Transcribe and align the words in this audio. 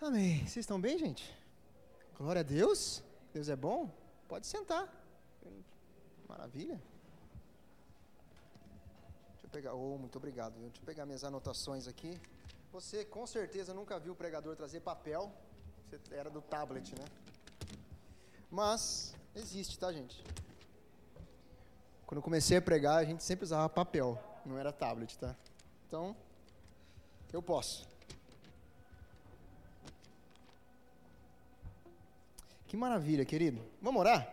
Amém. 0.00 0.40
Vocês 0.40 0.58
estão 0.58 0.78
bem, 0.78 0.98
gente? 0.98 1.34
Glória 2.18 2.40
a 2.40 2.42
Deus. 2.42 3.02
Deus 3.32 3.48
é 3.48 3.56
bom. 3.56 3.90
Pode 4.28 4.46
sentar. 4.46 4.92
Maravilha. 6.28 6.74
Deixa 9.32 9.44
eu 9.44 9.50
pegar. 9.50 9.72
Oh, 9.74 9.96
muito 9.96 10.16
obrigado. 10.16 10.52
Deixa 10.60 10.76
eu 10.82 10.84
pegar 10.84 11.06
minhas 11.06 11.24
anotações 11.24 11.88
aqui. 11.88 12.20
Você 12.72 13.06
com 13.06 13.26
certeza 13.26 13.72
nunca 13.72 13.98
viu 13.98 14.12
o 14.12 14.16
pregador 14.16 14.54
trazer 14.54 14.80
papel. 14.80 15.32
Você 15.88 15.98
era 16.14 16.28
do 16.28 16.42
tablet, 16.42 16.94
né? 16.94 17.06
Mas 18.50 19.14
existe, 19.34 19.78
tá, 19.78 19.90
gente? 19.90 20.22
Quando 22.06 22.18
eu 22.18 22.22
comecei 22.22 22.58
a 22.58 22.62
pregar, 22.62 22.98
a 22.98 23.04
gente 23.04 23.24
sempre 23.24 23.44
usava 23.44 23.68
papel, 23.68 24.22
não 24.44 24.58
era 24.58 24.70
tablet, 24.72 25.18
tá? 25.18 25.34
Então, 25.86 26.14
eu 27.32 27.42
posso. 27.42 27.95
Que 32.76 32.80
maravilha, 32.80 33.24
querido. 33.24 33.62
Vamos 33.80 34.00
orar? 34.00 34.30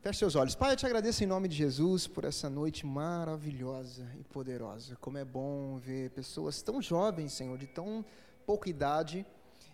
Feche 0.00 0.18
seus 0.18 0.34
olhos. 0.34 0.52
Pai, 0.52 0.72
eu 0.72 0.76
te 0.76 0.84
agradeço 0.84 1.22
em 1.22 1.28
nome 1.28 1.46
de 1.46 1.54
Jesus 1.54 2.08
por 2.08 2.24
essa 2.24 2.50
noite 2.50 2.84
maravilhosa 2.84 4.04
e 4.18 4.24
poderosa. 4.24 4.96
Como 4.96 5.16
é 5.16 5.24
bom 5.24 5.78
ver 5.78 6.10
pessoas 6.10 6.60
tão 6.60 6.82
jovens, 6.82 7.32
Senhor, 7.32 7.56
de 7.56 7.68
tão 7.68 8.04
pouca 8.44 8.68
idade 8.68 9.24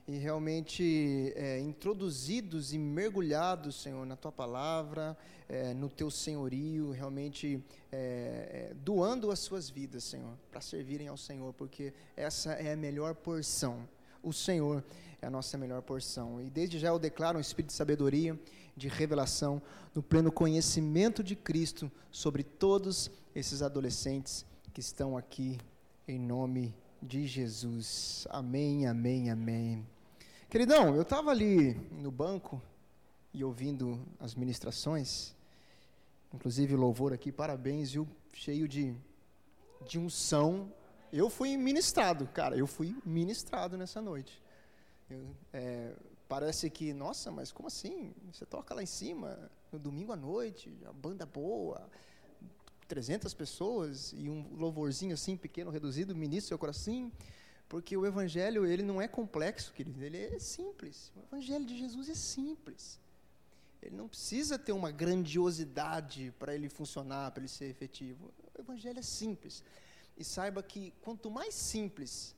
e 0.07 0.19
realmente 0.19 1.33
é, 1.35 1.61
introduzidos 1.61 2.75
e 2.75 2.79
mergulhados, 2.79 3.81
Senhor, 3.81 4.05
na 4.05 4.17
tua 4.17 4.33
palavra, 4.33 5.17
é, 5.49 5.73
no 5.73 5.89
teu 5.89 6.11
senhorio, 6.11 6.91
realmente 6.91 7.59
é, 7.91 8.69
é 8.71 8.75
doando 8.75 9.31
as 9.31 9.39
suas 9.39 9.71
vidas, 9.71 10.05
Senhor, 10.05 10.37
para 10.51 10.61
servirem 10.61 11.09
ao 11.09 11.17
Senhor, 11.17 11.55
porque 11.55 11.95
essa 12.15 12.53
é 12.53 12.75
a 12.75 12.77
melhor 12.77 13.15
porção 13.15 13.89
o 14.29 14.33
Senhor 14.33 14.85
é 15.21 15.27
a 15.27 15.31
nossa 15.31 15.59
melhor 15.59 15.83
porção. 15.83 16.41
E 16.41 16.49
desde 16.51 16.79
já 16.79 16.89
eu 16.89 16.99
declaro 16.99 17.39
um 17.39 17.41
espírito 17.41 17.71
de 17.71 17.77
sabedoria, 17.77 18.39
de 18.77 18.89
revelação, 18.89 19.61
no 19.95 20.03
pleno 20.03 20.31
conhecimento 20.31 21.23
de 21.23 21.35
Cristo 21.35 21.91
sobre 22.11 22.43
todos 22.43 23.11
esses 23.35 23.63
adolescentes 23.63 24.45
que 24.73 24.81
estão 24.81 25.17
aqui, 25.17 25.59
em 26.07 26.19
nome 26.19 26.75
de 27.03 27.27
Jesus. 27.27 28.27
Amém, 28.31 28.87
amém, 28.87 29.31
amém. 29.31 29.87
Queridão, 30.49 30.95
eu 30.95 31.03
estava 31.03 31.31
ali 31.31 31.75
no 31.93 32.11
banco 32.11 32.63
e 33.35 33.45
ouvindo 33.45 34.01
as 34.19 34.35
ministrações, 34.35 35.35
inclusive 36.33 36.75
louvor 36.75 37.13
aqui, 37.13 37.31
parabéns, 37.31 37.93
viu? 37.93 38.09
Cheio 38.33 38.69
de, 38.69 38.95
de 39.87 39.99
unção 39.99 40.73
eu 41.13 41.31
fui 41.31 41.57
ministrado, 41.57 42.27
cara, 42.29 42.57
eu 42.57 42.67
fui 42.67 42.97
ministrado 43.05 43.77
nessa 43.77 44.01
noite. 44.01 44.43
Eu, 45.11 45.35
é, 45.53 45.95
parece 46.29 46.69
que, 46.69 46.93
nossa, 46.93 47.31
mas 47.31 47.51
como 47.51 47.69
assim? 47.69 48.15
Você 48.33 48.45
toca 48.45 48.75
lá 48.75 48.83
em 48.83 48.87
cima, 48.87 49.51
no 49.73 49.79
domingo 49.79 50.13
à 50.13 50.17
noite, 50.17 50.77
a 50.87 50.93
banda 50.93 51.25
boa, 51.25 51.89
300 52.87 53.33
pessoas 53.35 54.13
e 54.17 54.29
um 54.29 54.55
louvorzinho 54.57 55.15
assim, 55.15 55.37
pequeno, 55.37 55.71
reduzido, 55.71 56.15
ministra 56.15 56.49
seu 56.49 56.59
coração. 56.59 57.13
Porque 57.69 57.95
o 57.97 58.07
evangelho, 58.07 58.65
ele 58.65 58.83
não 58.83 59.01
é 59.01 59.07
complexo, 59.07 59.73
querido, 59.75 60.03
ele 60.03 60.17
é 60.17 60.39
simples. 60.39 61.13
O 61.15 61.21
evangelho 61.35 61.67
de 61.67 61.77
Jesus 61.77 62.09
é 62.09 62.15
simples. 62.15 62.99
Ele 63.83 63.95
não 63.95 64.09
precisa 64.09 64.59
ter 64.59 64.73
uma 64.73 64.91
grandiosidade 64.91 66.33
para 66.39 66.55
ele 66.55 66.69
funcionar, 66.69 67.31
para 67.31 67.43
ele 67.43 67.49
ser 67.49 67.67
efetivo. 67.67 68.33
O 68.57 68.61
evangelho 68.61 68.99
é 68.99 69.03
simples. 69.03 69.63
E 70.19 70.25
saiba 70.25 70.63
que 70.63 70.93
quanto 71.01 71.31
mais 71.31 71.55
simples, 71.55 72.35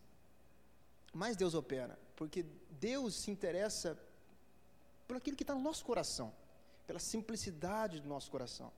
mais 1.13 1.35
Deus 1.37 1.55
opera, 1.55 1.99
porque 2.15 2.45
Deus 2.79 3.15
se 3.15 3.31
interessa 3.31 3.99
por 5.09 5.17
aquilo 5.17 5.37
que 5.37 5.43
está 5.43 5.55
no 5.55 5.63
nosso 5.63 5.85
coração, 5.85 6.33
pela 6.87 6.99
simplicidade 6.99 8.01
do 8.01 8.09
nosso 8.09 8.31
coração. 8.31 8.71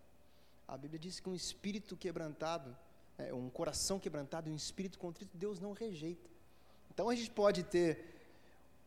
A 0.67 0.79
Bíblia 0.79 0.99
diz 0.99 1.19
que 1.21 1.29
um 1.29 1.35
espírito 1.35 1.97
quebrantado, 1.97 2.75
é, 3.19 3.35
um 3.35 3.51
coração 3.51 3.99
quebrantado 3.99 4.49
um 4.49 4.55
espírito 4.55 4.99
contrito, 4.99 5.37
Deus 5.37 5.59
não 5.59 5.73
rejeita. 5.73 6.31
Então 6.91 7.11
a 7.11 7.15
gente 7.15 7.31
pode 7.31 7.65
ter 7.65 7.91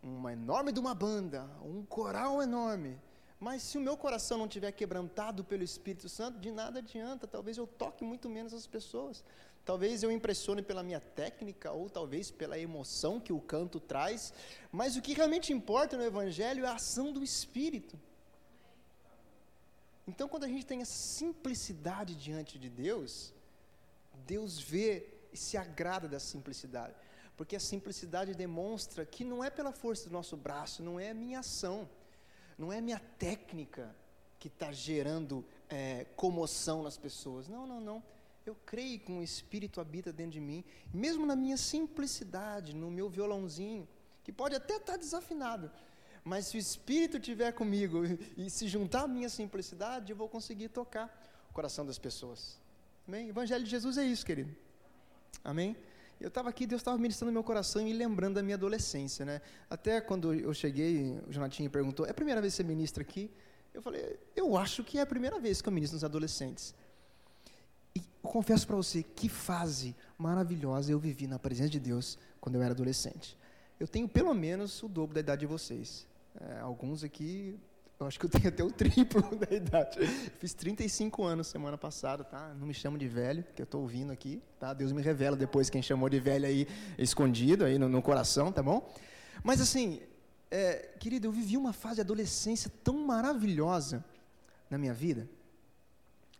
uma 0.01 0.31
enorme 0.31 0.71
de 0.71 0.79
uma 0.79 0.95
banda, 0.95 1.43
um 1.61 1.83
coral 1.85 2.41
enorme, 2.41 2.97
mas 3.39 3.61
se 3.63 3.77
o 3.77 3.81
meu 3.81 3.97
coração 3.97 4.37
não 4.37 4.45
estiver 4.45 4.71
quebrantado 4.71 5.43
pelo 5.43 5.63
Espírito 5.63 6.07
Santo, 6.07 6.39
de 6.39 6.51
nada 6.51 6.79
adianta. 6.79 7.27
Talvez 7.27 7.57
eu 7.57 7.67
toque 7.67 8.03
muito 8.03 8.29
menos 8.29 8.53
as 8.53 8.65
pessoas. 8.65 9.23
Talvez 9.65 10.03
eu 10.03 10.11
impressione 10.11 10.61
pela 10.61 10.83
minha 10.83 10.99
técnica, 10.99 11.71
ou 11.71 11.89
talvez 11.89 12.29
pela 12.29 12.57
emoção 12.57 13.19
que 13.19 13.33
o 13.33 13.41
canto 13.41 13.79
traz. 13.79 14.31
Mas 14.71 14.95
o 14.95 15.01
que 15.01 15.13
realmente 15.13 15.51
importa 15.51 15.97
no 15.97 16.03
Evangelho 16.03 16.63
é 16.63 16.67
a 16.67 16.75
ação 16.75 17.11
do 17.11 17.23
Espírito. 17.23 17.99
Então, 20.07 20.29
quando 20.29 20.43
a 20.43 20.47
gente 20.47 20.65
tem 20.65 20.81
essa 20.81 20.93
simplicidade 20.93 22.13
diante 22.15 22.59
de 22.59 22.69
Deus, 22.69 23.33
Deus 24.27 24.59
vê 24.59 25.09
e 25.33 25.37
se 25.37 25.57
agrada 25.57 26.07
da 26.07 26.19
simplicidade. 26.19 26.93
Porque 27.35 27.55
a 27.55 27.59
simplicidade 27.59 28.35
demonstra 28.35 29.03
que 29.03 29.25
não 29.25 29.43
é 29.43 29.49
pela 29.49 29.71
força 29.71 30.07
do 30.07 30.13
nosso 30.13 30.37
braço, 30.37 30.83
não 30.83 30.99
é 30.99 31.09
a 31.09 31.13
minha 31.13 31.39
ação 31.39 31.89
não 32.57 32.71
é 32.71 32.79
minha 32.79 32.99
técnica 33.17 33.95
que 34.39 34.47
está 34.47 34.71
gerando 34.71 35.45
é, 35.69 36.05
comoção 36.15 36.83
nas 36.83 36.97
pessoas. 36.97 37.47
Não, 37.47 37.65
não, 37.65 37.81
não. 37.81 38.03
Eu 38.45 38.55
creio 38.65 38.99
que 38.99 39.11
um 39.11 39.23
Espírito 39.23 39.81
habita 39.81 40.13
dentro 40.13 40.33
de 40.33 40.39
mim, 40.39 40.63
mesmo 40.93 41.25
na 41.25 41.35
minha 41.35 41.57
simplicidade, 41.57 42.75
no 42.75 42.91
meu 42.91 43.09
violãozinho, 43.09 43.87
que 44.23 44.31
pode 44.31 44.55
até 44.55 44.75
estar 44.75 44.93
tá 44.93 44.97
desafinado, 44.97 45.71
mas 46.23 46.47
se 46.47 46.57
o 46.57 46.59
Espírito 46.59 47.17
estiver 47.17 47.51
comigo 47.53 48.03
e 48.37 48.49
se 48.49 48.67
juntar 48.67 49.03
à 49.03 49.07
minha 49.07 49.29
simplicidade, 49.29 50.11
eu 50.11 50.15
vou 50.15 50.27
conseguir 50.27 50.69
tocar 50.69 51.07
o 51.49 51.53
coração 51.53 51.85
das 51.85 51.97
pessoas. 51.97 52.59
Amém? 53.07 53.27
O 53.27 53.29
Evangelho 53.29 53.63
de 53.63 53.69
Jesus 53.69 53.97
é 53.97 54.03
isso, 54.03 54.25
querido. 54.25 54.55
Amém? 55.43 55.75
Eu 56.19 56.29
estava 56.29 56.49
aqui, 56.49 56.65
Deus 56.65 56.81
estava 56.81 56.97
ministrando 56.97 57.31
meu 57.31 57.43
coração 57.43 57.81
e 57.81 57.85
me 57.85 57.93
lembrando 57.93 58.35
da 58.35 58.43
minha 58.43 58.55
adolescência, 58.55 59.25
né? 59.25 59.41
Até 59.69 59.99
quando 60.01 60.33
eu 60.33 60.53
cheguei, 60.53 61.19
o 61.27 61.31
Jonatinho 61.31 61.69
perguntou: 61.69 62.05
"É 62.05 62.11
a 62.11 62.13
primeira 62.13 62.41
vez 62.41 62.53
que 62.53 62.57
você 62.57 62.63
ministra 62.63 63.03
aqui?" 63.03 63.29
Eu 63.73 63.81
falei: 63.81 64.17
"Eu 64.35 64.57
acho 64.57 64.83
que 64.83 64.97
é 64.97 65.01
a 65.01 65.05
primeira 65.05 65.39
vez 65.39 65.61
que 65.61 65.67
eu 65.67 65.73
ministro 65.73 65.95
nos 65.95 66.03
adolescentes." 66.03 66.73
Eu 68.25 68.29
confesso 68.31 68.65
para 68.65 68.75
você 68.75 69.03
que 69.03 69.29
fase 69.29 69.95
maravilhosa 70.17 70.91
eu 70.91 70.97
vivi 70.97 71.27
na 71.27 71.37
presença 71.37 71.69
de 71.69 71.79
Deus 71.79 72.17
quando 72.41 72.55
eu 72.55 72.63
era 72.63 72.71
adolescente. 72.73 73.37
Eu 73.79 73.87
tenho 73.87 74.09
pelo 74.09 74.33
menos 74.33 74.81
o 74.81 74.87
dobro 74.87 75.13
da 75.13 75.19
idade 75.19 75.41
de 75.41 75.45
vocês. 75.45 76.07
É, 76.41 76.59
alguns 76.59 77.03
aqui 77.03 77.55
eu 77.99 78.07
acho 78.07 78.19
que 78.19 78.25
eu 78.25 78.29
tenho 78.29 78.47
até 78.47 78.63
o 78.63 78.71
triplo 78.71 79.21
da 79.37 79.55
idade. 79.55 79.99
Fiz 80.39 80.55
35 80.55 81.23
anos 81.23 81.45
semana 81.45 81.77
passada, 81.77 82.23
tá? 82.23 82.51
Não 82.59 82.65
me 82.65 82.73
chamo 82.73 82.97
de 82.97 83.07
velho, 83.07 83.45
que 83.55 83.61
eu 83.61 83.65
estou 83.65 83.81
ouvindo 83.81 84.11
aqui, 84.11 84.41
tá? 84.59 84.73
Deus 84.73 84.91
me 84.91 85.03
revela 85.03 85.37
depois 85.37 85.69
quem 85.69 85.83
chamou 85.83 86.09
de 86.09 86.19
velho 86.19 86.47
aí, 86.47 86.67
escondido 86.97 87.63
aí 87.63 87.77
no, 87.77 87.87
no 87.87 88.01
coração, 88.01 88.51
tá 88.51 88.63
bom? 88.63 88.91
Mas 89.43 89.61
assim, 89.61 90.01
é, 90.49 90.95
querido, 90.99 91.27
eu 91.27 91.31
vivi 91.31 91.57
uma 91.57 91.73
fase 91.73 91.95
de 91.95 92.01
adolescência 92.01 92.71
tão 92.83 93.05
maravilhosa 93.05 94.03
na 94.67 94.79
minha 94.79 94.95
vida. 94.95 95.29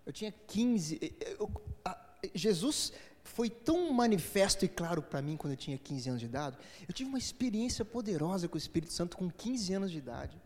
Eu 0.06 0.14
tinha 0.14 0.32
15. 0.32 1.00
Eu, 1.40 1.50
a, 1.84 1.98
Jesus 2.34 2.94
foi 3.24 3.50
tão 3.50 3.92
manifesto 3.92 4.64
e 4.64 4.68
claro 4.68 5.02
para 5.02 5.22
mim 5.22 5.36
quando 5.36 5.54
eu 5.54 5.58
tinha 5.58 5.78
15 5.78 6.10
anos 6.10 6.20
de 6.20 6.28
idade. 6.28 6.58
Eu 6.88 6.94
tive 6.94 7.10
uma 7.10 7.18
experiência 7.18 7.84
poderosa 7.84 8.48
com 8.48 8.56
o 8.56 8.58
Espírito 8.58 8.94
Santo 8.94 9.18
com 9.18 9.30
15 9.30 9.74
anos 9.74 9.92
de 9.92 9.98
idade. 9.98 10.40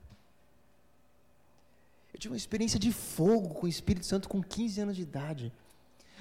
Eu 2.14 2.20
tive 2.20 2.34
uma 2.34 2.38
experiência 2.38 2.80
de 2.80 2.92
fogo 2.92 3.54
com 3.54 3.66
o 3.66 3.70
Espírito 3.70 4.06
Santo 4.06 4.28
com 4.28 4.42
15 4.42 4.82
anos 4.82 4.96
de 4.96 5.02
idade. 5.02 5.54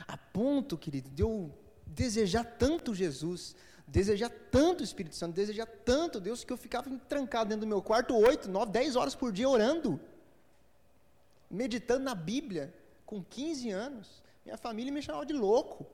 A 0.07 0.17
ponto, 0.17 0.77
querido, 0.77 1.09
de 1.11 1.23
eu 1.23 1.53
desejar 1.87 2.45
tanto 2.45 2.95
Jesus, 2.95 3.57
desejar 3.87 4.31
tanto 4.31 4.81
o 4.81 4.85
Espírito 4.85 5.17
Santo, 5.17 5.35
desejar 5.35 5.67
tanto 5.67 6.21
Deus, 6.21 6.45
que 6.45 6.53
eu 6.53 6.57
ficava 6.57 6.91
trancado 7.09 7.49
dentro 7.49 7.63
do 7.63 7.69
meu 7.69 7.83
quarto 7.83 8.15
8, 8.15 8.49
9, 8.49 8.71
10 8.71 8.97
horas 8.97 9.15
por 9.15 9.33
dia 9.33 9.49
orando, 9.49 9.99
meditando 11.51 12.05
na 12.05 12.15
Bíblia, 12.15 12.75
com 13.09 13.25
15 13.25 13.71
anos. 13.71 14.23
Minha 14.45 14.59
família 14.59 14.93
me 14.93 15.03
chamava 15.03 15.25
de 15.25 15.33
louco. 15.33 15.87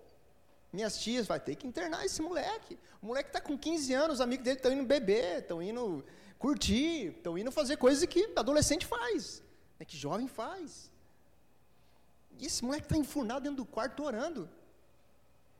Minhas 0.73 0.99
tias, 0.99 1.27
vai 1.27 1.39
ter 1.39 1.55
que 1.55 1.67
internar 1.67 2.05
esse 2.05 2.21
moleque. 2.21 2.77
O 3.01 3.07
moleque 3.07 3.29
está 3.29 3.41
com 3.41 3.57
15 3.57 3.95
anos, 3.95 4.15
os 4.17 4.21
amigos 4.21 4.45
dele 4.45 4.57
estão 4.57 4.73
indo 4.73 4.85
beber, 4.85 5.39
estão 5.39 5.63
indo 5.63 6.05
curtir, 6.39 7.15
estão 7.17 7.39
indo 7.39 7.53
fazer 7.53 7.77
coisas 7.77 8.05
que 8.07 8.33
adolescente 8.37 8.85
faz 8.85 9.45
é 9.79 9.85
que 9.85 9.97
jovem 9.97 10.27
faz. 10.27 10.91
E 12.39 12.47
esse 12.47 12.65
moleque 12.65 12.87
está 12.87 12.97
enfurnado 12.97 13.45
dentro 13.45 13.59
do 13.59 13.67
quarto 13.67 14.03
orando. 14.03 14.49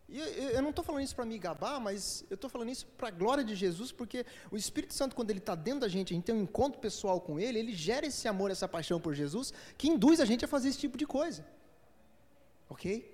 E 0.09 0.19
eu, 0.19 0.61
não 0.63 0.71
estou 0.71 0.85
falando 0.85 1.03
isso 1.03 1.17
para 1.17 1.25
me 1.25 1.39
gabar, 1.39 1.81
mas 1.81 2.25
eu 2.29 2.35
estou 2.35 2.51
falando 2.51 2.71
isso 2.71 2.87
para 2.99 3.09
a 3.09 3.11
glória 3.11 3.43
de 3.43 3.55
Jesus, 3.55 3.91
porque 3.91 4.25
o 4.51 4.57
Espírito 4.57 4.93
Santo, 4.93 5.17
quando 5.17 5.31
ele 5.31 5.39
está 5.39 5.55
dentro 5.55 5.81
da 5.81 5.89
gente, 5.89 6.13
a 6.13 6.15
gente 6.15 6.25
tem 6.25 6.35
um 6.35 6.43
encontro 6.43 6.79
pessoal 6.79 7.21
com 7.21 7.41
ele, 7.41 7.59
ele 7.59 7.75
gera 7.75 8.07
esse 8.07 8.29
amor, 8.29 8.51
essa 8.51 8.69
paixão 8.69 9.01
por 9.01 9.15
Jesus, 9.15 9.53
que 9.79 9.89
induz 9.89 10.21
a 10.21 10.25
gente 10.25 10.45
a 10.45 10.49
fazer 10.49 10.69
esse 10.69 10.79
tipo 10.79 10.99
de 10.99 11.07
coisa. 11.07 11.45
Ok? 12.69 13.13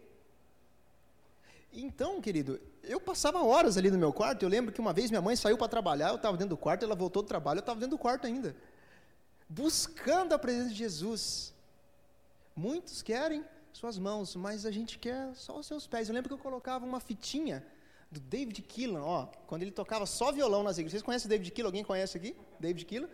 Então, 1.72 2.20
querido, 2.20 2.60
eu 2.82 3.00
passava 3.00 3.42
horas 3.42 3.76
ali 3.76 3.90
no 3.90 3.98
meu 3.98 4.12
quarto. 4.12 4.42
Eu 4.42 4.48
lembro 4.48 4.72
que 4.72 4.80
uma 4.80 4.92
vez 4.92 5.10
minha 5.10 5.22
mãe 5.22 5.36
saiu 5.36 5.56
para 5.56 5.68
trabalhar, 5.68 6.08
eu 6.08 6.16
estava 6.16 6.36
dentro 6.36 6.50
do 6.50 6.56
quarto, 6.56 6.84
ela 6.84 6.96
voltou 6.96 7.22
do 7.22 7.28
trabalho, 7.28 7.58
eu 7.58 7.60
estava 7.60 7.78
dentro 7.78 7.96
do 7.96 8.00
quarto 8.00 8.26
ainda. 8.26 8.56
Buscando 9.48 10.32
a 10.32 10.38
presença 10.38 10.70
de 10.70 10.74
Jesus. 10.74 11.54
Muitos 12.56 13.02
querem 13.02 13.44
suas 13.72 13.98
mãos, 13.98 14.34
mas 14.36 14.66
a 14.66 14.70
gente 14.70 14.98
quer 14.98 15.34
só 15.34 15.58
os 15.58 15.66
seus 15.66 15.86
pés. 15.86 16.08
Eu 16.08 16.14
lembro 16.14 16.28
que 16.28 16.34
eu 16.34 16.38
colocava 16.38 16.84
uma 16.84 17.00
fitinha 17.00 17.64
do 18.10 18.18
David 18.18 18.62
Keelan, 18.62 19.02
ó, 19.02 19.26
quando 19.46 19.62
ele 19.62 19.70
tocava 19.70 20.04
só 20.04 20.32
violão 20.32 20.62
nas 20.62 20.76
igrejas. 20.78 20.92
Vocês 20.92 21.02
conhecem 21.02 21.26
o 21.26 21.30
David 21.30 21.50
Keelan? 21.52 21.68
Alguém 21.68 21.84
conhece 21.84 22.16
aqui? 22.16 22.36
David 22.58 22.84
Keelan? 22.84 23.08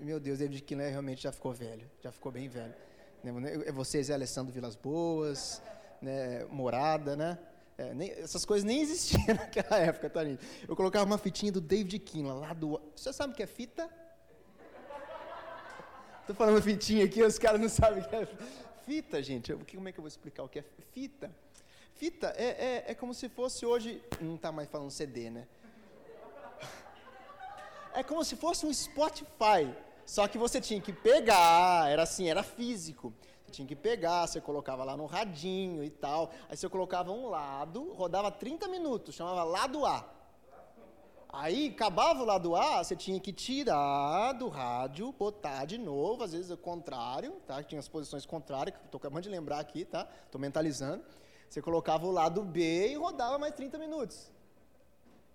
Meu 0.00 0.18
Deus, 0.18 0.38
David 0.38 0.62
Keelan 0.62 0.88
realmente 0.88 1.22
já 1.22 1.32
ficou 1.32 1.52
velho, 1.52 1.88
já 2.02 2.10
ficou 2.10 2.32
bem 2.32 2.48
velho. 2.48 2.74
É 3.66 3.70
vocês 3.72 4.08
é 4.08 4.14
Alessandro 4.14 4.52
Vilas 4.52 4.74
Boas, 4.74 5.60
né, 6.00 6.46
Morada, 6.46 7.14
né? 7.14 7.38
É, 7.76 7.94
nem, 7.94 8.10
essas 8.12 8.44
coisas 8.44 8.64
nem 8.64 8.80
existiam 8.80 9.22
naquela 9.36 9.78
época, 9.78 10.08
tá, 10.08 10.24
gente? 10.24 10.44
Eu 10.66 10.74
colocava 10.74 11.04
uma 11.04 11.18
fitinha 11.18 11.52
do 11.52 11.60
David 11.60 11.98
Keelan 11.98 12.34
lá 12.34 12.54
do. 12.54 12.80
Você 12.96 13.12
sabe 13.12 13.34
o 13.34 13.36
que 13.36 13.42
é 13.42 13.46
fita? 13.46 13.88
Tô 16.26 16.34
falando 16.34 16.62
fitinha 16.62 17.04
aqui, 17.04 17.22
os 17.22 17.38
caras 17.38 17.60
não 17.60 17.68
sabem 17.68 18.02
o 18.02 18.08
que 18.08 18.14
é 18.14 18.28
fita, 18.86 19.22
gente. 19.22 19.52
Como 19.52 19.88
é 19.88 19.92
que 19.92 19.98
eu 19.98 20.02
vou 20.02 20.08
explicar 20.08 20.42
o 20.42 20.48
que 20.48 20.58
é 20.58 20.64
fita? 20.92 21.30
Fita 21.94 22.34
é, 22.36 22.44
é, 22.44 22.84
é 22.88 22.94
como 22.94 23.12
se 23.12 23.28
fosse 23.28 23.64
hoje. 23.66 24.02
Não 24.20 24.36
está 24.36 24.50
mais 24.50 24.68
falando 24.68 24.90
CD, 24.90 25.30
né? 25.30 25.46
É 27.92 28.04
como 28.04 28.24
se 28.24 28.36
fosse 28.36 28.64
um 28.64 28.72
Spotify. 28.72 29.74
Só 30.06 30.26
que 30.28 30.38
você 30.38 30.60
tinha 30.60 30.80
que 30.80 30.92
pegar, 30.92 31.90
era 31.90 32.04
assim, 32.04 32.28
era 32.28 32.42
físico. 32.42 33.12
Você 33.44 33.52
tinha 33.52 33.66
que 33.66 33.76
pegar, 33.76 34.26
você 34.26 34.40
colocava 34.40 34.84
lá 34.84 34.96
no 34.96 35.06
radinho 35.06 35.82
e 35.82 35.90
tal. 35.90 36.32
Aí 36.48 36.56
você 36.56 36.68
colocava 36.68 37.10
um 37.10 37.28
lado, 37.28 37.92
rodava 37.92 38.30
30 38.30 38.68
minutos, 38.68 39.14
chamava 39.14 39.42
lado 39.42 39.84
A. 39.84 40.08
Aí 41.32 41.68
acabava 41.68 42.22
o 42.22 42.26
lado 42.26 42.56
A, 42.56 42.82
você 42.82 42.96
tinha 42.96 43.20
que 43.20 43.32
tirar 43.32 44.32
do 44.32 44.48
rádio, 44.48 45.12
botar 45.12 45.64
de 45.64 45.78
novo, 45.78 46.24
às 46.24 46.32
vezes 46.32 46.50
o 46.50 46.56
contrário, 46.56 47.32
tá? 47.46 47.62
Tinha 47.62 47.78
as 47.78 47.86
posições 47.86 48.26
contrárias, 48.26 48.76
que 48.76 48.84
estou 48.84 48.98
acabando 48.98 49.22
de 49.22 49.28
lembrar 49.28 49.60
aqui, 49.60 49.84
tá? 49.84 50.08
Estou 50.26 50.40
mentalizando. 50.40 51.04
Você 51.48 51.62
colocava 51.62 52.04
o 52.06 52.10
lado 52.10 52.42
B 52.42 52.92
e 52.92 52.94
rodava 52.96 53.38
mais 53.38 53.54
30 53.54 53.78
minutos. 53.78 54.30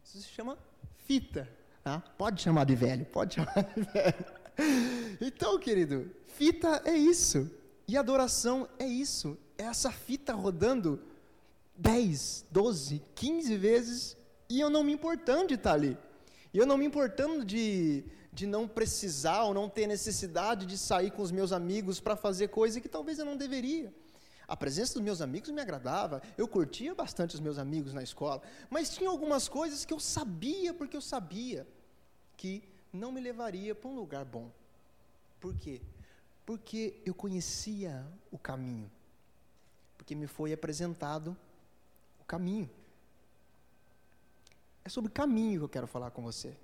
Isso 0.04 0.18
se 0.20 0.28
chama 0.28 0.58
fita. 1.06 1.48
Tá? 1.82 2.04
Pode 2.18 2.42
chamar 2.42 2.66
de 2.66 2.76
velho, 2.76 3.06
pode 3.06 3.36
chamar 3.36 3.64
de 3.74 3.82
velho. 3.82 4.26
Então, 5.22 5.58
querido, 5.58 6.12
fita 6.28 6.82
é 6.84 6.94
isso. 6.94 7.50
E 7.88 7.98
adoração 7.98 8.68
é 8.78 8.86
isso. 8.86 9.38
É 9.58 9.64
essa 9.64 9.92
fita 9.92 10.34
rodando 10.34 11.02
10, 11.78 12.48
12, 12.52 13.02
15 13.14 13.58
vezes 13.58 14.18
e 14.50 14.60
eu 14.60 14.70
não 14.70 14.84
me 14.84 14.94
importando 14.94 15.48
de 15.48 15.56
estar 15.56 15.74
ali. 15.74 15.98
E 16.54 16.58
eu 16.58 16.66
não 16.66 16.78
me 16.78 16.86
importando 16.86 17.44
de, 17.44 18.04
de 18.32 18.46
não 18.46 18.68
precisar 18.68 19.44
ou 19.44 19.54
não 19.54 19.68
ter 19.68 19.88
necessidade 19.88 20.66
de 20.66 20.78
sair 20.78 21.12
com 21.12 21.22
os 21.22 21.32
meus 21.32 21.52
amigos 21.52 22.00
para 22.00 22.16
fazer 22.16 22.50
coisa 22.50 22.80
que 22.80 22.88
talvez 22.88 23.20
eu 23.20 23.26
não 23.26 23.36
deveria. 23.36 23.94
A 24.48 24.56
presença 24.56 24.94
dos 24.94 25.02
meus 25.02 25.22
amigos 25.22 25.50
me 25.50 25.60
agradava, 25.60 26.22
eu 26.38 26.48
curtia 26.48 26.94
bastante 26.94 27.34
os 27.34 27.42
meus 27.42 27.58
amigos 27.58 27.94
na 27.94 28.04
escola, 28.04 28.42
mas 28.70 28.90
tinha 28.90 29.10
algumas 29.10 29.48
coisas 29.48 29.84
que 29.84 29.94
eu 29.94 30.00
sabia, 30.00 30.74
porque 30.74 30.96
eu 30.96 31.02
sabia 31.02 31.68
que 32.38 32.64
não 32.94 33.12
me 33.12 33.20
levaria 33.20 33.74
para 33.74 33.90
um 33.90 33.96
lugar 33.96 34.24
bom. 34.24 34.52
Por 35.40 35.56
quê? 35.56 35.82
Porque 36.46 37.02
eu 37.06 37.14
conhecia 37.14 38.06
o 38.32 38.38
caminho, 38.38 38.90
porque 39.98 40.14
me 40.14 40.28
foi 40.28 40.54
apresentado 40.54 41.36
o 42.20 42.24
caminho. 42.24 42.70
É 44.86 44.90
sobre 44.90 45.12
caminho 45.12 45.62
que 45.62 45.66
eu 45.66 45.70
quero 45.70 45.88
falar 45.88 46.12
com 46.12 46.22
você. 46.22 46.56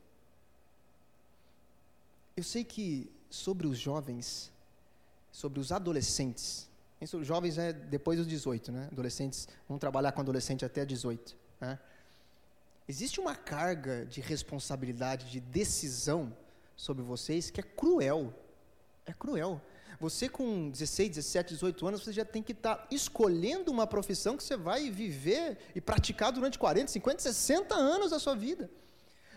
Eu 2.37 2.43
sei 2.43 2.63
que 2.63 3.11
sobre 3.29 3.67
os 3.67 3.77
jovens, 3.77 4.51
sobre 5.31 5.59
os 5.59 5.71
adolescentes, 5.71 6.69
isso, 7.01 7.23
jovens 7.23 7.57
é 7.57 7.73
depois 7.73 8.19
dos 8.19 8.27
18, 8.27 8.71
né? 8.71 8.87
Adolescentes, 8.91 9.47
vão 9.67 9.79
trabalhar 9.79 10.11
com 10.11 10.21
adolescente 10.21 10.63
até 10.63 10.85
18. 10.85 11.35
Né? 11.59 11.79
Existe 12.87 13.19
uma 13.19 13.35
carga 13.35 14.05
de 14.05 14.21
responsabilidade, 14.21 15.31
de 15.31 15.39
decisão 15.39 16.35
sobre 16.75 17.03
vocês 17.03 17.49
que 17.49 17.59
é 17.59 17.63
cruel. 17.63 18.31
É 19.03 19.13
cruel. 19.13 19.59
Você 20.01 20.27
com 20.27 20.71
16, 20.71 21.09
17, 21.09 21.53
18 21.53 21.87
anos, 21.87 22.03
você 22.03 22.11
já 22.11 22.25
tem 22.25 22.41
que 22.41 22.53
estar 22.53 22.75
tá 22.75 22.87
escolhendo 22.89 23.71
uma 23.71 23.85
profissão 23.85 24.35
que 24.35 24.43
você 24.43 24.57
vai 24.57 24.89
viver 24.89 25.59
e 25.75 25.79
praticar 25.79 26.31
durante 26.31 26.57
40, 26.57 26.91
50, 26.91 27.21
60 27.21 27.75
anos 27.75 28.09
da 28.09 28.17
sua 28.17 28.35
vida. 28.35 28.67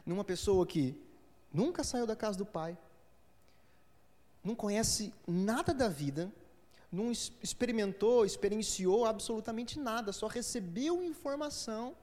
Numa 0.06 0.24
pessoa 0.24 0.66
que 0.66 0.98
nunca 1.52 1.84
saiu 1.84 2.06
da 2.06 2.16
casa 2.16 2.38
do 2.38 2.46
pai, 2.46 2.78
não 4.42 4.54
conhece 4.54 5.12
nada 5.28 5.74
da 5.74 5.86
vida, 5.86 6.32
não 6.90 7.12
experimentou, 7.12 8.24
experienciou 8.24 9.04
absolutamente 9.04 9.78
nada, 9.78 10.14
só 10.14 10.26
recebeu 10.28 11.02
informação, 11.02 11.94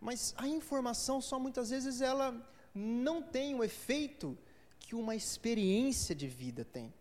mas 0.00 0.34
a 0.36 0.48
informação 0.48 1.20
só 1.20 1.38
muitas 1.38 1.70
vezes 1.70 2.00
ela 2.00 2.34
não 2.74 3.22
tem 3.22 3.54
o 3.54 3.62
efeito 3.62 4.36
que 4.80 4.96
uma 4.96 5.14
experiência 5.14 6.12
de 6.12 6.26
vida 6.26 6.64
tem. 6.64 6.92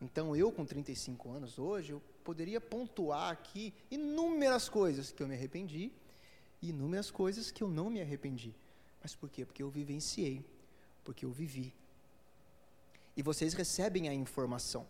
Então 0.00 0.36
eu 0.36 0.52
com 0.52 0.64
35 0.64 1.30
anos 1.30 1.58
hoje, 1.58 1.92
eu 1.92 2.02
poderia 2.22 2.60
pontuar 2.60 3.30
aqui 3.30 3.74
inúmeras 3.90 4.68
coisas 4.68 5.10
que 5.10 5.22
eu 5.22 5.26
me 5.26 5.34
arrependi 5.34 5.90
e 6.62 6.70
inúmeras 6.70 7.10
coisas 7.10 7.50
que 7.50 7.62
eu 7.62 7.68
não 7.68 7.90
me 7.90 8.00
arrependi. 8.00 8.54
Mas 9.02 9.14
por 9.14 9.28
quê? 9.28 9.44
Porque 9.44 9.62
eu 9.62 9.70
vivenciei, 9.70 10.44
porque 11.04 11.24
eu 11.24 11.30
vivi. 11.30 11.74
E 13.16 13.22
vocês 13.22 13.54
recebem 13.54 14.08
a 14.08 14.14
informação. 14.14 14.86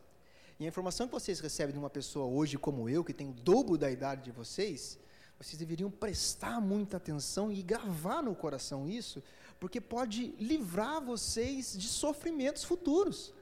E 0.61 0.65
a 0.65 0.69
informação 0.69 1.07
que 1.07 1.15
vocês 1.15 1.41
recebem 1.41 1.73
de 1.73 1.79
uma 1.79 1.89
pessoa 1.89 2.27
hoje 2.27 2.59
como 2.59 2.89
eu, 2.89 3.05
que 3.05 3.15
tem 3.15 3.31
o 3.31 3.33
dobro 3.33 3.79
da 3.79 3.91
idade 3.91 4.25
de 4.25 4.31
vocês, 4.31 4.99
vocês 5.39 5.57
deveriam 5.57 5.91
prestar 5.91 6.61
muita 6.61 6.97
atenção 6.97 7.53
e 7.53 7.63
gravar 7.63 8.23
no 8.23 8.35
coração 8.35 8.89
isso, 8.89 9.23
porque 9.61 9.81
pode 9.81 10.35
livrar 10.39 11.01
vocês 11.01 11.79
de 11.79 11.87
sofrimentos 11.87 12.65
futuros. 12.65 13.33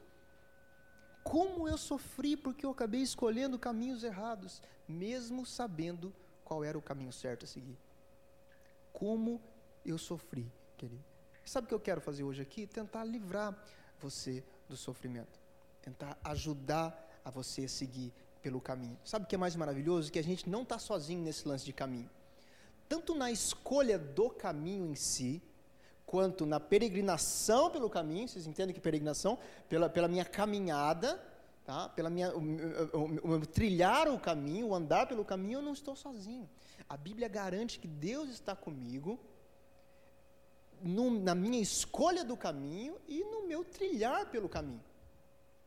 Como 1.26 1.68
eu 1.68 1.76
sofri 1.76 2.36
porque 2.36 2.64
eu 2.64 2.70
acabei 2.70 3.02
escolhendo 3.02 3.58
caminhos 3.58 4.04
errados, 4.04 4.62
mesmo 4.86 5.44
sabendo 5.44 6.14
qual 6.44 6.62
era 6.62 6.78
o 6.78 6.82
caminho 6.82 7.12
certo 7.12 7.44
a 7.44 7.48
seguir. 7.48 7.76
Como 8.92 9.42
eu 9.84 9.98
sofri, 9.98 10.50
querido. 10.76 11.04
Sabe 11.44 11.64
o 11.64 11.68
que 11.68 11.74
eu 11.74 11.80
quero 11.80 12.00
fazer 12.00 12.22
hoje 12.22 12.42
aqui? 12.42 12.64
Tentar 12.64 13.02
livrar 13.02 13.60
você 14.00 14.44
do 14.68 14.76
sofrimento. 14.76 15.40
Tentar 15.82 16.16
ajudar 16.22 16.96
a 17.24 17.30
você 17.30 17.66
seguir 17.66 18.12
pelo 18.40 18.60
caminho. 18.60 18.96
Sabe 19.04 19.24
o 19.24 19.28
que 19.28 19.34
é 19.34 19.38
mais 19.38 19.56
maravilhoso? 19.56 20.12
Que 20.12 20.20
a 20.20 20.24
gente 20.24 20.48
não 20.48 20.62
está 20.62 20.78
sozinho 20.78 21.22
nesse 21.22 21.46
lance 21.48 21.64
de 21.64 21.72
caminho. 21.72 22.08
Tanto 22.88 23.16
na 23.16 23.32
escolha 23.32 23.98
do 23.98 24.30
caminho 24.30 24.86
em 24.86 24.94
si, 24.94 25.42
quanto 26.06 26.46
na 26.46 26.60
peregrinação 26.60 27.68
pelo 27.68 27.90
caminho, 27.90 28.28
vocês 28.28 28.46
entendem 28.46 28.72
que 28.72 28.80
peregrinação? 28.80 29.36
Pela, 29.68 29.88
pela 29.88 30.06
minha 30.06 30.24
caminhada, 30.24 31.20
tá? 31.64 31.88
pela 31.88 32.08
minha, 32.08 32.34
o, 32.34 32.40
o, 32.40 33.28
o, 33.28 33.34
o, 33.34 33.46
trilhar 33.46 34.08
o 34.08 34.18
caminho, 34.18 34.68
o 34.68 34.74
andar 34.74 35.06
pelo 35.06 35.24
caminho, 35.24 35.58
eu 35.58 35.62
não 35.62 35.72
estou 35.72 35.96
sozinho. 35.96 36.48
A 36.88 36.96
Bíblia 36.96 37.26
garante 37.26 37.80
que 37.80 37.88
Deus 37.88 38.30
está 38.30 38.54
comigo 38.54 39.18
no, 40.80 41.10
na 41.10 41.34
minha 41.34 41.60
escolha 41.60 42.24
do 42.24 42.36
caminho 42.36 42.96
e 43.08 43.24
no 43.24 43.46
meu 43.46 43.64
trilhar 43.64 44.26
pelo 44.30 44.48
caminho. 44.48 44.82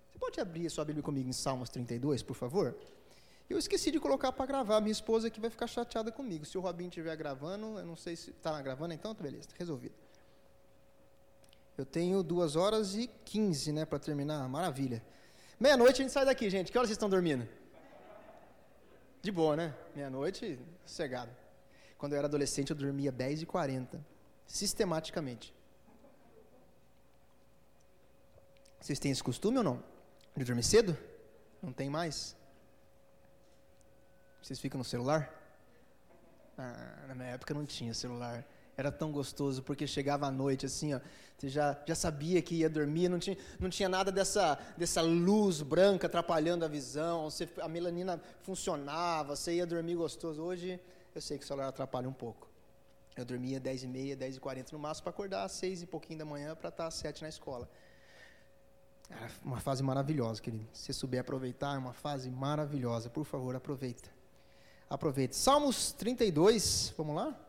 Você 0.09 0.17
pode 0.17 0.39
abrir 0.39 0.67
a 0.67 0.69
sua 0.69 0.85
Bíblia 0.85 1.03
comigo 1.03 1.27
em 1.27 1.33
Salmos 1.33 1.69
32, 1.69 2.23
por 2.23 2.35
favor? 2.35 2.77
Eu 3.49 3.57
esqueci 3.57 3.91
de 3.91 3.99
colocar 3.99 4.31
para 4.31 4.45
gravar. 4.45 4.79
Minha 4.79 4.91
esposa 4.91 5.27
aqui 5.27 5.39
vai 5.39 5.49
ficar 5.49 5.65
chateada 5.67 6.11
comigo. 6.11 6.45
Se 6.45 6.57
o 6.57 6.61
Robinho 6.61 6.89
estiver 6.89 7.15
gravando, 7.17 7.79
eu 7.79 7.85
não 7.85 7.95
sei 7.95 8.15
se 8.15 8.29
está 8.29 8.61
gravando, 8.61 8.93
então 8.93 9.13
tá 9.13 9.23
beleza, 9.23 9.49
resolvido. 9.57 9.95
Eu 11.79 11.85
tenho 11.85 12.21
duas 12.21 12.57
horas 12.57 12.93
e 12.93 13.07
quinze, 13.23 13.71
né, 13.71 13.85
para 13.85 13.97
terminar. 13.97 14.45
Maravilha. 14.49 15.01
Meia-noite 15.57 16.01
a 16.01 16.03
gente 16.03 16.11
sai 16.11 16.25
daqui, 16.25 16.49
gente. 16.49 16.73
Que 16.73 16.77
horas 16.77 16.89
vocês 16.89 16.97
estão 16.97 17.09
dormindo? 17.09 17.47
De 19.21 19.31
boa, 19.31 19.55
né? 19.55 19.73
Meia-noite, 19.95 20.59
sossegado. 20.85 21.31
Quando 21.97 22.11
eu 22.11 22.17
era 22.17 22.27
adolescente, 22.27 22.71
eu 22.71 22.75
dormia 22.75 23.13
10 23.13 23.43
e 23.43 23.45
40 23.45 24.05
sistematicamente. 24.45 25.55
Vocês 28.81 28.99
têm 28.99 29.13
esse 29.13 29.23
costume 29.23 29.59
ou 29.59 29.63
não? 29.63 29.81
De 30.35 30.43
dormir 30.43 30.63
cedo? 30.63 30.97
Não 31.61 31.71
tem 31.71 31.89
mais? 31.89 32.35
Vocês 34.41 34.59
ficam 34.59 34.79
no 34.79 34.83
celular? 34.83 35.33
Ah, 36.57 37.05
na 37.07 37.15
minha 37.15 37.29
época 37.29 37.53
não 37.53 37.65
tinha 37.65 37.93
celular. 37.93 38.45
Era 38.79 38.93
tão 38.93 39.11
gostoso, 39.11 39.61
porque 39.61 39.85
chegava 39.85 40.25
à 40.25 40.31
noite, 40.31 40.65
assim, 40.65 40.93
ó, 40.93 41.01
você 41.37 41.49
já, 41.49 41.77
já 41.85 41.93
sabia 41.93 42.41
que 42.41 42.55
ia 42.55 42.69
dormir, 42.69 43.09
não 43.09 43.19
tinha, 43.19 43.37
não 43.59 43.69
tinha 43.69 43.89
nada 43.89 44.09
dessa, 44.09 44.57
dessa 44.77 45.01
luz 45.01 45.61
branca 45.61 46.07
atrapalhando 46.07 46.63
a 46.63 46.67
visão, 46.69 47.29
você, 47.29 47.49
a 47.59 47.67
melanina 47.67 48.21
funcionava, 48.41 49.35
você 49.35 49.55
ia 49.55 49.65
dormir 49.65 49.95
gostoso. 49.95 50.41
Hoje 50.41 50.79
eu 51.13 51.19
sei 51.19 51.37
que 51.37 51.43
o 51.43 51.47
celular 51.47 51.67
atrapalha 51.67 52.07
um 52.07 52.13
pouco. 52.13 52.47
Eu 53.17 53.25
dormia 53.25 53.59
10 53.59 53.83
e 53.83 53.87
meia, 53.87 54.15
10 54.15 54.37
e 54.37 54.39
40 54.39 54.71
no 54.71 54.79
máximo 54.79 55.03
para 55.03 55.09
acordar 55.09 55.43
às 55.43 55.51
6 55.51 55.81
e 55.81 55.85
pouquinho 55.85 56.19
da 56.19 56.25
manhã 56.25 56.55
para 56.55 56.69
estar 56.69 56.87
às 56.87 56.93
7 56.93 57.21
na 57.21 57.27
escola. 57.27 57.69
Era 59.09 59.29
uma 59.43 59.59
fase 59.59 59.83
maravilhosa, 59.83 60.41
querido. 60.41 60.65
Se 60.71 60.93
souber 60.93 61.19
aproveitar, 61.19 61.75
é 61.75 61.77
uma 61.77 61.91
fase 61.91 62.29
maravilhosa. 62.29 63.09
Por 63.09 63.25
favor, 63.25 63.57
aproveita. 63.57 64.09
Aproveita. 64.89 65.35
Salmos 65.35 65.91
32, 65.91 66.93
vamos 66.97 67.13
lá? 67.13 67.48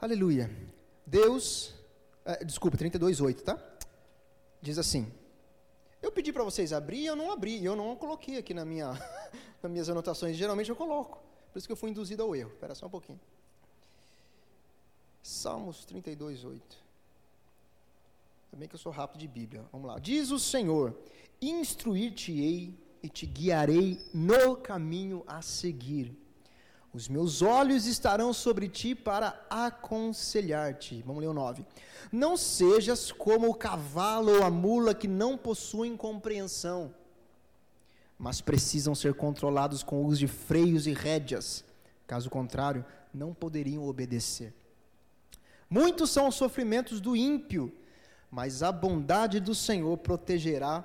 Aleluia. 0.00 0.48
Deus, 1.04 1.74
é, 2.24 2.44
desculpa, 2.44 2.76
32, 2.76 3.20
8, 3.20 3.42
tá? 3.42 3.58
Diz 4.62 4.78
assim: 4.78 5.12
Eu 6.00 6.12
pedi 6.12 6.32
para 6.32 6.44
vocês 6.44 6.72
abrir 6.72 6.98
e 7.00 7.06
eu 7.06 7.16
não 7.16 7.32
abri, 7.32 7.64
eu 7.64 7.74
não 7.74 7.96
coloquei 7.96 8.38
aqui 8.38 8.54
na 8.54 8.64
minha, 8.64 8.92
nas 9.60 9.72
minhas 9.72 9.88
anotações. 9.88 10.36
Geralmente 10.36 10.70
eu 10.70 10.76
coloco. 10.76 11.20
Por 11.52 11.58
isso 11.58 11.66
que 11.66 11.72
eu 11.72 11.76
fui 11.76 11.90
induzido 11.90 12.22
ao 12.22 12.36
erro. 12.36 12.52
Espera 12.52 12.76
só 12.76 12.86
um 12.86 12.90
pouquinho. 12.90 13.18
Salmos 15.20 15.84
32, 15.84 16.44
8. 16.44 16.76
Também 18.52 18.68
que 18.68 18.76
eu 18.76 18.78
sou 18.78 18.92
rápido 18.92 19.18
de 19.18 19.26
Bíblia. 19.26 19.64
Vamos 19.72 19.88
lá. 19.88 19.98
Diz 19.98 20.30
o 20.30 20.38
Senhor: 20.38 20.96
Instruir-te-ei 21.42 22.72
e 23.02 23.08
te 23.08 23.26
guiarei 23.26 24.00
no 24.14 24.56
caminho 24.56 25.24
a 25.26 25.42
seguir. 25.42 26.16
Os 26.92 27.08
meus 27.08 27.42
olhos 27.42 27.86
estarão 27.86 28.32
sobre 28.32 28.68
ti 28.68 28.94
para 28.94 29.40
aconselhar-te. 29.50 31.02
Vamos 31.02 31.20
ler 31.20 31.28
o 31.28 31.34
9. 31.34 31.64
Não 32.10 32.36
sejas 32.36 33.12
como 33.12 33.48
o 33.48 33.54
cavalo 33.54 34.38
ou 34.38 34.42
a 34.42 34.50
mula 34.50 34.94
que 34.94 35.06
não 35.06 35.36
possuem 35.36 35.96
compreensão 35.96 36.94
mas 38.18 38.40
precisam 38.40 38.94
ser 38.94 39.14
controlados 39.14 39.82
com 39.82 40.02
o 40.02 40.06
uso 40.06 40.18
de 40.18 40.26
freios 40.26 40.86
e 40.86 40.92
rédeas. 40.92 41.64
Caso 42.06 42.28
contrário, 42.28 42.84
não 43.14 43.32
poderiam 43.32 43.86
obedecer. 43.86 44.52
Muitos 45.70 46.10
são 46.10 46.26
os 46.26 46.34
sofrimentos 46.34 47.00
do 47.00 47.14
ímpio, 47.14 47.72
mas 48.30 48.62
a 48.62 48.72
bondade 48.72 49.38
do 49.38 49.54
Senhor 49.54 49.96
protegerá 49.98 50.84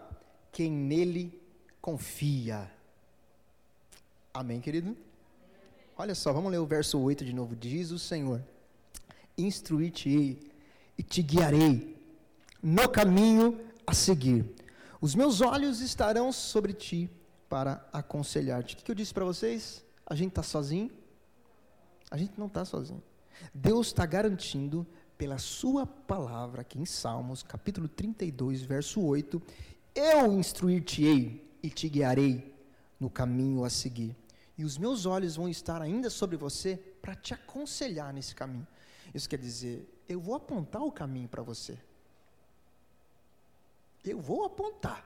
quem 0.52 0.72
nele 0.72 1.42
confia. 1.82 2.70
Amém, 4.34 4.62
querido? 4.62 4.96
Olha 5.96 6.16
só, 6.16 6.34
vamos 6.34 6.52
ler 6.52 6.58
o 6.58 6.66
verso 6.66 7.00
8 7.00 7.24
de 7.24 7.34
novo. 7.34 7.56
Diz 7.56 7.92
o 7.92 8.00
Senhor: 8.00 8.44
Instruir-te-ei 9.38 10.40
e 10.98 11.04
te 11.04 11.22
guiarei 11.22 11.96
no 12.62 12.90
caminho 12.90 13.60
a 13.86 13.94
seguir. 13.94 14.46
Os 15.00 15.14
meus 15.14 15.42
olhos 15.42 15.82
estarão 15.82 16.32
sobre 16.32 16.74
ti 16.74 17.10
para 17.48 17.88
aconselhar-te. 17.94 18.76
O 18.76 18.78
que 18.78 18.90
eu 18.90 18.96
disse 18.96 19.14
para 19.14 19.26
vocês? 19.26 19.84
A 20.06 20.16
gente 20.16 20.30
está 20.30 20.42
sozinho? 20.42 20.90
A 22.10 22.18
gente 22.18 22.40
não 22.40 22.48
está 22.48 22.66
sozinho. 22.66 23.04
Deus 23.54 23.88
está 23.88 24.06
garantindo 24.06 24.88
pela 25.18 25.38
sua 25.38 25.86
palavra 25.86 26.62
aqui 26.62 26.80
em 26.80 26.86
Salmos, 26.86 27.44
capítulo 27.44 27.88
32, 27.88 28.62
verso 28.64 29.02
8, 29.02 29.42
eu 29.94 30.34
instruir-te-ei 30.40 31.48
e 31.62 31.70
te 31.70 31.88
guiarei 31.88 32.54
no 33.00 33.10
caminho 33.10 33.64
a 33.64 33.70
seguir. 33.70 34.16
E 34.58 34.64
os 34.64 34.78
meus 34.78 35.06
olhos 35.06 35.36
vão 35.36 35.50
estar 35.50 35.82
ainda 35.82 36.10
sobre 36.10 36.38
você 36.38 36.78
para 37.02 37.16
te 37.16 37.34
aconselhar 37.34 38.14
nesse 38.14 38.36
caminho. 38.36 38.68
Isso 39.14 39.30
quer 39.30 39.40
dizer, 39.40 39.88
eu 40.08 40.20
vou 40.20 40.36
apontar 40.36 40.84
o 40.84 40.92
caminho 40.92 41.28
para 41.28 41.42
você. 41.42 41.78
Eu 44.04 44.20
vou 44.20 44.46
apontar. 44.46 45.06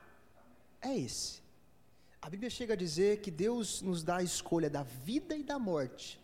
É 0.80 0.96
esse. 0.96 1.42
A 2.20 2.28
Bíblia 2.28 2.50
chega 2.50 2.74
a 2.74 2.76
dizer 2.76 3.20
que 3.20 3.30
Deus 3.30 3.80
nos 3.80 4.02
dá 4.02 4.16
a 4.16 4.22
escolha 4.22 4.68
da 4.68 4.82
vida 4.82 5.36
e 5.36 5.42
da 5.42 5.58
morte. 5.58 6.20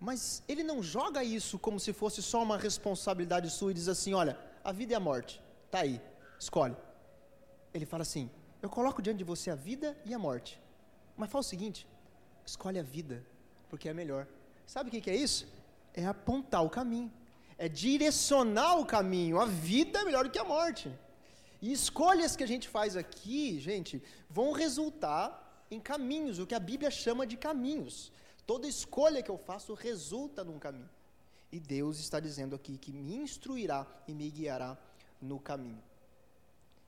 Mas 0.00 0.42
Ele 0.48 0.62
não 0.62 0.82
joga 0.82 1.22
isso 1.22 1.58
como 1.58 1.78
se 1.78 1.92
fosse 1.92 2.22
só 2.22 2.42
uma 2.42 2.58
responsabilidade 2.58 3.50
sua 3.50 3.70
e 3.70 3.74
diz 3.74 3.88
assim: 3.88 4.12
olha, 4.14 4.38
a 4.64 4.72
vida 4.72 4.92
e 4.92 4.96
a 4.96 5.00
morte, 5.00 5.42
tá 5.70 5.80
aí, 5.80 6.00
escolhe. 6.38 6.76
Ele 7.72 7.86
fala 7.86 8.02
assim: 8.02 8.30
eu 8.62 8.68
coloco 8.68 9.00
diante 9.00 9.18
de 9.18 9.24
você 9.24 9.50
a 9.50 9.54
vida 9.54 9.96
e 10.04 10.12
a 10.12 10.18
morte. 10.18 10.60
Mas 11.16 11.30
fala 11.30 11.40
o 11.40 11.44
seguinte: 11.44 11.86
escolhe 12.44 12.78
a 12.78 12.82
vida, 12.82 13.24
porque 13.68 13.88
é 13.88 13.94
melhor. 13.94 14.26
Sabe 14.66 14.88
o 14.88 14.90
que, 14.90 15.00
que 15.00 15.10
é 15.10 15.16
isso? 15.16 15.46
É 15.94 16.04
apontar 16.04 16.64
o 16.64 16.70
caminho, 16.70 17.12
é 17.56 17.68
direcionar 17.68 18.78
o 18.78 18.86
caminho. 18.86 19.40
A 19.40 19.46
vida 19.46 20.00
é 20.00 20.04
melhor 20.04 20.24
do 20.24 20.30
que 20.30 20.38
a 20.38 20.44
morte. 20.44 20.92
E 21.62 21.72
escolhas 21.72 22.36
que 22.36 22.44
a 22.44 22.46
gente 22.46 22.68
faz 22.68 22.96
aqui, 22.96 23.58
gente, 23.58 24.02
vão 24.28 24.52
resultar 24.52 25.66
em 25.70 25.80
caminhos, 25.80 26.38
o 26.38 26.46
que 26.46 26.54
a 26.54 26.60
Bíblia 26.60 26.90
chama 26.90 27.26
de 27.26 27.36
caminhos. 27.36 28.12
Toda 28.46 28.68
escolha 28.68 29.22
que 29.22 29.30
eu 29.30 29.38
faço 29.38 29.74
resulta 29.74 30.44
num 30.44 30.58
caminho. 30.58 30.88
E 31.50 31.58
Deus 31.58 31.98
está 31.98 32.20
dizendo 32.20 32.54
aqui 32.54 32.76
que 32.76 32.92
me 32.92 33.16
instruirá 33.16 33.86
e 34.06 34.14
me 34.14 34.30
guiará 34.30 34.76
no 35.20 35.40
caminho. 35.40 35.82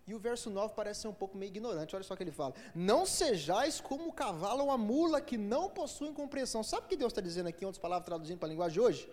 E 0.08 0.14
o 0.14 0.18
verso 0.18 0.48
9 0.48 0.72
parece 0.74 1.02
ser 1.02 1.08
um 1.08 1.12
pouco 1.12 1.36
meio 1.36 1.50
ignorante, 1.50 1.94
olha 1.94 2.02
só 2.02 2.14
o 2.14 2.16
que 2.16 2.22
ele 2.22 2.32
fala. 2.32 2.54
Não 2.74 3.04
sejais 3.04 3.78
como 3.78 4.08
o 4.08 4.12
cavalo 4.12 4.64
ou 4.64 4.70
a 4.70 4.78
mula 4.78 5.20
que 5.20 5.36
não 5.36 5.68
possuem 5.68 6.14
compreensão. 6.14 6.64
Sabe 6.64 6.86
o 6.86 6.88
que 6.88 6.96
Deus 6.96 7.12
está 7.12 7.20
dizendo 7.20 7.48
aqui, 7.48 7.62
em 7.62 7.66
outras 7.66 7.82
palavras 7.82 8.06
traduzindo 8.06 8.38
para 8.38 8.48
a 8.48 8.52
linguagem 8.52 8.80
hoje? 8.80 9.06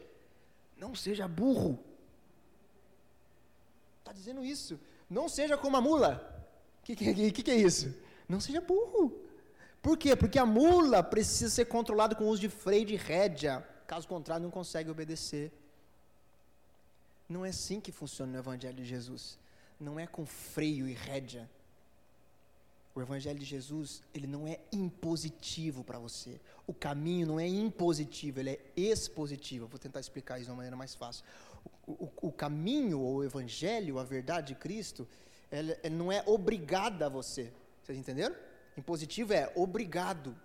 Não 0.77 0.95
seja 0.95 1.27
burro. 1.27 1.77
Está 3.99 4.13
dizendo 4.13 4.41
isso. 4.41 4.79
Não 5.09 5.27
seja 5.27 5.57
como 5.57 5.75
a 5.75 5.81
mula. 5.81 6.13
O 6.79 6.85
que, 6.85 6.95
que, 6.95 7.31
que, 7.33 7.43
que 7.43 7.51
é 7.51 7.57
isso? 7.57 7.93
Não 8.29 8.39
seja 8.39 8.61
burro. 8.61 9.13
Por 9.81 9.97
quê? 9.97 10.15
Porque 10.15 10.39
a 10.39 10.45
mula 10.45 11.03
precisa 11.03 11.49
ser 11.53 11.65
controlada 11.65 12.15
com 12.15 12.23
o 12.23 12.29
uso 12.29 12.39
de 12.39 12.47
freio 12.47 12.85
de 12.85 12.95
rédea. 12.95 13.67
Caso 13.85 14.07
contrário, 14.07 14.43
não 14.43 14.49
consegue 14.49 14.89
obedecer. 14.89 15.51
Não 17.27 17.45
é 17.45 17.49
assim 17.49 17.81
que 17.81 17.91
funciona 17.91 18.31
no 18.31 18.37
Evangelho 18.37 18.77
de 18.77 18.85
Jesus. 18.85 19.37
Não 19.79 19.99
é 19.99 20.07
com 20.07 20.25
freio 20.25 20.87
e 20.87 20.93
rédea. 20.93 21.49
O 22.93 23.01
Evangelho 23.01 23.37
de 23.37 23.45
Jesus, 23.45 24.01
ele 24.13 24.25
não 24.25 24.47
é 24.47 24.57
impositivo 24.71 25.83
para 25.83 25.99
você. 25.99 26.39
O 26.65 26.73
caminho 26.73 27.27
não 27.27 27.39
é 27.39 27.47
impositivo, 27.47 28.39
ele 28.39 28.51
é 28.51 28.59
expositivo. 28.75 29.65
Eu 29.65 29.67
vou 29.67 29.77
tentar 29.77 29.99
explicar 29.99 30.37
isso 30.37 30.45
de 30.45 30.51
uma 30.51 30.57
maneira 30.57 30.77
mais 30.77 30.95
fácil 30.95 31.25
o, 31.87 32.09
o, 32.21 32.31
caminho 32.31 32.99
ou 32.99 33.17
o 33.17 33.23
evangelho, 33.23 33.99
a 33.99 34.03
verdade 34.03 34.53
de 34.53 34.55
Cristo, 34.55 35.07
ele, 35.51 35.77
ele 35.83 35.95
não 35.95 36.11
é 36.11 36.23
obrigada 36.25 37.05
a 37.05 37.09
você. 37.09 37.51
Vocês 37.83 37.97
entenderam? 37.97 38.35
Impositivo 38.75 39.33
é 39.33 39.51
obrigado, 39.55 40.35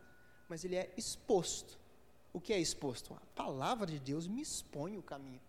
mas 0.48 0.64
ele 0.64 0.76
é 0.76 0.92
exposto. 0.96 1.78
O 2.32 2.40
que 2.40 2.52
é 2.52 2.60
exposto? 2.60 3.14
A 3.14 3.20
palavra 3.34 3.86
de 3.86 3.98
Deus 3.98 4.26
me 4.26 4.42
expõe 4.42 4.96
o 4.96 5.02
caminho. 5.02 5.40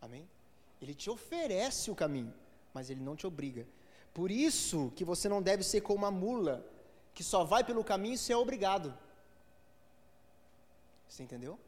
Amém? 0.00 0.28
Ele 0.80 0.94
te 0.94 1.10
oferece 1.10 1.90
o 1.90 1.94
caminho, 1.94 2.32
mas 2.72 2.90
ele 2.90 3.00
não 3.00 3.16
te 3.16 3.26
obriga. 3.26 3.66
Por 4.14 4.30
isso 4.30 4.92
que 4.96 5.04
você 5.04 5.28
não 5.28 5.42
deve 5.42 5.62
ser 5.62 5.80
como 5.80 5.98
uma 5.98 6.10
mula, 6.10 6.64
que 7.14 7.24
só 7.24 7.44
vai 7.44 7.64
pelo 7.64 7.84
caminho 7.84 8.16
se 8.16 8.32
é 8.32 8.36
obrigado. 8.36 8.96
Você 11.08 11.22
entendeu? 11.22 11.58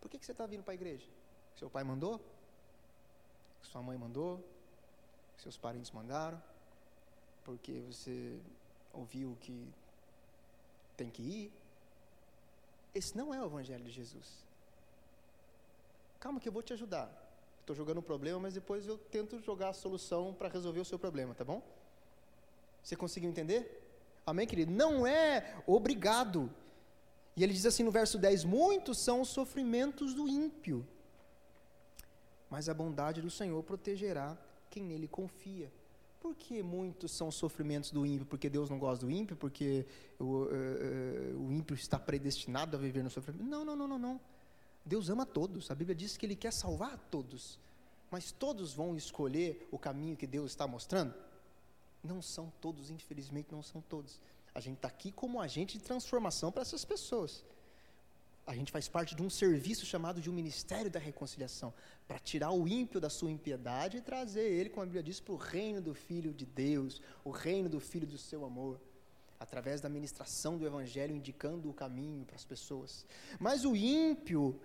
Por 0.00 0.08
que, 0.08 0.18
que 0.18 0.26
você 0.26 0.32
está 0.32 0.46
vindo 0.46 0.62
para 0.62 0.72
a 0.72 0.74
igreja? 0.74 1.06
Seu 1.56 1.68
pai 1.68 1.82
mandou? 1.82 2.20
Sua 3.62 3.82
mãe 3.82 3.98
mandou? 3.98 4.44
Seus 5.36 5.56
parentes 5.56 5.90
mandaram? 5.90 6.42
Porque 7.44 7.80
você 7.80 8.38
ouviu 8.92 9.36
que 9.40 9.72
tem 10.96 11.10
que 11.10 11.22
ir? 11.22 11.52
Esse 12.94 13.16
não 13.16 13.32
é 13.32 13.40
o 13.40 13.46
Evangelho 13.46 13.84
de 13.84 13.90
Jesus. 13.90 14.44
Calma 16.18 16.40
que 16.40 16.48
eu 16.48 16.52
vou 16.52 16.62
te 16.62 16.72
ajudar. 16.72 17.27
Estou 17.68 17.76
jogando 17.76 17.98
o 17.98 18.02
problema, 18.02 18.40
mas 18.40 18.54
depois 18.54 18.86
eu 18.86 18.96
tento 18.96 19.38
jogar 19.40 19.68
a 19.68 19.72
solução 19.74 20.32
para 20.32 20.48
resolver 20.48 20.80
o 20.80 20.86
seu 20.86 20.98
problema, 20.98 21.34
tá 21.34 21.44
bom? 21.44 21.62
Você 22.82 22.96
conseguiu 22.96 23.28
entender? 23.28 23.60
Amém, 24.24 24.46
querido? 24.46 24.72
Não 24.72 25.06
é 25.06 25.54
obrigado. 25.66 26.50
E 27.36 27.44
ele 27.44 27.52
diz 27.52 27.66
assim 27.66 27.82
no 27.82 27.90
verso 27.90 28.16
10: 28.16 28.44
Muitos 28.44 28.96
são 28.96 29.20
os 29.20 29.28
sofrimentos 29.28 30.14
do 30.14 30.26
ímpio, 30.26 30.82
mas 32.48 32.70
a 32.70 32.72
bondade 32.72 33.20
do 33.20 33.28
Senhor 33.28 33.62
protegerá 33.62 34.34
quem 34.70 34.82
nele 34.82 35.06
confia. 35.06 35.70
Por 36.20 36.34
que 36.34 36.62
muitos 36.62 37.12
são 37.12 37.28
os 37.28 37.34
sofrimentos 37.34 37.90
do 37.90 38.06
ímpio? 38.06 38.24
Porque 38.24 38.48
Deus 38.48 38.70
não 38.70 38.78
gosta 38.78 39.04
do 39.04 39.12
ímpio? 39.12 39.36
Porque 39.36 39.84
o, 40.18 40.24
uh, 40.24 40.46
uh, 40.46 41.46
o 41.46 41.52
ímpio 41.52 41.74
está 41.74 41.98
predestinado 41.98 42.78
a 42.78 42.80
viver 42.80 43.04
no 43.04 43.10
sofrimento? 43.10 43.44
Não, 43.44 43.62
não, 43.62 43.76
não, 43.76 43.86
não, 43.86 43.98
não. 43.98 44.20
Deus 44.88 45.08
ama 45.08 45.24
todos. 45.24 45.70
A 45.70 45.74
Bíblia 45.74 45.94
diz 45.94 46.16
que 46.16 46.26
Ele 46.26 46.34
quer 46.34 46.52
salvar 46.52 46.98
todos. 47.10 47.58
Mas 48.10 48.32
todos 48.32 48.72
vão 48.72 48.96
escolher 48.96 49.68
o 49.70 49.78
caminho 49.78 50.16
que 50.16 50.26
Deus 50.26 50.50
está 50.50 50.66
mostrando? 50.66 51.14
Não 52.02 52.22
são 52.22 52.52
todos, 52.60 52.90
infelizmente, 52.90 53.52
não 53.52 53.62
são 53.62 53.82
todos. 53.82 54.20
A 54.54 54.60
gente 54.60 54.76
está 54.76 54.88
aqui 54.88 55.12
como 55.12 55.40
agente 55.40 55.76
de 55.78 55.84
transformação 55.84 56.50
para 56.50 56.62
essas 56.62 56.84
pessoas. 56.84 57.44
A 58.46 58.54
gente 58.54 58.72
faz 58.72 58.88
parte 58.88 59.14
de 59.14 59.22
um 59.22 59.28
serviço 59.28 59.84
chamado 59.84 60.22
de 60.22 60.30
um 60.30 60.32
ministério 60.32 60.90
da 60.90 60.98
reconciliação, 60.98 61.74
para 62.06 62.18
tirar 62.18 62.50
o 62.50 62.66
ímpio 62.66 62.98
da 62.98 63.10
sua 63.10 63.30
impiedade 63.30 63.98
e 63.98 64.00
trazer 64.00 64.50
ele, 64.50 64.70
como 64.70 64.84
a 64.84 64.86
Bíblia 64.86 65.02
diz, 65.02 65.20
para 65.20 65.34
o 65.34 65.36
reino 65.36 65.82
do 65.82 65.94
Filho 65.94 66.32
de 66.32 66.46
Deus, 66.46 67.02
o 67.22 67.30
reino 67.30 67.68
do 67.68 67.78
Filho 67.78 68.06
do 68.06 68.16
seu 68.16 68.46
amor. 68.46 68.80
Através 69.40 69.80
da 69.80 69.88
ministração 69.88 70.58
do 70.58 70.66
evangelho, 70.66 71.14
indicando 71.14 71.70
o 71.70 71.74
caminho 71.74 72.24
para 72.24 72.36
as 72.36 72.44
pessoas. 72.44 73.06
Mas 73.38 73.64
o 73.64 73.76
ímpio, 73.76 74.58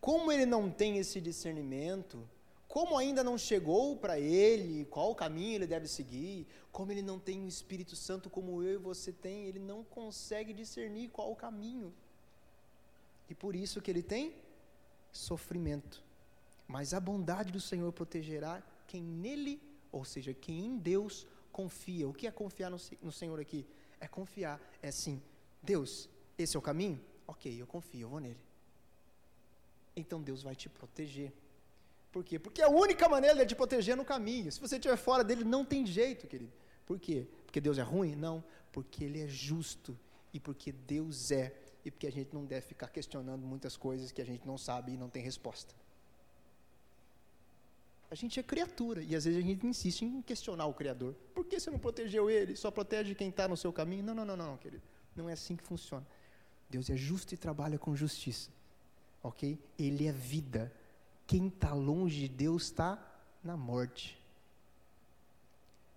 como 0.00 0.32
ele 0.32 0.46
não 0.46 0.70
tem 0.70 0.98
esse 0.98 1.20
discernimento, 1.20 2.26
como 2.66 2.96
ainda 2.96 3.24
não 3.24 3.36
chegou 3.36 3.96
para 3.96 4.18
ele 4.18 4.84
qual 4.84 5.14
caminho 5.14 5.56
ele 5.56 5.66
deve 5.66 5.88
seguir, 5.88 6.46
como 6.70 6.92
ele 6.92 7.02
não 7.02 7.18
tem 7.18 7.44
o 7.44 7.48
Espírito 7.48 7.96
Santo 7.96 8.30
como 8.30 8.62
eu 8.62 8.74
e 8.74 8.76
você 8.76 9.12
tem, 9.12 9.44
ele 9.44 9.58
não 9.58 9.82
consegue 9.82 10.52
discernir 10.52 11.08
qual 11.08 11.32
o 11.32 11.36
caminho. 11.36 11.92
E 13.28 13.34
por 13.34 13.56
isso 13.56 13.82
que 13.82 13.90
ele 13.90 14.02
tem 14.02 14.34
sofrimento. 15.12 16.02
Mas 16.66 16.94
a 16.94 17.00
bondade 17.00 17.50
do 17.50 17.60
Senhor 17.60 17.92
protegerá 17.92 18.62
quem 18.86 19.02
nele, 19.02 19.60
ou 19.90 20.04
seja, 20.04 20.32
quem 20.32 20.66
em 20.66 20.78
Deus 20.78 21.26
confia. 21.50 22.08
O 22.08 22.14
que 22.14 22.28
é 22.28 22.30
confiar 22.30 22.70
no, 22.70 22.78
no 23.02 23.10
Senhor 23.10 23.40
aqui? 23.40 23.66
É 24.00 24.08
confiar, 24.08 24.60
é 24.82 24.88
assim, 24.88 25.22
Deus, 25.62 26.08
esse 26.38 26.56
é 26.56 26.58
o 26.58 26.62
caminho? 26.62 27.00
Ok, 27.26 27.60
eu 27.60 27.66
confio, 27.66 28.00
eu 28.00 28.08
vou 28.08 28.20
nele. 28.20 28.40
Então 29.94 30.20
Deus 30.22 30.42
vai 30.42 30.56
te 30.56 30.68
proteger. 30.68 31.32
Por 32.10 32.24
quê? 32.24 32.38
Porque 32.38 32.60
a 32.62 32.68
única 32.68 33.08
maneira 33.08 33.46
de 33.46 33.54
proteger 33.54 33.92
é 33.92 33.96
no 33.96 34.04
caminho. 34.04 34.50
Se 34.50 34.60
você 34.60 34.76
estiver 34.76 34.96
fora 34.96 35.22
dele, 35.22 35.44
não 35.44 35.64
tem 35.64 35.86
jeito, 35.86 36.26
querido. 36.26 36.52
Por 36.84 36.98
quê? 36.98 37.26
Porque 37.44 37.60
Deus 37.60 37.78
é 37.78 37.82
ruim? 37.82 38.16
Não. 38.16 38.42
Porque 38.72 39.04
ele 39.04 39.20
é 39.20 39.28
justo. 39.28 39.96
E 40.32 40.40
porque 40.40 40.72
Deus 40.72 41.30
é. 41.30 41.54
E 41.84 41.90
porque 41.90 42.06
a 42.06 42.12
gente 42.12 42.34
não 42.34 42.44
deve 42.44 42.62
ficar 42.62 42.88
questionando 42.88 43.46
muitas 43.46 43.76
coisas 43.76 44.10
que 44.10 44.20
a 44.20 44.24
gente 44.24 44.44
não 44.46 44.58
sabe 44.58 44.92
e 44.92 44.96
não 44.96 45.08
tem 45.08 45.22
resposta. 45.22 45.74
A 48.10 48.14
gente 48.16 48.40
é 48.40 48.42
criatura 48.42 49.02
e 49.02 49.14
às 49.14 49.24
vezes 49.24 49.38
a 49.38 49.46
gente 49.46 49.64
insiste 49.64 50.04
em 50.04 50.20
questionar 50.20 50.66
o 50.66 50.74
Criador. 50.74 51.14
Por 51.32 51.44
que 51.44 51.60
você 51.60 51.70
não 51.70 51.78
protegeu 51.78 52.28
ele? 52.28 52.56
Só 52.56 52.70
protege 52.70 53.14
quem 53.14 53.28
está 53.28 53.46
no 53.46 53.56
seu 53.56 53.72
caminho? 53.72 54.02
Não, 54.02 54.14
não, 54.14 54.24
não, 54.24 54.36
não, 54.36 54.56
querido. 54.56 54.82
Não 55.14 55.28
é 55.28 55.34
assim 55.34 55.54
que 55.54 55.62
funciona. 55.62 56.04
Deus 56.68 56.90
é 56.90 56.96
justo 56.96 57.32
e 57.34 57.36
trabalha 57.36 57.78
com 57.78 57.94
justiça. 57.94 58.50
Ok? 59.22 59.58
Ele 59.78 60.08
é 60.08 60.12
vida. 60.12 60.72
Quem 61.24 61.46
está 61.46 61.72
longe 61.72 62.22
de 62.22 62.28
Deus 62.28 62.64
está 62.64 62.98
na 63.44 63.56
morte. 63.56 64.20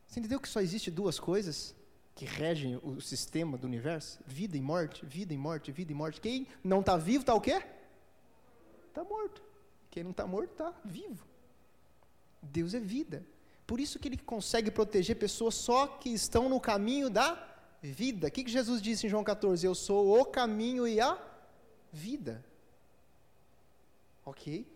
Você 0.08 0.20
entendeu 0.20 0.40
que 0.40 0.48
só 0.48 0.62
existe 0.62 0.92
duas 0.92 1.20
coisas 1.20 1.74
que 2.14 2.26
regem 2.26 2.80
o 2.84 3.02
sistema 3.02 3.58
do 3.58 3.66
universo? 3.66 4.20
Vida 4.28 4.56
e 4.56 4.62
morte, 4.62 5.04
vida 5.04 5.34
e 5.34 5.38
morte, 5.38 5.72
vida 5.72 5.92
e 5.92 5.96
morte. 5.96 6.22
Quem 6.22 6.48
não 6.64 6.82
está 6.82 6.96
vivo 6.96 7.22
está 7.22 7.34
o 7.34 7.42
quê? 7.42 7.64
Está 8.90 9.04
morto. 9.04 9.42
Quem 9.90 10.04
não 10.04 10.12
está 10.12 10.28
morto 10.28 10.52
está 10.52 10.72
vivo. 10.86 11.33
Deus 12.44 12.74
é 12.74 12.80
vida. 12.80 13.26
Por 13.66 13.80
isso 13.80 13.98
que 13.98 14.08
ele 14.08 14.18
consegue 14.18 14.70
proteger 14.70 15.16
pessoas 15.16 15.56
só 15.56 15.88
que 15.88 16.10
estão 16.10 16.50
no 16.50 16.60
caminho 16.60 17.10
da 17.10 17.42
vida. 17.82 18.28
O 18.28 18.32
que, 18.32 18.48
Jesus 18.48 18.82
disse 18.82 19.08
em 19.08 19.10
João 19.10 19.24
14? 19.24 19.66
Eu 19.66 19.74
sou 19.74 20.20
o 20.20 20.26
caminho 20.26 20.88
e 20.88 21.00
a 21.00 21.18
vida. 21.92 22.44
Ok? 24.26 24.68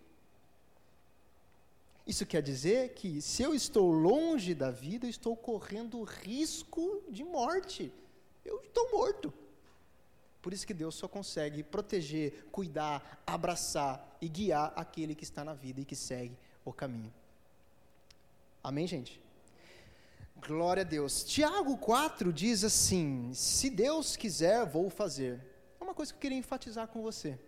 Isso 2.06 2.26
quer 2.26 2.42
dizer 2.42 2.94
que 2.94 3.22
se 3.22 3.44
eu 3.44 3.54
estou 3.54 3.92
longe 3.92 4.56
da 4.56 4.72
vida, 4.72 5.06
eu 5.06 5.10
estou 5.10 5.36
correndo 5.36 6.02
risco 6.04 7.04
de 7.10 7.24
morte. 7.24 7.92
Eu 8.46 8.62
estou 8.62 8.90
morto. 8.92 9.34
Por 10.42 10.54
isso 10.54 10.66
que 10.66 10.74
Deus 10.74 10.96
só 10.96 11.10
consegue 11.10 11.62
proteger, 11.62 12.46
cuidar, 12.52 13.22
abraçar 13.28 14.18
e 14.22 14.30
guiar 14.30 14.72
aquele 14.78 15.14
que 15.14 15.26
está 15.26 15.44
na 15.44 15.54
vida 15.54 15.82
e 15.82 15.86
que 15.86 15.96
segue 15.96 16.38
o 16.64 16.72
caminho. 16.72 17.14
Amém, 18.70 18.86
gente? 18.94 19.14
Glória 20.48 20.82
a 20.82 20.90
Deus. 20.98 21.24
Tiago 21.24 21.78
4 21.78 22.34
diz 22.34 22.64
assim: 22.64 23.32
Se 23.34 23.70
Deus 23.70 24.16
quiser, 24.22 24.66
vou 24.66 24.90
fazer. 24.90 25.34
É 25.80 25.84
uma 25.84 25.94
coisa 25.94 26.12
que 26.12 26.18
eu 26.18 26.22
queria 26.22 26.38
enfatizar 26.38 26.88
com 26.88 27.02
você. 27.02 27.40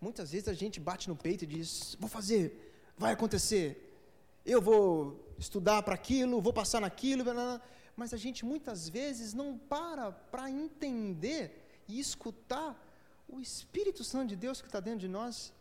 Muitas 0.00 0.32
vezes 0.32 0.48
a 0.48 0.54
gente 0.62 0.78
bate 0.80 1.08
no 1.08 1.16
peito 1.16 1.44
e 1.44 1.46
diz: 1.46 1.96
Vou 2.00 2.08
fazer 2.08 2.44
vai 2.96 3.12
acontecer. 3.12 3.66
Eu 4.44 4.60
vou 4.60 5.34
estudar 5.38 5.82
para 5.82 5.94
aquilo, 5.94 6.40
vou 6.40 6.52
passar 6.52 6.80
naquilo, 6.80 7.24
mas 7.96 8.12
a 8.12 8.16
gente 8.16 8.44
muitas 8.44 8.88
vezes 8.88 9.32
não 9.34 9.56
para 9.56 10.10
para 10.32 10.50
entender 10.50 11.44
e 11.88 12.00
escutar 12.00 12.70
o 13.28 13.40
Espírito 13.40 14.02
Santo 14.02 14.30
de 14.30 14.36
Deus 14.36 14.60
que 14.60 14.66
está 14.66 14.80
dentro 14.80 15.00
de 15.00 15.08
nós, 15.08 15.52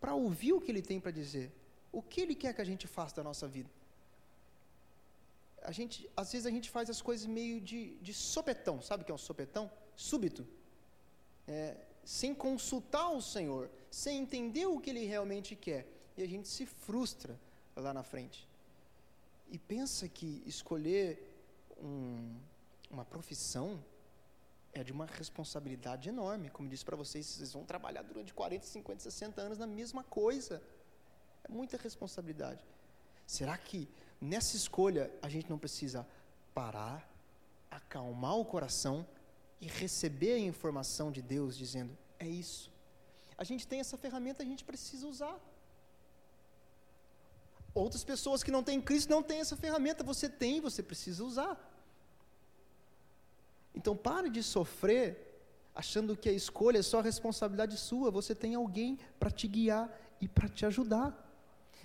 para 0.00 0.14
ouvir 0.14 0.52
o 0.52 0.60
que 0.60 0.70
Ele 0.70 0.82
tem 0.82 1.00
para 1.00 1.10
dizer, 1.10 1.52
o 1.92 2.02
que 2.02 2.20
Ele 2.20 2.34
quer 2.34 2.52
que 2.54 2.60
a 2.60 2.70
gente 2.72 2.86
faça 2.86 3.16
da 3.16 3.22
nossa 3.22 3.46
vida. 3.46 3.70
A 5.64 5.72
gente, 5.72 6.08
às 6.16 6.30
vezes 6.30 6.46
a 6.46 6.50
gente 6.50 6.70
faz 6.70 6.88
as 6.90 7.00
coisas 7.00 7.26
meio 7.26 7.60
de, 7.60 7.96
de 7.96 8.12
sopetão, 8.12 8.80
sabe 8.82 9.02
o 9.02 9.06
que 9.06 9.10
é 9.10 9.14
um 9.14 9.18
sopetão? 9.18 9.70
Súbito. 9.96 10.46
É, 11.48 11.76
sem 12.04 12.34
consultar 12.34 13.10
o 13.10 13.20
Senhor, 13.20 13.70
sem 13.90 14.18
entender 14.18 14.66
o 14.66 14.78
que 14.78 14.90
Ele 14.90 15.06
realmente 15.06 15.56
quer 15.56 15.86
e 16.16 16.22
a 16.22 16.28
gente 16.28 16.48
se 16.48 16.66
frustra 16.66 17.38
lá 17.74 17.92
na 17.92 18.02
frente. 18.02 18.48
E 19.48 19.58
pensa 19.58 20.08
que 20.08 20.42
escolher 20.46 21.34
um, 21.78 22.36
uma 22.90 23.04
profissão 23.04 23.82
é 24.72 24.82
de 24.82 24.92
uma 24.92 25.06
responsabilidade 25.06 26.08
enorme. 26.08 26.50
Como 26.50 26.68
disse 26.68 26.84
para 26.84 26.96
vocês, 26.96 27.26
vocês 27.26 27.52
vão 27.52 27.64
trabalhar 27.64 28.02
durante 28.02 28.34
40, 28.34 28.66
50, 28.66 29.00
60 29.00 29.40
anos 29.40 29.58
na 29.58 29.66
mesma 29.66 30.02
coisa. 30.04 30.62
É 31.44 31.48
muita 31.48 31.76
responsabilidade. 31.76 32.64
Será 33.26 33.56
que 33.56 33.88
nessa 34.20 34.56
escolha 34.56 35.10
a 35.22 35.28
gente 35.28 35.48
não 35.50 35.58
precisa 35.58 36.06
parar, 36.54 37.08
acalmar 37.70 38.36
o 38.36 38.44
coração 38.44 39.06
e 39.60 39.66
receber 39.66 40.34
a 40.34 40.38
informação 40.38 41.10
de 41.10 41.22
Deus 41.22 41.56
dizendo: 41.56 41.96
é 42.18 42.28
isso. 42.28 42.72
A 43.36 43.44
gente 43.44 43.66
tem 43.66 43.80
essa 43.80 43.96
ferramenta, 43.96 44.42
a 44.42 44.46
gente 44.46 44.64
precisa 44.64 45.06
usar. 45.06 45.38
Outras 47.74 48.04
pessoas 48.04 48.42
que 48.42 48.52
não 48.52 48.62
têm 48.62 48.80
Cristo 48.80 49.10
não 49.10 49.22
têm 49.22 49.40
essa 49.40 49.56
ferramenta, 49.56 50.04
você 50.04 50.28
tem, 50.28 50.60
você 50.60 50.82
precisa 50.82 51.24
usar. 51.24 51.58
Então 53.74 53.96
pare 53.96 54.30
de 54.30 54.42
sofrer 54.42 55.34
achando 55.74 56.16
que 56.16 56.28
a 56.28 56.32
escolha 56.32 56.78
é 56.78 56.82
só 56.82 57.00
responsabilidade 57.00 57.76
sua, 57.76 58.10
você 58.10 58.34
tem 58.34 58.54
alguém 58.54 58.96
para 59.18 59.30
te 59.30 59.48
guiar 59.48 59.92
e 60.20 60.28
para 60.28 60.48
te 60.48 60.64
ajudar. 60.64 61.23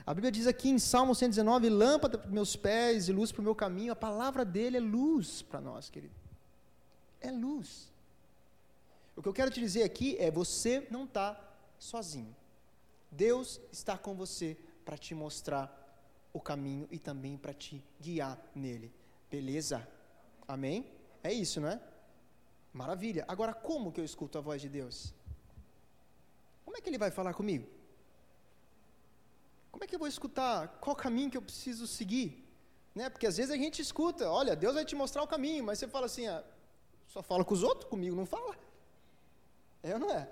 A 0.10 0.14
Bíblia 0.16 0.32
diz 0.32 0.48
aqui 0.48 0.70
em 0.70 0.80
Salmo 0.80 1.14
119: 1.14 1.70
lâmpada 1.70 2.18
para 2.18 2.32
meus 2.32 2.56
pés 2.56 3.08
e 3.08 3.14
luz 3.14 3.32
para 3.32 3.42
o 3.42 3.44
meu 3.44 3.54
caminho. 3.54 3.94
A 3.94 3.96
palavra 3.96 4.44
dele 4.44 4.78
é 4.78 4.80
luz 4.80 5.44
para 5.44 5.62
nós, 5.62 5.88
querido. 5.88 6.16
É 7.22 7.30
luz. 7.30 7.92
O 9.16 9.22
que 9.22 9.30
eu 9.30 9.34
quero 9.34 9.52
te 9.52 9.60
dizer 9.60 9.84
aqui 9.84 10.18
é: 10.18 10.32
você 10.32 10.88
não 10.90 11.04
está 11.04 11.40
sozinho. 11.78 12.36
Deus 13.12 13.62
está 13.72 14.00
com 14.00 14.16
você 14.16 14.58
para 14.84 14.98
te 14.98 15.14
mostrar 15.14 15.70
o 16.34 16.40
caminho 16.40 16.88
e 16.90 16.98
também 16.98 17.38
para 17.38 17.54
te 17.54 17.80
guiar 18.02 18.36
nele. 18.56 18.92
Beleza? 19.30 19.88
Amém? 20.48 20.92
É 21.24 21.32
isso, 21.32 21.62
não 21.62 21.70
é? 21.70 21.80
Maravilha. 22.74 23.26
Agora, 23.28 23.54
como 23.54 23.92
que 23.92 24.02
eu 24.02 24.06
escuto 24.06 24.40
a 24.40 24.42
voz 24.42 24.60
de 24.60 24.70
Deus? 24.70 25.14
Como 26.66 26.76
é 26.76 26.82
que 26.82 26.90
ele 26.90 26.98
vai 26.98 27.12
falar 27.12 27.36
comigo? 27.36 27.78
Como 29.72 29.84
é 29.84 29.88
que 29.88 29.96
eu 29.96 30.00
vou 30.00 30.08
escutar 30.08 30.68
qual 30.80 30.96
caminho 30.96 31.30
que 31.32 31.38
eu 31.38 31.42
preciso 31.42 31.86
seguir? 31.88 32.46
Né? 32.94 33.10
Porque 33.10 33.28
às 33.28 33.38
vezes 33.38 33.52
a 33.52 33.58
gente 33.58 33.82
escuta, 33.82 34.30
olha, 34.30 34.56
Deus 34.56 34.74
vai 34.74 34.86
te 34.86 34.96
mostrar 34.96 35.24
o 35.24 35.28
caminho, 35.28 35.64
mas 35.64 35.80
você 35.80 35.88
fala 35.88 36.06
assim, 36.08 36.28
ah, 36.28 36.44
só 37.08 37.22
fala 37.22 37.46
com 37.46 37.54
os 37.54 37.64
outros, 37.64 37.90
comigo 37.90 38.16
não 38.16 38.26
fala. 38.26 38.56
É 39.82 39.94
ou 39.94 40.00
não 40.00 40.12
é? 40.12 40.30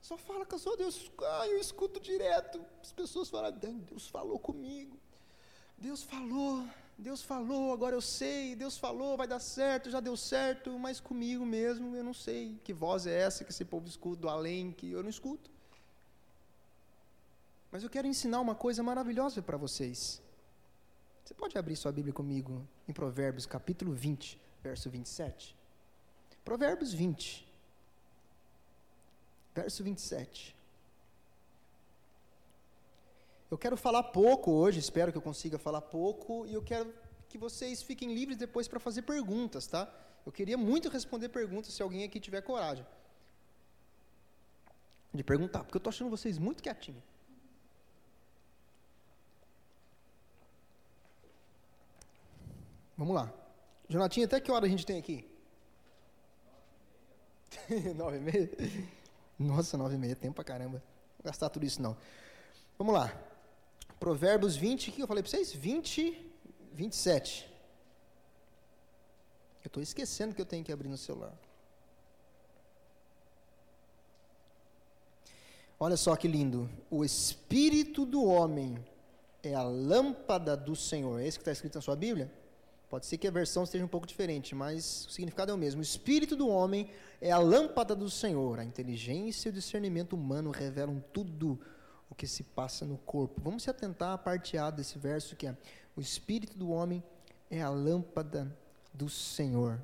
Só 0.00 0.16
fala 0.16 0.46
com 0.46 0.56
a 0.56 0.76
Deus. 0.76 1.10
Ah, 1.22 1.46
eu 1.48 1.58
escuto 1.58 2.00
direto. 2.00 2.64
As 2.82 2.92
pessoas 2.92 3.28
falam, 3.28 3.52
Deus 3.52 4.08
falou 4.08 4.38
comigo. 4.38 4.98
Deus 5.76 6.02
falou, 6.02 6.66
Deus 6.96 7.22
falou, 7.22 7.72
agora 7.72 7.94
eu 7.94 8.00
sei, 8.00 8.56
Deus 8.56 8.76
falou, 8.76 9.16
vai 9.16 9.28
dar 9.28 9.38
certo, 9.38 9.90
já 9.90 10.00
deu 10.00 10.16
certo, 10.16 10.76
mas 10.78 10.98
comigo 10.98 11.46
mesmo 11.46 11.94
eu 11.94 12.02
não 12.02 12.14
sei 12.14 12.58
que 12.64 12.72
voz 12.72 13.06
é 13.06 13.16
essa 13.16 13.44
que 13.44 13.52
esse 13.52 13.64
povo 13.64 13.86
escuta 13.86 14.22
do 14.22 14.28
além, 14.28 14.72
que 14.72 14.90
eu 14.90 15.02
não 15.02 15.08
escuto. 15.08 15.48
Mas 17.70 17.82
eu 17.82 17.90
quero 17.90 18.06
ensinar 18.06 18.40
uma 18.40 18.54
coisa 18.54 18.82
maravilhosa 18.82 19.42
para 19.42 19.56
vocês. 19.56 20.22
Você 21.24 21.34
pode 21.34 21.58
abrir 21.58 21.76
sua 21.76 21.92
Bíblia 21.92 22.14
comigo 22.14 22.66
em 22.88 22.92
Provérbios 22.92 23.44
capítulo 23.46 23.92
20, 23.92 24.40
verso 24.62 24.88
27? 24.88 25.56
Provérbios 26.44 26.92
20 26.92 27.48
verso 29.58 29.82
27. 29.82 30.56
Eu 33.50 33.58
quero 33.58 33.76
falar 33.76 34.04
pouco 34.04 34.52
hoje, 34.52 34.78
espero 34.78 35.10
que 35.10 35.18
eu 35.18 35.22
consiga 35.22 35.58
falar 35.58 35.80
pouco, 35.80 36.46
e 36.46 36.54
eu 36.54 36.62
quero 36.62 36.92
que 37.28 37.38
vocês 37.46 37.82
fiquem 37.82 38.14
livres 38.14 38.36
depois 38.36 38.68
para 38.68 38.78
fazer 38.78 39.02
perguntas, 39.02 39.66
tá? 39.66 39.82
Eu 40.24 40.30
queria 40.30 40.56
muito 40.56 40.88
responder 40.88 41.28
perguntas 41.30 41.72
se 41.72 41.82
alguém 41.82 42.04
aqui 42.04 42.20
tiver 42.20 42.42
coragem 42.42 42.86
de 45.12 45.24
perguntar, 45.24 45.64
porque 45.64 45.76
eu 45.76 45.82
estou 45.84 45.90
achando 45.90 46.10
vocês 46.10 46.38
muito 46.38 46.62
quietinhos. 46.62 47.02
Vamos 52.98 53.14
lá. 53.14 53.32
Jonatinho, 53.88 54.26
até 54.26 54.40
que 54.40 54.50
hora 54.50 54.66
a 54.66 54.68
gente 54.68 54.84
tem 54.84 54.98
aqui? 54.98 55.24
nove 57.94 58.16
e 58.16 58.20
meia? 58.20 58.50
Nossa, 59.38 59.78
nove 59.78 59.94
e 59.94 59.98
meia, 59.98 60.16
tempo 60.16 60.34
pra 60.34 60.42
caramba. 60.42 60.82
Vou 61.16 61.24
gastar 61.24 61.48
tudo 61.48 61.64
isso 61.64 61.80
não. 61.80 61.96
Vamos 62.76 62.92
lá. 62.92 63.16
Provérbios 64.00 64.56
20, 64.56 64.90
o 64.90 64.92
que 64.92 65.00
eu 65.00 65.06
falei 65.06 65.22
para 65.22 65.30
vocês? 65.30 65.52
20, 65.52 66.32
27. 66.72 67.48
Eu 69.64 69.68
estou 69.68 69.82
esquecendo 69.82 70.34
que 70.34 70.40
eu 70.40 70.46
tenho 70.46 70.64
que 70.64 70.72
abrir 70.72 70.88
no 70.88 70.98
celular. 70.98 71.32
Olha 75.78 75.96
só 75.96 76.16
que 76.16 76.26
lindo. 76.26 76.68
O 76.90 77.04
espírito 77.04 78.04
do 78.04 78.24
homem 78.24 78.76
é 79.40 79.54
a 79.54 79.62
lâmpada 79.62 80.56
do 80.56 80.74
Senhor. 80.74 81.20
É 81.20 81.28
isso 81.28 81.38
que 81.38 81.42
está 81.42 81.52
escrito 81.52 81.76
na 81.76 81.80
sua 81.80 81.94
Bíblia? 81.94 82.28
Pode 82.88 83.04
ser 83.04 83.18
que 83.18 83.28
a 83.28 83.30
versão 83.30 83.64
esteja 83.64 83.84
um 83.84 83.88
pouco 83.88 84.06
diferente, 84.06 84.54
mas 84.54 85.06
o 85.06 85.10
significado 85.10 85.50
é 85.50 85.54
o 85.54 85.58
mesmo. 85.58 85.80
O 85.80 85.82
espírito 85.82 86.34
do 86.34 86.48
homem 86.48 86.90
é 87.20 87.30
a 87.30 87.38
lâmpada 87.38 87.94
do 87.94 88.08
Senhor. 88.08 88.58
A 88.58 88.64
inteligência 88.64 89.48
e 89.48 89.50
o 89.50 89.52
discernimento 89.52 90.14
humano 90.14 90.50
revelam 90.50 91.02
tudo 91.12 91.60
o 92.08 92.14
que 92.14 92.26
se 92.26 92.42
passa 92.42 92.86
no 92.86 92.96
corpo. 92.98 93.42
Vamos 93.42 93.64
se 93.64 93.70
atentar 93.70 94.12
à 94.12 94.18
parte 94.18 94.56
A 94.56 94.70
desse 94.70 94.98
verso 94.98 95.36
que 95.36 95.46
é: 95.46 95.56
o 95.94 96.00
espírito 96.00 96.56
do 96.56 96.70
homem 96.70 97.02
é 97.50 97.60
a 97.60 97.68
lâmpada 97.68 98.56
do 98.94 99.08
Senhor. 99.08 99.74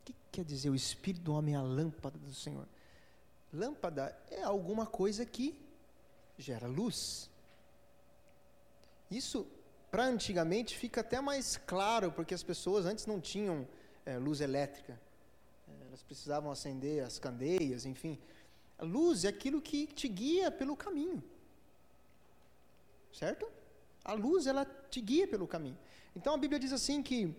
O 0.00 0.04
que 0.06 0.14
quer 0.32 0.44
dizer 0.44 0.70
o 0.70 0.74
espírito 0.74 1.22
do 1.22 1.34
homem 1.34 1.54
é 1.54 1.58
a 1.58 1.62
lâmpada 1.62 2.18
do 2.18 2.32
Senhor? 2.32 2.66
Lâmpada 3.52 4.16
é 4.30 4.42
alguma 4.42 4.86
coisa 4.86 5.26
que 5.26 5.60
gera 6.38 6.66
luz. 6.66 7.28
Isso, 9.10 9.46
para 9.90 10.04
antigamente, 10.04 10.76
fica 10.76 11.00
até 11.00 11.20
mais 11.20 11.56
claro, 11.56 12.12
porque 12.12 12.32
as 12.32 12.42
pessoas 12.42 12.86
antes 12.86 13.06
não 13.06 13.20
tinham 13.20 13.66
é, 14.06 14.18
luz 14.18 14.40
elétrica. 14.40 15.00
É, 15.68 15.86
elas 15.86 16.02
precisavam 16.02 16.50
acender 16.50 17.04
as 17.04 17.18
candeias, 17.18 17.84
enfim. 17.84 18.18
A 18.78 18.84
luz 18.84 19.24
é 19.24 19.28
aquilo 19.28 19.60
que 19.60 19.86
te 19.86 20.08
guia 20.08 20.50
pelo 20.50 20.76
caminho. 20.76 21.22
Certo? 23.12 23.46
A 24.04 24.12
luz, 24.12 24.46
ela 24.46 24.64
te 24.64 25.00
guia 25.00 25.26
pelo 25.26 25.46
caminho. 25.46 25.76
Então 26.14 26.34
a 26.34 26.38
Bíblia 26.38 26.58
diz 26.58 26.72
assim 26.72 27.02
que, 27.02 27.34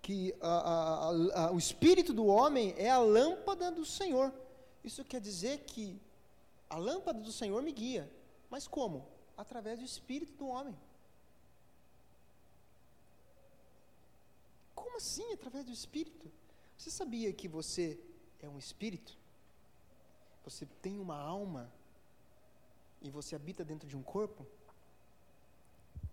que 0.00 0.34
a, 0.40 0.48
a, 0.48 1.08
a, 1.46 1.52
o 1.52 1.58
espírito 1.58 2.12
do 2.12 2.26
homem 2.26 2.74
é 2.76 2.90
a 2.90 2.98
lâmpada 2.98 3.70
do 3.70 3.84
Senhor. 3.84 4.32
Isso 4.84 5.04
quer 5.04 5.20
dizer 5.20 5.60
que 5.60 6.00
a 6.68 6.76
lâmpada 6.76 7.20
do 7.20 7.32
Senhor 7.32 7.62
me 7.62 7.72
guia. 7.72 8.10
Mas 8.50 8.68
como? 8.68 9.06
Através 9.36 9.78
do 9.78 9.84
espírito 9.84 10.34
do 10.34 10.46
homem. 10.46 10.76
Como 14.82 14.96
assim, 14.96 15.32
através 15.32 15.64
do 15.64 15.72
espírito? 15.72 16.26
Você 16.76 16.90
sabia 16.90 17.32
que 17.32 17.46
você 17.46 17.84
é 18.40 18.48
um 18.48 18.58
espírito? 18.58 19.16
Você 20.44 20.66
tem 20.84 20.98
uma 20.98 21.16
alma 21.16 21.72
e 23.00 23.08
você 23.08 23.36
habita 23.36 23.64
dentro 23.64 23.88
de 23.88 23.96
um 23.96 24.02
corpo, 24.02 24.44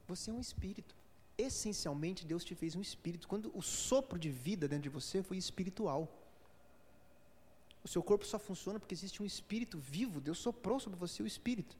você 0.07 0.29
é 0.29 0.33
um 0.33 0.39
espírito. 0.39 0.93
Essencialmente, 1.35 2.27
Deus 2.31 2.43
te 2.43 2.53
fez 2.53 2.75
um 2.75 2.81
espírito. 2.81 3.27
Quando 3.27 3.51
o 3.57 3.61
sopro 3.61 4.19
de 4.19 4.29
vida 4.29 4.67
dentro 4.67 4.83
de 4.83 4.89
você 4.89 5.23
foi 5.23 5.37
espiritual. 5.37 6.07
O 7.83 7.87
seu 7.87 8.03
corpo 8.03 8.23
só 8.25 8.37
funciona 8.37 8.79
porque 8.79 8.93
existe 8.93 9.23
um 9.23 9.25
espírito 9.25 9.79
vivo. 9.79 10.21
Deus 10.21 10.37
soprou 10.37 10.79
sobre 10.79 10.99
você 10.99 11.23
o 11.23 11.27
espírito. 11.27 11.75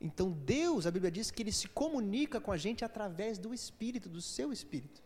Então, 0.00 0.32
Deus, 0.32 0.84
a 0.84 0.90
Bíblia 0.90 1.12
diz 1.12 1.30
que 1.30 1.42
ele 1.42 1.52
se 1.52 1.68
comunica 1.68 2.40
com 2.40 2.50
a 2.50 2.56
gente 2.56 2.84
através 2.84 3.38
do 3.38 3.54
espírito, 3.54 4.08
do 4.08 4.20
seu 4.20 4.52
espírito. 4.52 5.04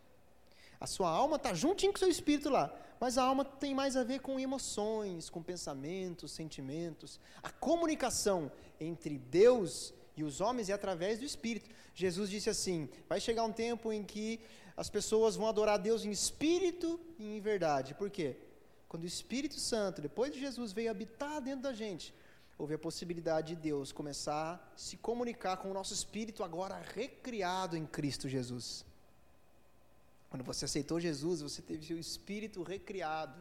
A 0.79 0.87
sua 0.87 1.09
alma 1.09 1.35
está 1.35 1.53
juntinho 1.53 1.91
com 1.91 1.97
o 1.97 1.99
seu 1.99 2.09
espírito 2.09 2.49
lá, 2.49 2.73
mas 2.99 3.17
a 3.17 3.23
alma 3.23 3.43
tem 3.43 3.75
mais 3.75 3.97
a 3.97 4.03
ver 4.03 4.19
com 4.19 4.39
emoções, 4.39 5.29
com 5.29 5.43
pensamentos, 5.43 6.31
sentimentos. 6.31 7.19
A 7.43 7.49
comunicação 7.49 8.51
entre 8.79 9.17
Deus 9.17 9.93
e 10.15 10.23
os 10.23 10.39
homens 10.39 10.69
é 10.69 10.73
através 10.73 11.19
do 11.19 11.25
espírito. 11.25 11.69
Jesus 11.93 12.29
disse 12.29 12.49
assim: 12.49 12.89
vai 13.07 13.19
chegar 13.19 13.43
um 13.43 13.51
tempo 13.51 13.91
em 13.91 14.03
que 14.03 14.39
as 14.77 14.89
pessoas 14.89 15.35
vão 15.35 15.47
adorar 15.47 15.75
a 15.75 15.77
Deus 15.77 16.05
em 16.05 16.11
espírito 16.11 16.99
e 17.17 17.35
em 17.35 17.41
verdade. 17.41 17.93
Por 17.93 18.09
quê? 18.09 18.37
Quando 18.87 19.03
o 19.03 19.07
Espírito 19.07 19.59
Santo, 19.59 20.01
depois 20.01 20.33
de 20.33 20.39
Jesus, 20.39 20.71
veio 20.71 20.89
habitar 20.89 21.39
dentro 21.41 21.61
da 21.61 21.73
gente, 21.73 22.11
houve 22.57 22.73
a 22.73 22.79
possibilidade 22.79 23.53
de 23.53 23.61
Deus 23.61 23.91
começar 23.91 24.55
a 24.55 24.77
se 24.77 24.97
comunicar 24.97 25.57
com 25.57 25.69
o 25.69 25.73
nosso 25.73 25.93
espírito 25.93 26.43
agora 26.43 26.81
recriado 26.95 27.77
em 27.77 27.85
Cristo 27.85 28.27
Jesus. 28.27 28.88
Quando 30.29 30.43
você 30.43 30.65
aceitou 30.65 30.99
Jesus, 30.99 31.41
você 31.41 31.61
teve 31.61 31.85
seu 31.85 31.97
espírito 31.97 32.61
recriado, 32.61 33.39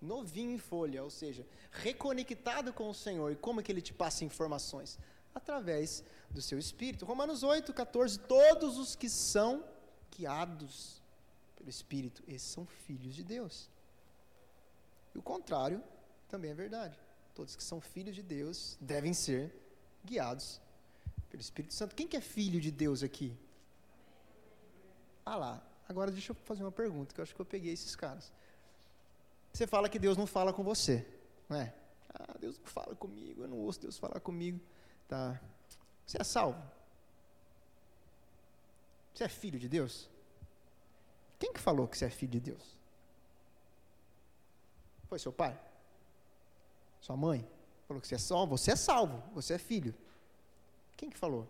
novinho 0.00 0.50
em 0.50 0.58
folha, 0.58 1.04
ou 1.04 1.10
seja, 1.10 1.46
reconectado 1.70 2.72
com 2.72 2.90
o 2.90 2.94
Senhor. 2.94 3.30
E 3.30 3.36
como 3.36 3.60
é 3.60 3.62
que 3.62 3.70
ele 3.70 3.80
te 3.80 3.92
passa 3.92 4.24
informações? 4.24 4.98
Através 5.34 6.02
do 6.30 6.42
seu 6.42 6.58
espírito. 6.58 7.04
Romanos 7.04 7.42
8, 7.42 7.72
14. 7.72 8.18
Todos 8.18 8.76
os 8.76 8.96
que 8.96 9.08
são 9.08 9.64
guiados 10.10 11.00
pelo 11.56 11.70
Espírito, 11.70 12.22
esses 12.26 12.48
são 12.48 12.66
filhos 12.66 13.14
de 13.14 13.22
Deus. 13.22 13.70
E 15.14 15.18
o 15.18 15.22
contrário 15.22 15.82
também 16.28 16.50
é 16.50 16.54
verdade. 16.54 16.98
Todos 17.34 17.56
que 17.56 17.62
são 17.62 17.80
filhos 17.80 18.14
de 18.14 18.22
Deus 18.22 18.76
devem 18.80 19.14
ser 19.14 19.54
guiados 20.04 20.60
pelo 21.30 21.40
Espírito 21.40 21.72
Santo. 21.72 21.94
Quem 21.94 22.06
que 22.06 22.16
é 22.16 22.20
filho 22.20 22.60
de 22.60 22.70
Deus 22.70 23.02
aqui? 23.02 23.36
Ah 25.24 25.36
lá, 25.36 25.62
agora 25.88 26.10
deixa 26.10 26.32
eu 26.32 26.36
fazer 26.36 26.62
uma 26.62 26.72
pergunta, 26.72 27.14
que 27.14 27.20
eu 27.20 27.22
acho 27.22 27.34
que 27.34 27.40
eu 27.40 27.46
peguei 27.46 27.72
esses 27.72 27.94
caras. 27.94 28.32
Você 29.52 29.66
fala 29.66 29.88
que 29.88 29.98
Deus 29.98 30.16
não 30.16 30.26
fala 30.26 30.52
com 30.52 30.62
você, 30.62 31.06
não 31.48 31.56
é? 31.56 31.74
Ah, 32.14 32.36
Deus 32.40 32.58
não 32.58 32.66
fala 32.66 32.94
comigo, 32.96 33.42
eu 33.42 33.48
não 33.48 33.58
ouço 33.58 33.80
Deus 33.80 33.98
falar 33.98 34.18
comigo. 34.20 34.60
Tá. 35.08 35.40
Você 36.06 36.20
é 36.20 36.24
salvo? 36.24 36.62
Você 39.14 39.24
é 39.24 39.28
filho 39.28 39.58
de 39.58 39.68
Deus? 39.68 40.08
Quem 41.38 41.52
que 41.52 41.60
falou 41.60 41.86
que 41.86 41.98
você 41.98 42.06
é 42.06 42.10
filho 42.10 42.32
de 42.32 42.40
Deus? 42.40 42.76
Foi 45.08 45.18
seu 45.18 45.32
pai? 45.32 45.58
Sua 47.00 47.16
mãe? 47.16 47.46
Falou 47.86 48.00
que 48.00 48.08
você 48.08 48.14
é 48.14 48.18
salvo? 48.18 48.56
Você 48.56 48.70
é 48.70 48.76
salvo, 48.76 49.22
você 49.34 49.54
é 49.54 49.58
filho. 49.58 49.94
Quem 50.96 51.10
que 51.10 51.18
falou? 51.18 51.48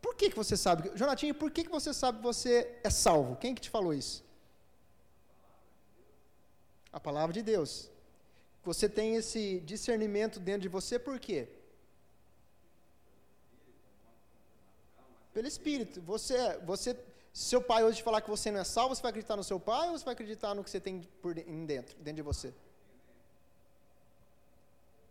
Por 0.00 0.14
que, 0.14 0.30
que 0.30 0.36
você 0.36 0.56
sabe? 0.56 0.90
Jonatinho, 0.94 1.34
por 1.34 1.50
que, 1.50 1.64
que 1.64 1.70
você 1.70 1.92
sabe 1.92 2.18
que 2.18 2.24
você 2.24 2.78
é 2.82 2.90
salvo? 2.90 3.36
Quem 3.36 3.54
que 3.54 3.60
te 3.60 3.70
falou 3.70 3.92
isso? 3.92 4.24
A 6.92 6.98
palavra 6.98 7.32
de 7.32 7.42
Deus. 7.42 7.90
Você 8.64 8.88
tem 8.88 9.16
esse 9.16 9.60
discernimento 9.60 10.40
dentro 10.40 10.62
de 10.62 10.68
você 10.68 10.98
por 10.98 11.18
quê? 11.18 11.48
Pelo 15.32 15.46
Espírito. 15.46 16.00
Você, 16.02 16.58
você, 16.58 16.96
seu 17.32 17.62
pai 17.62 17.84
hoje 17.84 18.02
falar 18.02 18.20
que 18.20 18.30
você 18.30 18.50
não 18.50 18.60
é 18.60 18.64
salvo, 18.64 18.94
você 18.94 19.02
vai 19.02 19.10
acreditar 19.10 19.36
no 19.36 19.44
seu 19.44 19.60
pai 19.60 19.88
ou 19.88 19.98
você 19.98 20.04
vai 20.04 20.14
acreditar 20.14 20.54
no 20.54 20.64
que 20.64 20.70
você 20.70 20.80
tem 20.80 21.02
por 21.22 21.34
dentro, 21.34 21.96
dentro 21.96 22.14
de 22.14 22.22
você? 22.22 22.52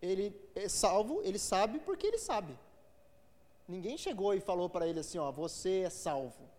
Ele 0.02 0.36
é 0.56 0.68
salvo, 0.70 1.22
ele 1.24 1.40
sabe 1.40 1.80
porque 1.80 2.08
ele 2.08 2.18
sabe. 2.18 2.58
Ninguém 3.70 4.00
chegou 4.00 4.34
e 4.34 4.40
falou 4.40 4.68
para 4.68 4.88
ele 4.88 5.00
assim, 5.00 5.20
ó, 5.20 5.32
você 5.32 5.82
é 5.82 5.92
salvo. 5.92 6.50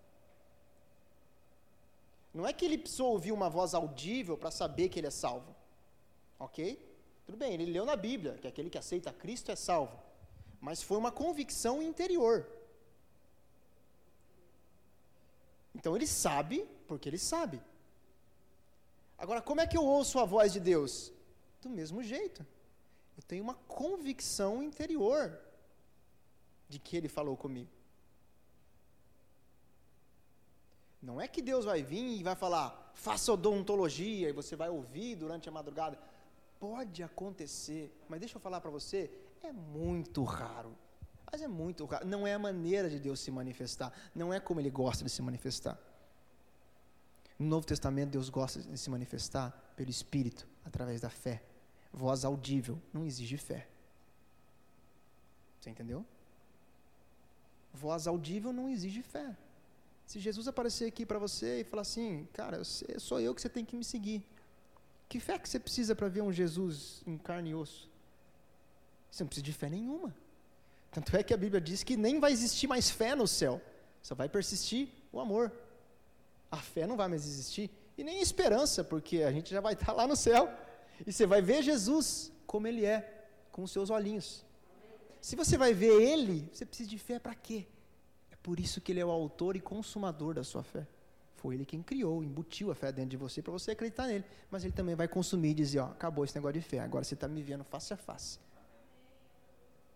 Não 2.33 2.46
é 2.46 2.53
que 2.53 2.64
ele 2.64 2.79
precisou 2.79 3.11
ouvir 3.11 3.33
uma 3.33 3.51
voz 3.51 3.75
audível 3.75 4.38
para 4.38 4.53
saber 4.53 4.88
que 4.88 5.01
ele 5.01 5.09
é 5.09 5.11
salvo. 5.11 5.53
Ok? 6.38 6.79
Tudo 7.27 7.37
bem, 7.37 7.53
ele 7.53 7.64
leu 7.64 7.85
na 7.85 7.96
Bíblia 7.96 8.35
que 8.35 8.46
aquele 8.46 8.70
que 8.70 8.79
aceita 8.79 9.12
Cristo 9.12 9.51
é 9.51 9.57
salvo. 9.57 10.01
Mas 10.61 10.85
foi 10.85 10.99
uma 10.99 11.11
convicção 11.11 11.83
interior. 11.83 12.46
Então 15.75 15.96
ele 15.96 16.07
sabe 16.07 16.64
porque 16.87 17.09
ele 17.09 17.18
sabe. 17.18 17.61
Agora, 19.18 19.42
como 19.42 19.61
é 19.61 19.66
que 19.66 19.77
eu 19.77 19.85
ouço 19.85 20.20
a 20.20 20.25
voz 20.25 20.53
de 20.53 20.61
Deus? 20.61 21.12
Do 21.61 21.68
mesmo 21.68 22.05
jeito. 22.05 22.46
Eu 23.16 23.23
tenho 23.25 23.42
uma 23.42 23.55
convicção 23.55 24.62
interior 24.62 25.50
de 26.70 26.78
que 26.78 26.96
ele 26.96 27.09
falou 27.09 27.37
comigo. 27.37 27.68
Não 31.02 31.20
é 31.20 31.26
que 31.26 31.42
Deus 31.42 31.64
vai 31.64 31.83
vir 31.83 32.18
e 32.18 32.22
vai 32.22 32.37
falar, 32.37 32.92
faça 32.94 33.33
odontologia 33.33 34.28
e 34.28 34.33
você 34.33 34.54
vai 34.54 34.70
ouvir 34.70 35.16
durante 35.16 35.48
a 35.48 35.52
madrugada. 35.52 35.98
Pode 36.59 37.02
acontecer, 37.02 37.92
mas 38.09 38.20
deixa 38.20 38.37
eu 38.37 38.40
falar 38.40 38.61
para 38.61 38.70
você, 38.70 39.11
é 39.42 39.52
muito 39.52 40.22
raro. 40.22 40.76
Mas 41.30 41.42
é 41.42 41.48
muito 41.48 41.85
raro. 41.87 42.06
Não 42.06 42.26
é 42.26 42.35
a 42.35 42.38
maneira 42.38 42.88
de 42.88 42.98
Deus 42.98 43.20
se 43.20 43.30
manifestar. 43.30 43.92
Não 44.14 44.33
é 44.33 44.38
como 44.38 44.61
Ele 44.61 44.70
gosta 44.70 45.02
de 45.02 45.11
se 45.11 45.22
manifestar. 45.22 45.78
No 47.38 47.46
Novo 47.46 47.66
Testamento, 47.66 48.11
Deus 48.11 48.28
gosta 48.28 48.61
de 48.61 48.76
se 48.76 48.90
manifestar 48.90 49.50
pelo 49.74 49.88
Espírito, 49.88 50.46
através 50.64 51.00
da 51.00 51.09
fé. 51.09 51.42
Voz 51.92 52.24
audível 52.24 52.78
não 52.92 53.06
exige 53.06 53.38
fé. 53.38 53.66
Você 55.59 55.70
entendeu? 55.70 56.04
Voz 57.72 58.06
audível 58.06 58.52
não 58.52 58.68
exige 58.68 59.02
fé. 59.02 59.37
Se 60.06 60.18
Jesus 60.18 60.48
aparecer 60.48 60.87
aqui 60.87 61.06
para 61.06 61.18
você 61.18 61.61
e 61.61 61.64
falar 61.64 61.83
assim, 61.83 62.26
cara, 62.33 62.64
sou 62.64 63.20
eu 63.20 63.35
que 63.35 63.40
você 63.40 63.48
tem 63.48 63.64
que 63.64 63.76
me 63.76 63.85
seguir. 63.85 64.26
Que 65.09 65.20
fé 65.20 65.38
que 65.38 65.48
você 65.48 65.59
precisa 65.59 65.94
para 65.94 66.09
ver 66.09 66.22
um 66.22 66.33
Jesus 66.33 67.02
em 67.06 67.16
carne 67.16 67.50
e 67.50 67.54
osso? 67.54 67.88
Você 69.11 69.22
não 69.22 69.28
precisa 69.28 69.44
de 69.44 69.52
fé 69.52 69.68
nenhuma. 69.68 70.14
Tanto 70.90 71.16
é 71.16 71.22
que 71.22 71.33
a 71.33 71.37
Bíblia 71.37 71.61
diz 71.61 71.85
que 71.85 71.96
nem 71.96 72.18
vai 72.18 72.33
existir 72.33 72.66
mais 72.66 72.90
fé 72.90 73.14
no 73.14 73.26
céu, 73.26 73.61
só 74.02 74.14
vai 74.14 74.28
persistir 74.28 74.88
o 75.12 75.20
amor. 75.20 75.52
A 76.50 76.56
fé 76.56 76.87
não 76.87 76.96
vai 76.96 77.06
mais 77.06 77.24
existir, 77.24 77.70
e 77.96 78.02
nem 78.02 78.20
esperança, 78.20 78.83
porque 78.83 79.22
a 79.22 79.30
gente 79.30 79.50
já 79.50 79.61
vai 79.61 79.74
estar 79.74 79.92
lá 79.92 80.06
no 80.06 80.16
céu, 80.16 80.52
e 81.06 81.12
você 81.12 81.26
vai 81.26 81.40
ver 81.40 81.62
Jesus 81.62 82.33
como 82.46 82.66
Ele 82.66 82.85
é, 82.85 83.28
com 83.52 83.62
os 83.62 83.70
seus 83.70 83.90
olhinhos. 83.90 84.44
Se 85.20 85.37
você 85.37 85.56
vai 85.56 85.74
ver 85.74 86.00
Ele, 86.00 86.48
você 86.52 86.64
precisa 86.64 86.88
de 86.88 86.98
fé 86.98 87.18
para 87.18 87.35
quê? 87.35 87.66
Por 88.42 88.59
isso 88.59 88.80
que 88.80 88.92
ele 88.92 89.00
é 89.00 89.04
o 89.04 89.11
autor 89.11 89.56
e 89.56 89.61
consumador 89.61 90.35
da 90.35 90.42
sua 90.42 90.62
fé. 90.62 90.87
Foi 91.37 91.54
ele 91.54 91.64
quem 91.64 91.83
criou, 91.83 92.22
embutiu 92.22 92.70
a 92.70 92.74
fé 92.74 92.92
dentro 92.92 93.11
de 93.11 93.16
você 93.16 93.40
para 93.40 93.52
você 93.52 93.70
acreditar 93.70 94.06
nele. 94.06 94.24
Mas 94.50 94.64
ele 94.64 94.72
também 94.72 94.94
vai 94.94 95.09
consumir 95.09 95.50
e 95.50 95.54
dizer, 95.54 95.80
ó, 95.80 95.87
acabou 95.87 96.24
esse 96.24 96.35
negócio 96.35 96.61
de 96.61 96.66
fé, 96.66 96.80
agora 96.80 97.04
você 97.04 97.14
está 97.14 97.28
me 97.28 97.42
vendo 97.42 97.64
face 97.64 97.92
a 97.92 97.96
face. 97.96 98.38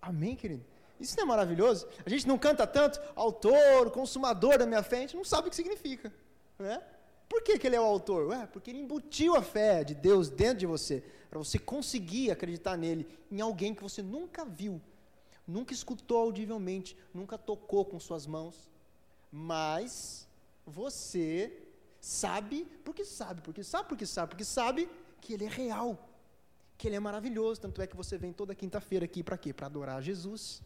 Amém, 0.01 0.37
querido? 0.37 0.65
Isso 1.01 1.17
não 1.17 1.25
é 1.25 1.27
maravilhoso? 1.27 1.87
A 2.05 2.09
gente 2.09 2.27
não 2.29 2.39
canta 2.39 2.67
tanto, 2.67 3.01
autor, 3.15 3.91
consumador 3.91 4.59
da 4.59 4.67
minha 4.67 4.83
fé, 4.83 4.99
a 4.99 5.01
gente 5.01 5.17
não 5.17 5.25
sabe 5.25 5.49
o 5.49 5.51
que 5.51 5.57
significa. 5.57 6.13
Né? 6.59 6.83
Por 7.29 7.43
que, 7.43 7.59
que 7.59 7.67
ele 7.67 7.77
é 7.77 7.81
o 7.81 7.85
autor? 7.85 8.29
Ué, 8.29 8.47
porque 8.47 8.71
ele 8.71 8.81
embutiu 8.81 9.35
a 9.35 9.43
fé 9.43 9.83
de 9.83 9.95
Deus 9.95 10.29
dentro 10.29 10.59
de 10.59 10.67
você, 10.67 11.03
para 11.29 11.39
você 11.39 11.59
conseguir 11.59 12.31
acreditar 12.31 12.77
nele, 12.77 13.09
em 13.31 13.41
alguém 13.41 13.75
que 13.75 13.83
você 13.83 14.03
nunca 14.03 14.45
viu, 14.45 14.81
nunca 15.47 15.73
escutou 15.73 16.19
audivelmente, 16.19 16.97
nunca 17.13 17.37
tocou 17.37 17.85
com 17.85 17.99
suas 18.01 18.27
mãos, 18.27 18.71
mas 19.31 20.27
você 20.67 21.63
sabe, 22.01 22.67
porque 22.85 23.05
sabe, 23.05 23.41
porque 23.41 23.63
sabe, 23.63 23.89
porque 23.89 24.07
sabe, 24.07 24.29
porque 24.31 24.45
sabe 24.45 24.89
que 25.21 25.35
ele 25.35 25.45
é 25.45 25.49
real, 25.49 25.99
que 26.77 26.87
ele 26.89 26.97
é 26.97 27.01
maravilhoso, 27.01 27.61
tanto 27.61 27.81
é 27.81 27.87
que 27.87 27.97
você 27.97 28.17
vem 28.19 28.33
toda 28.33 28.55
quinta-feira 28.55 29.05
aqui 29.05 29.23
para 29.23 29.39
quê? 29.39 29.53
Para 29.53 29.67
adorar 29.67 30.03
Jesus. 30.03 30.63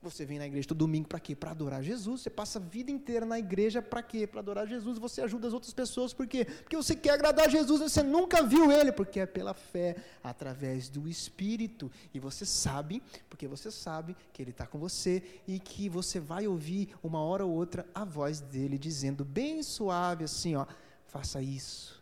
Você 0.00 0.24
vem 0.24 0.38
na 0.38 0.46
igreja 0.46 0.68
todo 0.68 0.78
domingo 0.78 1.08
para 1.08 1.18
quê? 1.18 1.34
Para 1.34 1.50
adorar 1.50 1.82
Jesus. 1.82 2.20
Você 2.20 2.30
passa 2.30 2.60
a 2.60 2.62
vida 2.62 2.88
inteira 2.88 3.26
na 3.26 3.36
igreja 3.36 3.82
para 3.82 4.00
quê? 4.00 4.28
Para 4.28 4.38
adorar 4.38 4.64
Jesus. 4.64 4.96
Você 4.96 5.20
ajuda 5.20 5.48
as 5.48 5.52
outras 5.52 5.72
pessoas 5.72 6.12
por 6.12 6.24
quê? 6.28 6.44
Porque 6.44 6.76
você 6.76 6.94
quer 6.94 7.10
agradar 7.10 7.50
Jesus, 7.50 7.80
você 7.80 8.00
nunca 8.00 8.44
viu 8.44 8.70
ele, 8.70 8.92
porque 8.92 9.18
é 9.18 9.26
pela 9.26 9.54
fé, 9.54 9.96
através 10.22 10.88
do 10.88 11.08
Espírito. 11.08 11.90
E 12.14 12.20
você 12.20 12.46
sabe, 12.46 13.02
porque 13.28 13.48
você 13.48 13.72
sabe 13.72 14.16
que 14.32 14.40
ele 14.40 14.52
está 14.52 14.68
com 14.68 14.78
você 14.78 15.20
e 15.48 15.58
que 15.58 15.88
você 15.88 16.20
vai 16.20 16.46
ouvir 16.46 16.94
uma 17.02 17.20
hora 17.20 17.44
ou 17.44 17.52
outra 17.52 17.84
a 17.92 18.04
voz 18.04 18.40
dele 18.40 18.78
dizendo 18.78 19.24
bem 19.24 19.64
suave 19.64 20.22
assim, 20.22 20.54
ó, 20.54 20.64
faça 21.08 21.42
isso, 21.42 22.00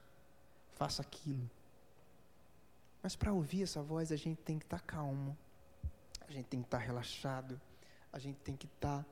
faça 0.75 1.01
aquilo. 1.01 1.51
Mas 3.03 3.17
para 3.17 3.33
ouvir 3.33 3.63
essa 3.63 3.81
voz 3.81 4.13
a 4.13 4.17
gente 4.17 4.43
tem 4.43 4.59
que 4.59 4.67
estar 4.67 4.81
tá 4.81 4.85
calmo, 4.85 5.35
a 6.29 6.31
gente 6.31 6.47
tem 6.47 6.61
que 6.61 6.67
estar 6.67 6.79
tá 6.79 6.85
relaxado 6.85 7.59
a 8.17 8.19
gente 8.19 8.39
tem 8.39 8.57
que 8.57 8.65
estar 8.65 9.03
tá 9.03 9.07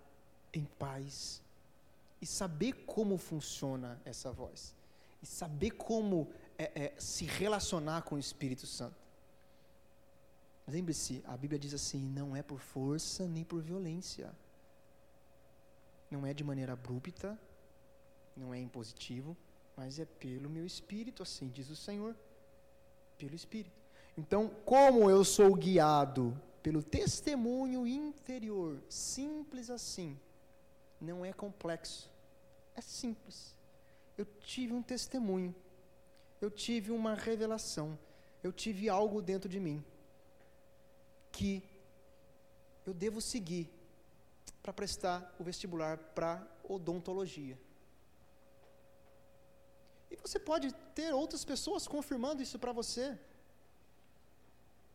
em 0.54 0.64
paz 0.64 1.42
e 2.22 2.26
saber 2.26 2.72
como 2.86 3.18
funciona 3.18 4.00
essa 4.02 4.32
voz 4.32 4.74
e 5.22 5.26
saber 5.26 5.72
como 5.72 6.32
é, 6.56 6.84
é, 6.84 6.94
se 6.98 7.26
relacionar 7.26 8.00
com 8.02 8.14
o 8.14 8.18
Espírito 8.18 8.66
Santo. 8.66 8.96
Lembre-se, 10.66 11.22
a 11.26 11.36
Bíblia 11.36 11.58
diz 11.58 11.74
assim: 11.74 11.98
não 11.98 12.34
é 12.34 12.42
por 12.42 12.58
força 12.60 13.28
nem 13.28 13.44
por 13.44 13.60
violência, 13.60 14.34
não 16.10 16.24
é 16.24 16.32
de 16.32 16.42
maneira 16.42 16.72
abrupta, 16.72 17.38
não 18.34 18.54
é 18.54 18.58
impositivo, 18.58 19.36
mas 19.76 19.98
é 19.98 20.06
pelo 20.06 20.48
meu 20.48 20.64
Espírito, 20.64 21.22
assim 21.22 21.48
diz 21.48 21.68
o 21.68 21.76
Senhor, 21.76 22.16
pelo 23.18 23.34
Espírito. 23.34 23.76
Então, 24.16 24.48
como 24.64 25.10
eu 25.10 25.22
sou 25.24 25.54
guiado 25.54 26.40
pelo 26.64 26.82
testemunho 26.82 27.86
interior, 27.86 28.82
simples 28.88 29.68
assim. 29.68 30.18
Não 30.98 31.22
é 31.22 31.30
complexo, 31.30 32.10
é 32.74 32.80
simples. 32.80 33.54
Eu 34.16 34.24
tive 34.40 34.72
um 34.72 34.82
testemunho, 34.82 35.54
eu 36.40 36.50
tive 36.50 36.90
uma 36.90 37.12
revelação, 37.14 37.98
eu 38.42 38.50
tive 38.50 38.88
algo 38.88 39.20
dentro 39.20 39.46
de 39.46 39.60
mim 39.60 39.84
que 41.30 41.62
eu 42.86 42.94
devo 42.94 43.20
seguir 43.20 43.68
para 44.62 44.72
prestar 44.72 45.34
o 45.38 45.44
vestibular 45.44 45.98
para 45.98 46.42
odontologia. 46.66 47.58
E 50.10 50.16
você 50.16 50.38
pode 50.38 50.72
ter 50.94 51.12
outras 51.12 51.44
pessoas 51.44 51.86
confirmando 51.86 52.42
isso 52.42 52.58
para 52.58 52.72
você. 52.72 53.18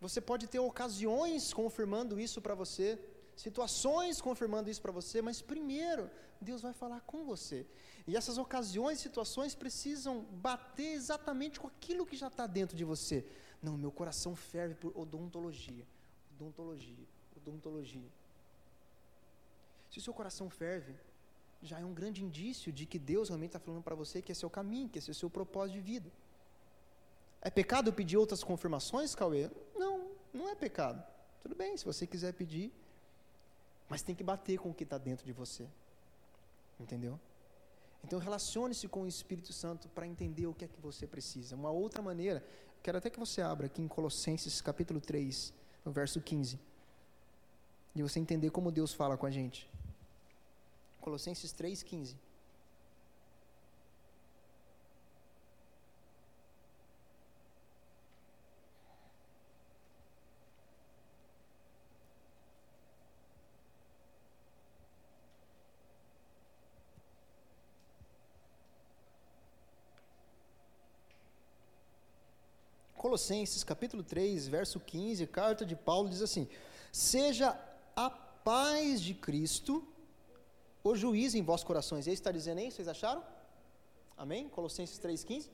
Você 0.01 0.21
pode 0.21 0.47
ter 0.47 0.59
ocasiões 0.59 1.53
confirmando 1.53 2.19
isso 2.19 2.41
para 2.41 2.55
você, 2.55 2.99
situações 3.35 4.21
confirmando 4.21 4.69
isso 4.69 4.81
para 4.81 4.91
você, 4.91 5.21
mas 5.21 5.41
primeiro, 5.41 6.09
Deus 6.39 6.61
vai 6.61 6.73
falar 6.73 7.01
com 7.01 7.25
você. 7.25 7.65
E 8.07 8.15
essas 8.15 8.37
ocasiões, 8.37 8.99
situações 8.99 9.53
precisam 9.53 10.21
bater 10.31 10.93
exatamente 10.93 11.59
com 11.59 11.67
aquilo 11.67 12.05
que 12.05 12.15
já 12.15 12.27
está 12.27 12.47
dentro 12.47 12.75
de 12.77 12.85
você. 12.85 13.25
Não, 13.61 13.77
meu 13.77 13.91
coração 13.91 14.35
ferve 14.35 14.75
por 14.75 14.97
odontologia. 14.97 15.85
Odontologia, 16.35 17.05
odontologia. 17.35 18.09
Se 19.89 19.99
o 19.99 20.01
seu 20.01 20.13
coração 20.13 20.49
ferve, 20.49 20.95
já 21.61 21.79
é 21.79 21.83
um 21.83 21.93
grande 21.93 22.23
indício 22.23 22.71
de 22.71 22.85
que 22.85 22.97
Deus 22.97 23.27
realmente 23.27 23.49
está 23.49 23.59
falando 23.59 23.83
para 23.83 23.95
você 23.95 24.21
que 24.21 24.31
esse 24.31 24.45
é 24.45 24.47
o 24.47 24.51
caminho, 24.51 24.87
que 24.87 24.97
esse 24.97 25.09
é 25.09 25.11
o 25.11 25.15
seu 25.15 25.29
propósito 25.29 25.75
de 25.75 25.81
vida. 25.81 26.09
É 27.41 27.49
pecado 27.49 27.91
pedir 27.93 28.17
outras 28.17 28.43
confirmações, 28.43 29.15
Cauê? 29.15 29.49
Não, 30.33 30.49
é 30.49 30.55
pecado. 30.55 31.03
Tudo 31.41 31.55
bem, 31.55 31.75
se 31.77 31.85
você 31.85 32.05
quiser 32.05 32.33
pedir, 32.33 32.71
mas 33.87 34.01
tem 34.01 34.15
que 34.15 34.23
bater 34.23 34.57
com 34.59 34.69
o 34.69 34.73
que 34.73 34.83
está 34.83 34.97
dentro 34.97 35.25
de 35.25 35.31
você. 35.31 35.67
Entendeu? 36.79 37.19
Então 38.03 38.19
relacione-se 38.19 38.87
com 38.87 39.01
o 39.01 39.07
Espírito 39.07 39.51
Santo 39.51 39.89
para 39.89 40.07
entender 40.07 40.47
o 40.47 40.53
que 40.53 40.65
é 40.65 40.67
que 40.67 40.79
você 40.79 41.05
precisa. 41.05 41.55
Uma 41.55 41.71
outra 41.71 42.01
maneira, 42.01 42.43
quero 42.81 42.97
até 42.97 43.09
que 43.09 43.19
você 43.19 43.41
abra 43.41 43.65
aqui 43.65 43.81
em 43.81 43.87
Colossenses 43.87 44.61
capítulo 44.61 45.01
3, 45.01 45.53
no 45.83 45.91
verso 45.91 46.21
15. 46.21 46.59
E 47.95 48.01
você 48.01 48.19
entender 48.19 48.51
como 48.51 48.71
Deus 48.71 48.93
fala 48.93 49.17
com 49.17 49.25
a 49.25 49.31
gente. 49.31 49.69
Colossenses 51.01 51.51
3, 51.51 51.83
15. 51.83 52.15
Colossenses 73.19 73.65
capítulo 73.65 74.01
3, 74.01 74.47
verso 74.47 74.79
15, 74.79 75.27
carta 75.27 75.65
de 75.65 75.75
Paulo 75.75 76.07
diz 76.07 76.21
assim: 76.21 76.47
Seja 76.89 77.59
a 77.93 78.09
paz 78.09 79.01
de 79.01 79.13
Cristo 79.13 79.85
o 80.81 80.95
juiz 80.95 81.35
em 81.35 81.43
vossos 81.43 81.65
corações. 81.65 82.07
Ele 82.07 82.13
está 82.13 82.31
dizendo 82.31 82.59
aí, 82.59 82.71
vocês 82.71 82.87
acharam? 82.87 83.21
Amém? 84.15 84.47
Colossenses 84.47 84.97
3,15. 84.99 85.49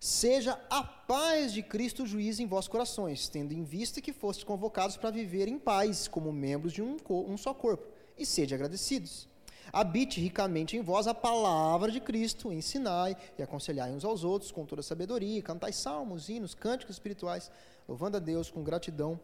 Seja 0.00 0.60
a 0.68 0.82
paz 0.82 1.52
de 1.52 1.62
Cristo 1.62 2.02
o 2.02 2.06
juiz 2.06 2.40
em 2.40 2.46
vossos 2.46 2.66
corações, 2.66 3.28
tendo 3.28 3.52
em 3.52 3.62
vista 3.62 4.00
que 4.00 4.12
fostes 4.12 4.42
convocados 4.42 4.96
para 4.96 5.12
viver 5.12 5.46
em 5.46 5.60
paz, 5.60 6.08
como 6.08 6.32
membros 6.32 6.72
de 6.72 6.82
um, 6.82 6.96
um 7.08 7.36
só 7.36 7.54
corpo, 7.54 7.86
e 8.18 8.26
sede 8.26 8.52
agradecidos 8.52 9.29
habite 9.72 10.20
ricamente 10.20 10.76
em 10.76 10.82
vós 10.82 11.06
a 11.06 11.14
palavra 11.14 11.90
de 11.90 12.00
Cristo, 12.00 12.52
ensinai 12.52 13.16
e 13.38 13.42
aconselhai 13.42 13.92
uns 13.92 14.04
aos 14.04 14.24
outros 14.24 14.50
com 14.50 14.64
toda 14.64 14.82
sabedoria, 14.82 15.42
cantai 15.42 15.72
salmos, 15.72 16.28
hinos, 16.28 16.54
cânticos 16.54 16.96
espirituais, 16.96 17.50
louvando 17.88 18.16
a 18.16 18.20
Deus 18.20 18.50
com 18.50 18.62
gratidão 18.62 19.18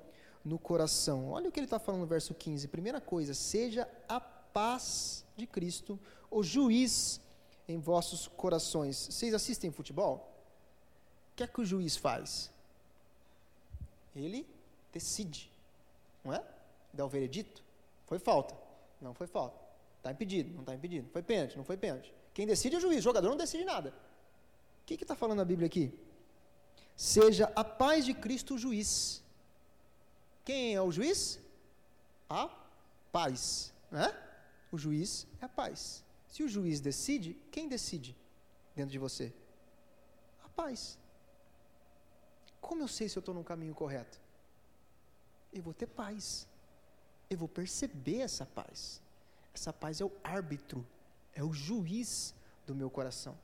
no 0.45 0.59
coração. 0.59 1.31
Olha 1.31 1.49
o 1.49 1.53
que 1.53 1.59
ele 1.59 1.67
está 1.67 1.79
falando 1.79 2.03
no 2.03 2.07
verso 2.07 2.33
15. 2.33 2.69
Primeira 2.69 3.01
coisa, 3.01 3.35
seja 3.35 3.89
a 4.09 4.21
paz 4.21 5.25
de 5.37 5.47
Cristo 5.47 5.99
o 6.31 6.43
juiz 6.43 7.21
em 7.69 7.79
vossos 7.79 8.29
corações. 8.29 8.97
Vocês 8.97 9.35
assistem 9.35 9.71
futebol? 9.71 10.33
O 11.33 11.37
que 11.37 11.43
é 11.43 11.47
que 11.47 11.61
o 11.61 11.65
juiz 11.65 11.97
faz? 11.97 12.51
Ele 14.15 14.47
decide, 14.93 15.51
não 16.25 16.33
é? 16.33 16.43
Dá 16.93 17.05
o 17.05 17.09
veredito. 17.09 17.63
Foi 18.07 18.19
falta. 18.19 18.57
Não 19.01 19.13
foi 19.13 19.27
falta. 19.27 19.66
Está 20.07 20.13
impedido, 20.13 20.53
não 20.53 20.61
está 20.61 20.73
impedido. 20.73 21.09
Foi 21.11 21.21
pênalti, 21.21 21.57
não 21.57 21.65
foi 21.65 21.77
pênalti. 21.77 22.15
Quem 22.33 22.47
decide 22.47 22.77
é 22.77 22.79
o 22.79 22.81
juiz, 22.81 22.99
o 22.99 23.03
jogador 23.03 23.29
não 23.29 23.37
decide 23.37 23.65
nada. 23.65 23.93
O 24.83 24.87
que 24.87 24.95
está 24.95 25.17
falando 25.17 25.41
a 25.41 25.45
Bíblia 25.45 25.67
aqui? 25.67 25.93
Seja 26.95 27.53
a 27.57 27.65
paz 27.65 28.05
de 28.05 28.15
Cristo 28.15 28.55
o 28.55 28.59
juiz. 28.59 29.21
Quem 30.45 30.77
é 30.77 30.81
o 30.81 30.93
juiz? 30.93 31.41
A 32.31 32.49
paz. 33.11 33.75
Né? 33.91 34.15
O 34.71 34.79
juiz 34.79 35.27
é 35.41 35.47
a 35.47 35.49
paz. 35.49 36.05
Se 36.29 36.45
o 36.45 36.49
juiz 36.49 36.79
decide, 36.79 37.35
quem 37.51 37.67
decide 37.67 38.17
dentro 38.77 38.93
de 38.93 38.99
você? 38.99 39.33
A 40.45 40.49
paz. 40.51 40.97
Como 42.61 42.81
eu 42.81 42.89
sei 42.89 43.09
se 43.09 43.19
eu 43.19 43.21
estou 43.21 43.35
no 43.35 43.43
caminho 43.43 43.75
correto? 43.75 44.21
Eu 45.53 45.65
vou 45.65 45.75
ter 45.75 45.87
paz. 45.87 46.47
Eu 47.29 47.39
vou 47.39 47.49
perceber 47.49 48.21
essa 48.21 48.47
paz. 48.47 49.05
Essa 49.57 49.73
paz 49.73 50.03
é 50.03 50.05
o 50.05 50.13
árbitro, 50.23 50.87
é 51.33 51.43
o 51.43 51.51
juiz 51.51 52.35
do 52.67 52.75
meu 52.75 52.91
coração. 52.91 53.35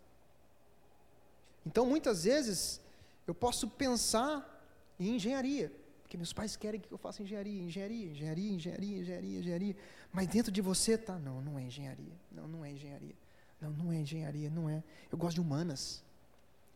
Então, 1.64 1.86
muitas 1.86 2.24
vezes, 2.24 2.82
eu 3.26 3.34
posso 3.34 3.66
pensar 3.66 4.62
em 5.00 5.16
engenharia, 5.16 5.72
porque 6.02 6.18
meus 6.18 6.30
pais 6.30 6.54
querem 6.54 6.78
que 6.78 6.92
eu 6.92 6.98
faça 6.98 7.22
engenharia, 7.22 7.62
engenharia, 7.62 8.10
engenharia, 8.10 8.52
engenharia, 8.52 8.98
engenharia, 8.98 9.38
engenharia. 9.38 9.76
Mas 10.12 10.26
dentro 10.26 10.52
de 10.52 10.60
você 10.60 10.98
tá, 10.98 11.18
não, 11.18 11.40
não 11.40 11.58
é 11.58 11.62
engenharia. 11.62 12.12
Não, 12.30 12.46
não 12.46 12.62
é 12.62 12.70
engenharia. 12.70 13.14
Não, 13.58 13.70
não 13.70 13.90
é 13.90 13.96
engenharia, 13.96 14.50
não 14.50 14.68
é. 14.68 14.84
Eu 15.10 15.16
gosto 15.16 15.36
de 15.36 15.40
humanas. 15.40 16.04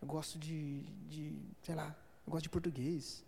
Eu 0.01 0.09
gosto 0.09 0.39
de, 0.39 0.81
de 1.11 1.37
sei 1.61 1.75
lá, 1.75 1.95
eu 2.27 2.31
gosto 2.31 2.45
de 2.45 2.49
português. 2.49 3.23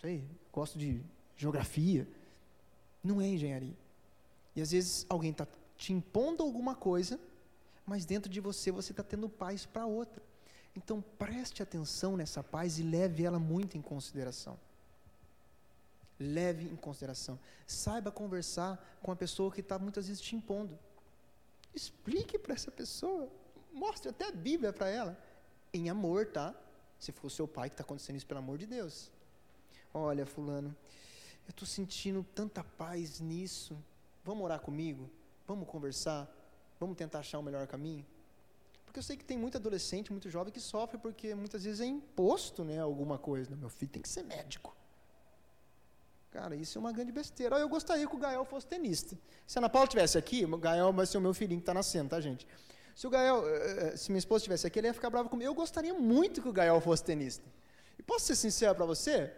Sei, 0.00 0.24
gosto 0.52 0.76
de 0.76 1.00
geografia. 1.36 2.08
Não 3.04 3.20
é 3.20 3.28
engenharia. 3.28 3.76
E 4.54 4.60
às 4.60 4.70
vezes 4.72 5.06
alguém 5.08 5.30
está 5.30 5.46
te 5.76 5.92
impondo 5.92 6.42
alguma 6.42 6.74
coisa, 6.74 7.18
mas 7.86 8.04
dentro 8.04 8.30
de 8.30 8.40
você 8.40 8.70
você 8.70 8.92
está 8.92 9.02
tendo 9.02 9.28
paz 9.28 9.64
para 9.66 9.86
outra. 9.86 10.22
Então 10.76 11.02
preste 11.18 11.62
atenção 11.62 12.16
nessa 12.16 12.42
paz 12.42 12.78
e 12.78 12.82
leve 12.82 13.24
ela 13.24 13.38
muito 13.38 13.76
em 13.76 13.82
consideração. 13.82 14.58
Leve 16.18 16.66
em 16.66 16.76
consideração. 16.76 17.38
Saiba 17.66 18.10
conversar 18.10 18.78
com 19.02 19.10
a 19.10 19.16
pessoa 19.16 19.50
que 19.50 19.60
está 19.60 19.78
muitas 19.78 20.06
vezes 20.06 20.20
te 20.20 20.36
impondo. 20.36 20.78
Explique 21.74 22.38
para 22.38 22.54
essa 22.54 22.70
pessoa. 22.70 23.28
Mostre 23.72 24.10
até 24.10 24.28
a 24.28 24.32
Bíblia 24.32 24.72
para 24.72 24.88
ela. 24.88 25.18
Em 25.72 25.88
amor, 25.88 26.26
tá? 26.26 26.54
Se 26.98 27.12
for 27.12 27.28
o 27.28 27.30
seu 27.30 27.48
pai 27.48 27.70
que 27.70 27.74
está 27.74 27.82
acontecendo 27.82 28.16
isso, 28.16 28.26
pelo 28.26 28.40
amor 28.40 28.58
de 28.58 28.66
Deus. 28.66 29.10
Olha, 29.94 30.26
Fulano, 30.26 30.76
eu 31.46 31.50
estou 31.50 31.66
sentindo 31.66 32.24
tanta 32.34 32.62
paz 32.62 33.18
nisso. 33.20 33.76
Vamos 34.24 34.44
orar 34.44 34.60
comigo? 34.60 35.10
Vamos 35.46 35.68
conversar? 35.68 36.28
Vamos 36.78 36.96
tentar 36.96 37.20
achar 37.20 37.38
o 37.38 37.42
melhor 37.42 37.66
caminho? 37.66 38.06
Porque 38.84 38.98
eu 38.98 39.02
sei 39.02 39.16
que 39.16 39.24
tem 39.24 39.38
muito 39.38 39.56
adolescente, 39.56 40.10
muito 40.10 40.28
jovem 40.28 40.52
que 40.52 40.60
sofre 40.60 40.98
porque 40.98 41.34
muitas 41.34 41.64
vezes 41.64 41.80
é 41.80 41.86
imposto 41.86 42.64
né, 42.64 42.80
alguma 42.80 43.18
coisa. 43.18 43.54
Meu 43.54 43.68
filho 43.68 43.90
tem 43.90 44.02
que 44.02 44.08
ser 44.08 44.22
médico. 44.24 44.76
Cara, 46.30 46.54
isso 46.54 46.78
é 46.78 46.80
uma 46.80 46.92
grande 46.92 47.12
besteira. 47.12 47.58
Eu 47.58 47.68
gostaria 47.68 48.06
que 48.06 48.14
o 48.14 48.18
Gael 48.18 48.44
fosse 48.44 48.66
tenista. 48.66 49.18
Se 49.46 49.58
a 49.58 49.60
Ana 49.60 49.68
Paula 49.68 49.84
estivesse 49.84 50.16
aqui, 50.16 50.44
o 50.44 50.58
Gael 50.58 50.92
vai 50.92 51.06
ser 51.06 51.18
o 51.18 51.20
meu 51.20 51.34
filhinho 51.34 51.60
que 51.60 51.62
está 51.62 51.74
nascendo, 51.74 52.10
tá, 52.10 52.20
gente? 52.20 52.46
Se 52.94 53.06
o 53.06 53.10
Gael, 53.10 53.48
eh, 53.48 53.92
eh, 53.92 53.96
se 53.96 54.10
minha 54.10 54.18
esposa 54.18 54.42
estivesse 54.42 54.66
aqui, 54.66 54.78
ele 54.78 54.86
ia 54.86 54.94
ficar 54.94 55.10
bravo 55.10 55.28
comigo. 55.28 55.48
Eu 55.48 55.54
gostaria 55.54 55.94
muito 55.94 56.42
que 56.42 56.48
o 56.48 56.52
Gael 56.52 56.80
fosse 56.80 57.02
tenista. 57.02 57.44
E 57.98 58.02
posso 58.02 58.26
ser 58.26 58.36
sincero 58.36 58.74
para 58.74 58.86
você? 58.86 59.32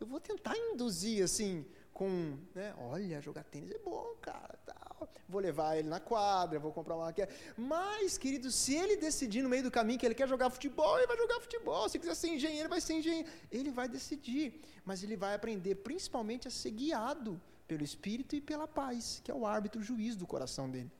Eu 0.00 0.06
vou 0.06 0.20
tentar 0.20 0.56
induzir, 0.56 1.22
assim, 1.22 1.66
com, 1.98 2.38
né, 2.54 2.72
olha, 2.78 3.20
jogar 3.20 3.42
tênis 3.42 3.72
é 3.72 3.78
bom, 3.80 4.14
cara, 4.22 4.56
tal. 4.64 5.08
Vou 5.28 5.40
levar 5.40 5.76
ele 5.76 5.88
na 5.88 5.98
quadra, 5.98 6.60
vou 6.60 6.72
comprar 6.72 6.94
uma 6.94 7.06
raquete. 7.06 7.32
Mas, 7.56 8.16
querido, 8.16 8.52
se 8.52 8.72
ele 8.82 8.96
decidir 8.96 9.42
no 9.42 9.48
meio 9.48 9.64
do 9.64 9.70
caminho 9.78 9.98
que 9.98 10.06
ele 10.06 10.14
quer 10.14 10.28
jogar 10.28 10.48
futebol, 10.48 10.96
ele 10.96 11.08
vai 11.08 11.16
jogar 11.16 11.40
futebol. 11.40 11.88
Se 11.88 11.98
quiser 11.98 12.14
ser 12.14 12.28
engenheiro, 12.28 12.68
vai 12.68 12.80
ser 12.80 12.94
engenheiro. 12.94 13.28
Ele 13.50 13.72
vai 13.72 13.88
decidir, 13.88 14.62
mas 14.84 15.02
ele 15.02 15.16
vai 15.16 15.34
aprender 15.34 15.74
principalmente 15.88 16.46
a 16.46 16.52
ser 16.52 16.70
guiado 16.70 17.40
pelo 17.66 17.82
Espírito 17.82 18.36
e 18.36 18.40
pela 18.40 18.68
paz, 18.68 19.20
que 19.24 19.30
é 19.32 19.34
o 19.34 19.44
árbitro 19.44 19.82
juiz 19.82 20.14
do 20.14 20.26
coração 20.26 20.70
dele. 20.70 20.90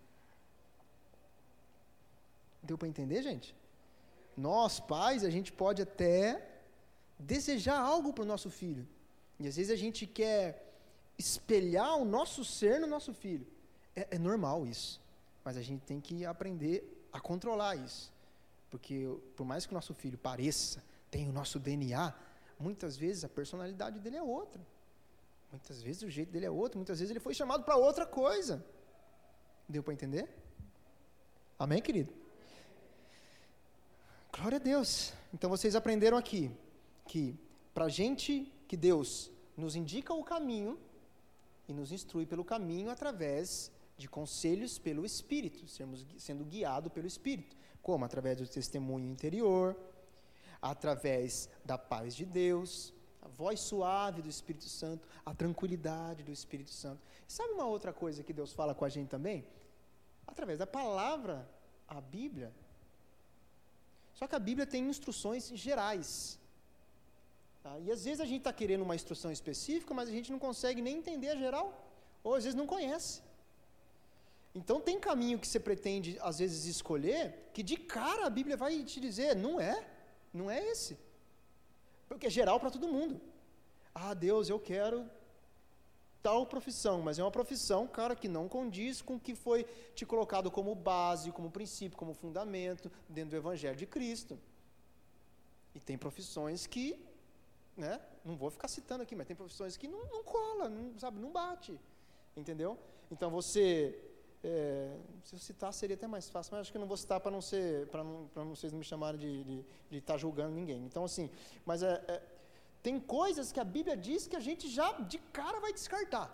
Deu 2.61 2.77
para 2.77 2.89
entender, 2.89 3.23
gente? 3.23 3.55
Nós, 4.37 4.81
pais, 4.81 5.23
a 5.23 5.31
gente 5.31 5.53
pode 5.53 5.81
até 5.81 6.21
desejar 7.17 7.79
algo 7.79 8.13
para 8.13 8.25
o 8.25 8.27
nosso 8.35 8.51
filho. 8.51 8.87
E 9.39 9.47
às 9.47 9.57
vezes 9.57 9.71
a 9.71 9.77
gente 9.77 10.07
quer 10.07 10.68
espelhar 11.19 11.97
o 11.97 12.05
nosso 12.05 12.45
ser 12.45 12.81
no 12.81 12.87
nosso 12.87 13.13
filho. 13.13 13.47
É, 13.95 14.09
é 14.13 14.19
normal 14.19 14.65
isso. 14.65 15.01
Mas 15.45 15.57
a 15.57 15.63
gente 15.63 15.83
tem 15.85 16.01
que 16.01 16.25
aprender 16.25 17.09
a 17.13 17.21
controlar 17.21 17.75
isso. 17.75 18.13
Porque 18.71 19.09
por 19.37 19.45
mais 19.45 19.67
que 19.67 19.73
o 19.73 19.75
nosso 19.75 19.93
filho 19.95 20.17
pareça, 20.17 20.83
tenha 21.11 21.29
o 21.29 21.33
nosso 21.33 21.59
DNA, 21.59 22.15
muitas 22.59 22.97
vezes 22.97 23.25
a 23.25 23.29
personalidade 23.29 23.99
dele 23.99 24.17
é 24.17 24.23
outra. 24.23 24.65
Muitas 25.51 25.83
vezes 25.83 26.03
o 26.03 26.11
jeito 26.11 26.31
dele 26.31 26.47
é 26.47 26.51
outro, 26.51 26.79
muitas 26.79 26.99
vezes 26.99 27.11
ele 27.11 27.21
foi 27.21 27.35
chamado 27.35 27.65
para 27.65 27.77
outra 27.77 28.07
coisa. 28.07 28.65
Deu 29.69 29.83
para 29.83 29.95
entender? 29.95 30.29
Amém, 31.59 31.81
querido? 31.81 32.13
Glória 34.31 34.57
a 34.57 34.61
Deus. 34.61 35.13
Então 35.33 35.49
vocês 35.49 35.75
aprenderam 35.75 36.17
aqui 36.17 36.51
que 37.07 37.35
para 37.73 37.89
gente 37.89 38.53
que 38.69 38.77
Deus 38.77 39.31
nos 39.57 39.75
indica 39.75 40.13
o 40.13 40.23
caminho, 40.23 40.79
e 41.69 41.73
nos 41.75 41.93
instrui 41.93 42.25
pelo 42.25 42.45
caminho 42.45 42.91
através 42.91 43.71
de 43.97 44.09
conselhos 44.09 44.79
pelo 44.79 45.05
Espírito, 45.05 45.67
sermos 45.69 46.07
sendo 46.17 46.45
guiado 46.45 46.91
pelo 46.91 47.07
Espírito. 47.07 47.57
Como? 47.83 48.05
Através 48.05 48.39
do 48.39 48.47
testemunho 48.47 49.11
interior, 49.11 49.77
através 50.63 51.49
da 51.65 51.77
paz 51.77 52.15
de 52.17 52.25
Deus, 52.25 52.95
a 53.21 53.29
voz 53.29 53.61
suave 53.61 54.23
do 54.23 54.29
Espírito 54.29 54.69
Santo, 54.69 55.07
a 55.25 55.35
tranquilidade 55.35 56.23
do 56.23 56.33
Espírito 56.33 56.71
Santo. 56.71 57.03
Sabe 57.27 57.53
uma 57.53 57.67
outra 57.67 57.93
coisa 57.93 58.23
que 58.23 58.33
Deus 58.33 58.53
fala 58.53 58.75
com 58.75 58.85
a 58.85 58.89
gente 58.89 59.09
também? 59.09 59.47
Através 60.27 60.59
da 60.59 60.67
palavra, 60.67 61.49
a 61.87 62.01
Bíblia. 62.01 62.53
Só 64.15 64.27
que 64.27 64.35
a 64.35 64.39
Bíblia 64.39 64.67
tem 64.67 64.89
instruções 64.89 65.49
gerais. 65.49 66.39
Tá? 67.63 67.79
E 67.79 67.91
às 67.91 68.05
vezes 68.05 68.21
a 68.21 68.25
gente 68.25 68.39
está 68.39 68.53
querendo 68.53 68.83
uma 68.83 68.95
instrução 68.95 69.31
específica, 69.31 69.93
mas 69.95 70.09
a 70.09 70.13
gente 70.13 70.31
não 70.31 70.39
consegue 70.39 70.81
nem 70.81 70.99
entender 70.99 71.31
a 71.31 71.37
geral, 71.37 71.67
ou 72.23 72.35
às 72.35 72.45
vezes 72.45 72.57
não 72.57 72.67
conhece. 72.67 73.23
Então 74.55 74.81
tem 74.81 74.99
caminho 74.99 75.39
que 75.39 75.47
você 75.47 75.61
pretende 75.61 76.19
às 76.21 76.39
vezes 76.39 76.65
escolher, 76.65 77.51
que 77.53 77.63
de 77.63 77.77
cara 77.77 78.27
a 78.27 78.31
Bíblia 78.31 78.57
vai 78.57 78.83
te 78.85 79.01
dizer, 79.01 79.37
não 79.37 79.61
é, 79.61 79.87
não 80.33 80.51
é 80.51 80.65
esse. 80.67 80.99
Porque 82.09 82.27
é 82.27 82.31
geral 82.31 82.59
para 82.59 82.71
todo 82.71 82.89
mundo. 82.89 83.21
Ah, 83.95 84.15
Deus, 84.15 84.49
eu 84.49 84.59
quero 84.59 85.09
tal 86.23 86.47
profissão, 86.47 87.01
mas 87.01 87.19
é 87.19 87.23
uma 87.23 87.31
profissão, 87.31 87.87
cara, 87.87 88.17
que 88.17 88.29
não 88.29 88.49
condiz 88.49 89.01
com 89.01 89.17
o 89.17 89.21
que 89.21 89.35
foi 89.35 89.65
te 89.95 90.05
colocado 90.05 90.51
como 90.51 90.75
base, 90.75 91.31
como 91.33 91.51
princípio, 91.51 91.97
como 91.97 92.13
fundamento 92.13 92.91
dentro 93.09 93.31
do 93.31 93.37
Evangelho 93.37 93.77
de 93.77 93.87
Cristo. 93.87 94.39
E 95.75 95.81
tem 95.81 95.97
profissões 95.97 96.67
que 96.67 96.99
né? 97.79 98.01
Não 98.25 98.37
vou 98.37 98.51
ficar 98.51 98.69
citando 98.69 99.03
aqui, 99.03 99.15
mas 99.15 99.27
tem 99.27 99.37
profissões 99.37 99.77
que 99.77 99.87
não, 99.87 100.05
não 100.11 100.23
cola, 100.25 100.69
não, 100.69 100.99
sabe, 100.99 101.21
não 101.21 101.31
bate, 101.31 101.79
entendeu? 102.37 102.77
Então 103.11 103.31
você, 103.31 103.99
é, 104.43 104.97
se 105.23 105.35
eu 105.35 105.39
citar 105.39 105.73
seria 105.73 105.95
até 105.95 106.07
mais 106.07 106.29
fácil, 106.29 106.51
mas 106.53 106.63
acho 106.63 106.73
que 106.73 106.77
eu 106.77 106.81
não 106.81 106.89
vou 106.89 106.97
citar 106.97 107.21
para 107.21 107.31
não 107.31 107.41
ser, 107.41 107.87
para 107.89 108.03
não, 108.03 108.29
para 108.35 108.45
vocês 108.45 108.73
não 108.73 108.81
me 108.81 108.85
chamarem 108.85 109.19
de 109.91 109.97
estar 109.97 110.15
tá 110.15 110.19
julgando 110.19 110.55
ninguém. 110.55 110.85
Então 110.85 111.05
assim, 111.05 111.31
mas 111.65 111.83
é, 111.83 112.03
é, 112.09 112.23
tem 112.83 112.99
coisas 112.99 113.53
que 113.53 113.61
a 113.61 113.65
Bíblia 113.65 113.97
diz 113.97 114.27
que 114.27 114.37
a 114.37 114.41
gente 114.41 114.69
já 114.69 114.93
de 114.93 115.19
cara 115.19 115.61
vai 115.61 115.73
descartar. 115.73 116.29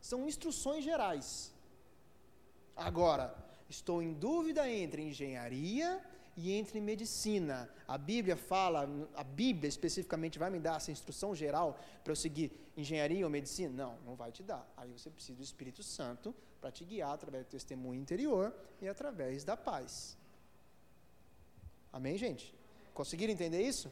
São 0.00 0.26
instruções 0.26 0.84
gerais. 0.84 1.52
Agora, 2.76 3.34
estou 3.68 4.00
em 4.02 4.12
dúvida 4.12 4.68
entre 4.70 5.02
engenharia 5.02 6.04
e 6.38 6.52
entre 6.52 6.80
medicina. 6.80 7.68
A 7.86 7.98
Bíblia 7.98 8.36
fala, 8.36 8.88
a 9.16 9.24
Bíblia 9.24 9.68
especificamente 9.68 10.38
vai 10.38 10.48
me 10.48 10.60
dar 10.60 10.76
essa 10.76 10.92
instrução 10.92 11.34
geral 11.34 11.76
para 12.04 12.12
eu 12.12 12.16
seguir 12.16 12.52
engenharia 12.76 13.24
ou 13.26 13.30
medicina? 13.30 13.72
Não, 13.72 13.98
não 14.06 14.14
vai 14.14 14.30
te 14.30 14.44
dar. 14.44 14.64
Aí 14.76 14.92
você 14.92 15.10
precisa 15.10 15.36
do 15.36 15.42
Espírito 15.42 15.82
Santo 15.82 16.32
para 16.60 16.70
te 16.70 16.84
guiar 16.84 17.10
através 17.10 17.44
do 17.44 17.48
testemunho 17.48 18.00
interior 18.00 18.54
e 18.80 18.88
através 18.88 19.42
da 19.42 19.56
paz. 19.56 20.16
Amém, 21.92 22.16
gente? 22.16 22.54
Conseguiram 22.94 23.32
entender 23.32 23.60
isso? 23.60 23.90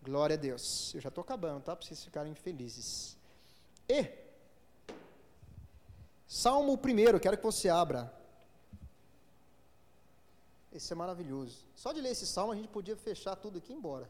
Glória 0.00 0.34
a 0.34 0.38
Deus. 0.38 0.94
Eu 0.94 1.00
já 1.00 1.08
estou 1.08 1.22
acabando, 1.22 1.64
tá? 1.64 1.74
Para 1.74 1.84
vocês 1.84 2.04
ficarem 2.04 2.34
felizes. 2.36 3.16
E, 3.88 4.06
Salmo 6.28 6.74
1, 6.74 7.18
quero 7.18 7.36
que 7.36 7.42
você 7.42 7.68
abra. 7.68 8.19
Esse 10.72 10.92
é 10.92 10.96
maravilhoso. 10.96 11.66
Só 11.74 11.92
de 11.92 12.00
ler 12.00 12.10
esse 12.10 12.26
salmo 12.26 12.52
a 12.52 12.56
gente 12.56 12.68
podia 12.68 12.96
fechar 12.96 13.34
tudo 13.36 13.58
aqui 13.58 13.72
e 13.72 13.74
ir 13.74 13.78
embora. 13.78 14.08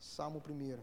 Salmo 0.00 0.42
1. 0.48 0.78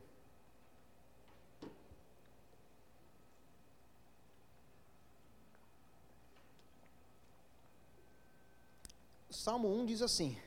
Salmo 9.30 9.68
1 9.82 9.86
diz 9.88 10.02
assim: 10.02 10.40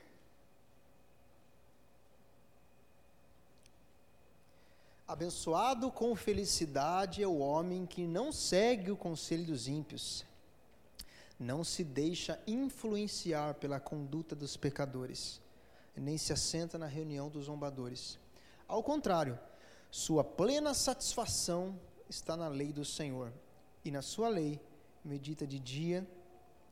Abençoado 5.09 5.91
com 5.91 6.15
felicidade 6.15 7.23
é 7.23 7.27
o 7.27 7.39
homem 7.39 7.87
que 7.87 8.07
não 8.07 8.31
segue 8.31 8.91
o 8.91 8.97
conselho 8.97 9.47
dos 9.47 9.67
ímpios, 9.67 10.23
não 11.41 11.65
se 11.65 11.83
deixa 11.83 12.39
influenciar 12.47 13.55
pela 13.55 13.81
conduta 13.81 14.37
dos 14.37 14.55
pecadores, 14.55 15.41
nem 15.97 16.19
se 16.19 16.31
assenta 16.31 16.77
na 16.77 16.85
reunião 16.85 17.31
dos 17.31 17.47
zombadores. 17.47 18.19
Ao 18.69 18.83
contrário, 18.83 19.41
sua 19.91 20.23
plena 20.23 20.75
satisfação 20.75 21.81
está 22.07 22.37
na 22.37 22.49
lei 22.49 22.71
do 22.71 22.85
Senhor, 22.85 23.33
e 23.83 23.91
na 23.91 24.03
sua 24.03 24.29
lei 24.29 24.61
medita 25.03 25.47
de 25.47 25.59
dia 25.59 26.07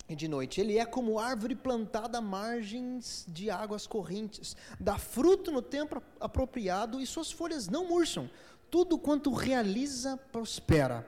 e 0.08 0.14
de 0.14 0.28
noite. 0.28 0.60
Ele 0.60 0.78
é 0.78 0.84
como 0.84 1.18
árvore 1.18 1.54
plantada 1.54 2.18
à 2.18 2.20
margens 2.20 3.24
de 3.28 3.50
águas 3.50 3.86
correntes, 3.86 4.56
dá 4.78 4.98
fruto 4.98 5.50
no 5.50 5.62
tempo 5.62 6.02
apropriado 6.20 7.00
e 7.00 7.06
suas 7.06 7.30
folhas 7.30 7.68
não 7.68 7.88
murcham. 7.88 8.30
Tudo 8.70 8.98
quanto 8.98 9.32
realiza 9.32 10.16
prospera. 10.30 11.06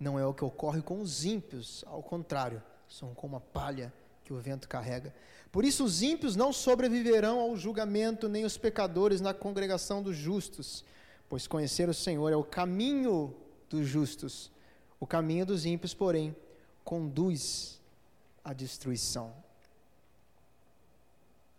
Não 0.00 0.18
é 0.18 0.24
o 0.24 0.34
que 0.34 0.44
ocorre 0.44 0.80
com 0.80 1.00
os 1.00 1.24
ímpios, 1.24 1.84
ao 1.86 2.02
contrário, 2.02 2.62
são 2.88 3.14
como 3.14 3.36
a 3.36 3.40
palha 3.40 3.92
que 4.24 4.32
o 4.32 4.38
vento 4.38 4.68
carrega. 4.68 5.14
Por 5.50 5.64
isso 5.64 5.84
os 5.84 6.02
ímpios 6.02 6.36
não 6.36 6.52
sobreviverão 6.52 7.40
ao 7.40 7.56
julgamento, 7.56 8.28
nem 8.28 8.44
os 8.44 8.56
pecadores 8.56 9.20
na 9.20 9.34
congregação 9.34 10.02
dos 10.02 10.16
justos, 10.16 10.84
pois 11.28 11.46
conhecer 11.46 11.88
o 11.88 11.94
Senhor 11.94 12.30
é 12.30 12.36
o 12.36 12.44
caminho 12.44 13.34
dos 13.68 13.86
justos. 13.86 14.52
O 15.00 15.06
caminho 15.06 15.46
dos 15.46 15.64
ímpios, 15.64 15.94
porém, 15.94 16.34
conduz 16.84 17.77
à 18.48 18.54
destruição. 18.54 19.34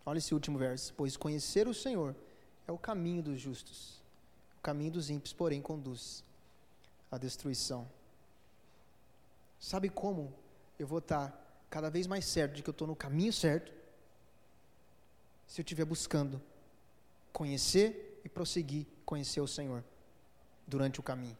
Olha 0.04 0.18
esse 0.18 0.34
último 0.34 0.58
verso. 0.58 0.92
Pois 0.96 1.16
conhecer 1.16 1.68
o 1.68 1.74
Senhor 1.74 2.16
é 2.66 2.72
o 2.72 2.78
caminho 2.78 3.22
dos 3.22 3.40
justos. 3.40 4.02
O 4.58 4.60
caminho 4.60 4.90
dos 4.90 5.08
ímpios, 5.08 5.32
porém, 5.32 5.62
conduz 5.62 6.24
à 7.08 7.16
destruição. 7.16 7.88
Sabe 9.60 9.88
como 9.88 10.34
eu 10.80 10.86
vou 10.86 10.98
estar 10.98 11.32
cada 11.70 11.88
vez 11.88 12.08
mais 12.08 12.24
certo 12.24 12.54
de 12.54 12.62
que 12.62 12.68
eu 12.68 12.72
estou 12.72 12.88
no 12.88 12.96
caminho 12.96 13.32
certo? 13.32 13.72
Se 15.46 15.60
eu 15.60 15.62
estiver 15.62 15.84
buscando 15.84 16.42
conhecer 17.32 18.20
e 18.24 18.28
prosseguir 18.28 18.84
conhecer 19.06 19.40
o 19.40 19.46
Senhor 19.46 19.84
durante 20.66 20.98
o 20.98 21.04
caminho. 21.04 21.38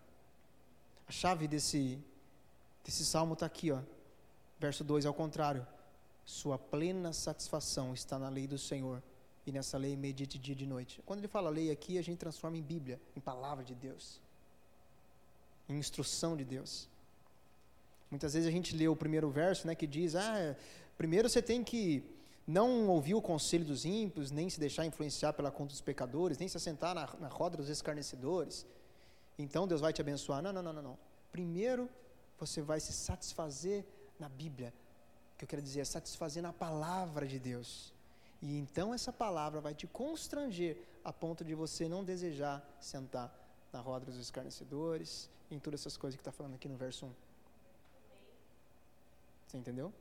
A 1.09 1.11
chave 1.11 1.49
desse, 1.49 1.99
desse 2.85 3.05
salmo 3.05 3.35
está 3.35 3.47
aqui, 3.47 3.73
ó. 3.73 3.83
Verso 4.61 4.85
2, 4.85 5.07
ao 5.07 5.15
contrário. 5.15 5.67
Sua 6.25 6.57
plena 6.57 7.13
satisfação 7.13 7.93
está 7.93 8.19
na 8.19 8.29
lei 8.29 8.47
do 8.47 8.59
Senhor, 8.59 9.03
e 9.45 9.51
nessa 9.51 9.77
lei 9.77 9.97
medite 9.97 10.39
dia 10.39 10.53
e 10.53 10.57
de 10.57 10.67
noite. 10.67 11.03
Quando 11.05 11.19
ele 11.19 11.27
fala 11.27 11.51
lei 11.51 11.71
aqui, 11.73 11.99
a 11.99 12.03
gente 12.03 12.19
transforma 12.19 12.57
em 12.57 12.63
Bíblia, 12.63 13.01
em 13.17 13.21
palavra 13.21 13.65
de 13.65 13.75
Deus, 13.75 14.21
em 15.69 15.77
instrução 15.77 16.37
de 16.37 16.45
Deus. 16.45 16.89
Muitas 18.11 18.35
vezes 18.35 18.47
a 18.47 18.53
gente 18.53 18.77
lê 18.77 18.87
o 18.87 18.95
primeiro 18.95 19.29
verso, 19.31 19.67
né, 19.67 19.75
que 19.75 19.87
diz: 19.87 20.15
ah, 20.15 20.55
primeiro 20.97 21.29
você 21.29 21.43
tem 21.43 21.65
que 21.65 22.05
não 22.47 22.89
ouvir 22.89 23.15
o 23.15 23.23
conselho 23.23 23.65
dos 23.65 23.85
ímpios, 23.85 24.31
nem 24.31 24.49
se 24.49 24.61
deixar 24.61 24.85
influenciar 24.85 25.33
pela 25.33 25.51
conta 25.51 25.73
dos 25.73 25.81
pecadores, 25.81 26.39
nem 26.39 26.47
se 26.47 26.57
assentar 26.57 26.95
na, 26.95 27.09
na 27.19 27.29
roda 27.29 27.57
dos 27.57 27.69
escarnecedores 27.69 28.67
então 29.43 29.67
Deus 29.67 29.81
vai 29.81 29.93
te 29.93 30.01
abençoar. 30.01 30.43
Não, 30.43 30.53
não, 30.53 30.63
não, 30.63 30.73
não, 30.73 30.83
não. 30.83 30.99
Primeiro 31.33 31.89
você 32.39 32.61
vai 32.61 32.81
se 32.81 32.93
satisfazer 32.93 33.85
na 34.21 34.29
Bíblia. 34.29 34.73
Que 35.37 35.45
eu 35.45 35.49
quero 35.49 35.63
dizer 35.63 35.81
é 35.81 35.85
satisfazer 35.85 36.43
na 36.43 36.53
palavra 36.53 37.27
de 37.27 37.39
Deus. 37.39 37.93
E 38.43 38.59
então 38.59 38.95
essa 38.95 39.13
palavra 39.13 39.61
vai 39.61 39.75
te 39.75 39.87
constranger 39.87 40.77
a 41.05 41.13
ponto 41.13 41.45
de 41.45 41.55
você 41.55 41.89
não 41.89 42.05
desejar 42.05 42.63
sentar 42.81 43.35
na 43.73 43.81
roda 43.81 44.07
dos 44.07 44.19
escarnecedores, 44.19 45.29
em 45.51 45.59
todas 45.59 45.81
essas 45.81 45.97
coisas 45.97 46.17
que 46.17 46.21
está 46.21 46.33
falando 46.33 46.55
aqui 46.55 46.69
no 46.69 46.77
verso 46.77 47.07
1. 47.07 47.13
Você 49.49 49.59
entendeu? 49.59 49.93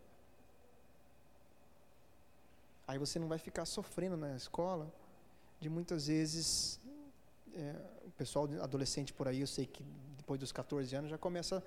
Aí 2.87 2.97
você 2.97 3.19
não 3.19 3.27
vai 3.27 3.37
ficar 3.37 3.65
sofrendo 3.65 4.17
na 4.17 4.35
escola 4.35 4.91
de 5.59 5.69
muitas 5.69 6.07
vezes 6.07 6.79
é, 7.53 7.75
o 8.05 8.11
pessoal 8.11 8.47
adolescente 8.61 9.13
por 9.13 9.27
aí, 9.27 9.41
eu 9.41 9.47
sei 9.47 9.65
que 9.65 9.83
depois 10.17 10.39
dos 10.39 10.51
14 10.51 10.95
anos 10.95 11.09
já 11.09 11.17
começa 11.17 11.57
a 11.57 11.63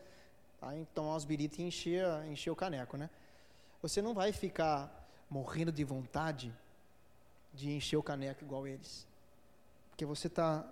tomar 0.95 1.11
umas 1.11 1.25
biritas 1.25 1.59
e 1.59 1.63
encher, 1.63 2.07
encher 2.27 2.51
o 2.51 2.57
caneco, 2.57 2.97
né? 2.97 3.11
Você 3.81 4.01
não 4.01 4.15
vai 4.15 4.33
ficar 4.33 4.91
morrendo 5.29 5.73
de 5.73 5.83
vontade 5.83 6.55
de 7.53 7.71
encher 7.71 7.97
o 7.97 8.03
caneco 8.03 8.45
igual 8.45 8.67
eles. 8.67 9.07
Porque 9.91 10.07
você 10.07 10.27
está 10.27 10.65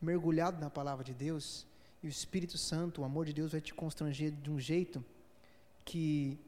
mergulhado 0.00 0.60
na 0.60 0.70
palavra 0.70 1.04
de 1.04 1.14
Deus 1.14 1.66
e 2.02 2.06
o 2.06 2.10
Espírito 2.10 2.58
Santo, 2.58 3.00
o 3.00 3.04
amor 3.04 3.24
de 3.24 3.32
Deus 3.32 3.52
vai 3.52 3.60
te 3.60 3.72
constranger 3.72 4.30
de 4.30 4.50
um 4.50 4.60
jeito 4.60 5.02
que 5.84 6.38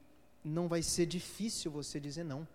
não 0.44 0.68
vai 0.68 0.82
ser 0.82 1.06
difícil 1.06 1.70
você 1.70 1.98
dizer 1.98 2.24
não. 2.24 2.46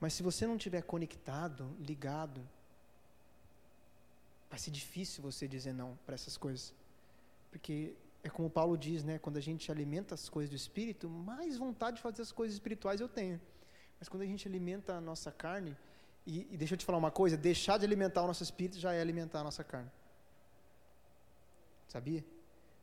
Mas 0.00 0.14
se 0.14 0.22
você 0.22 0.46
não 0.46 0.56
estiver 0.56 0.82
conectado, 0.82 1.70
ligado, 1.78 2.40
vai 4.48 4.58
ser 4.58 4.70
difícil 4.70 5.22
você 5.22 5.46
dizer 5.46 5.74
não 5.74 5.98
para 6.06 6.14
essas 6.14 6.36
coisas. 6.36 6.72
Porque 7.50 7.94
é 8.22 8.28
como 8.28 8.50
Paulo 8.50 8.76
diz, 8.76 9.02
né? 9.02 9.18
Quando 9.18 9.38
a 9.38 9.40
gente 9.40 9.70
alimenta 9.70 10.14
as 10.14 10.28
coisas 10.28 10.50
do 10.50 10.56
espírito, 10.56 11.08
mais 11.08 11.56
vontade 11.56 11.96
de 11.96 12.02
fazer 12.02 12.22
as 12.22 12.32
coisas 12.32 12.54
espirituais 12.54 13.00
eu 13.00 13.08
tenho. 13.08 13.40
Mas 13.98 14.08
quando 14.08 14.22
a 14.22 14.26
gente 14.26 14.46
alimenta 14.46 14.94
a 14.94 15.00
nossa 15.00 15.30
carne, 15.32 15.76
e, 16.26 16.46
e 16.50 16.56
deixa 16.56 16.74
eu 16.74 16.78
te 16.78 16.84
falar 16.84 16.98
uma 16.98 17.10
coisa: 17.10 17.36
deixar 17.36 17.78
de 17.78 17.84
alimentar 17.84 18.22
o 18.22 18.26
nosso 18.26 18.42
espírito 18.42 18.78
já 18.78 18.92
é 18.92 19.00
alimentar 19.00 19.40
a 19.40 19.44
nossa 19.44 19.64
carne. 19.64 19.90
Sabia? 21.88 22.24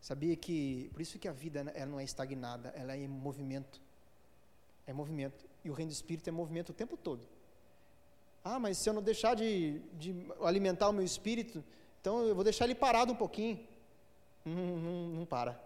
Sabia 0.01 0.35
que. 0.35 0.89
Por 0.91 1.01
isso 1.01 1.19
que 1.19 1.27
a 1.27 1.33
vida 1.33 1.59
ela 1.75 1.85
não 1.91 1.99
é 1.99 2.03
estagnada, 2.03 2.69
ela 2.75 2.93
é 2.93 3.01
em 3.01 3.07
movimento. 3.07 3.79
É 4.85 4.93
movimento. 4.93 5.45
E 5.63 5.69
o 5.69 5.73
reino 5.73 5.91
do 5.91 5.93
espírito 5.93 6.27
é 6.29 6.31
movimento 6.31 6.69
o 6.69 6.73
tempo 6.73 6.97
todo. 6.97 7.27
Ah, 8.43 8.59
mas 8.59 8.77
se 8.77 8.89
eu 8.89 8.93
não 8.93 9.01
deixar 9.01 9.35
de, 9.35 9.79
de 9.99 10.15
alimentar 10.41 10.89
o 10.89 10.93
meu 10.93 11.03
espírito, 11.03 11.63
então 11.99 12.21
eu 12.23 12.33
vou 12.33 12.43
deixar 12.43 12.65
ele 12.65 12.75
parado 12.75 13.11
um 13.11 13.15
pouquinho. 13.15 13.59
Não, 14.47 14.77
não, 14.77 15.07
não 15.09 15.25
para. 15.25 15.59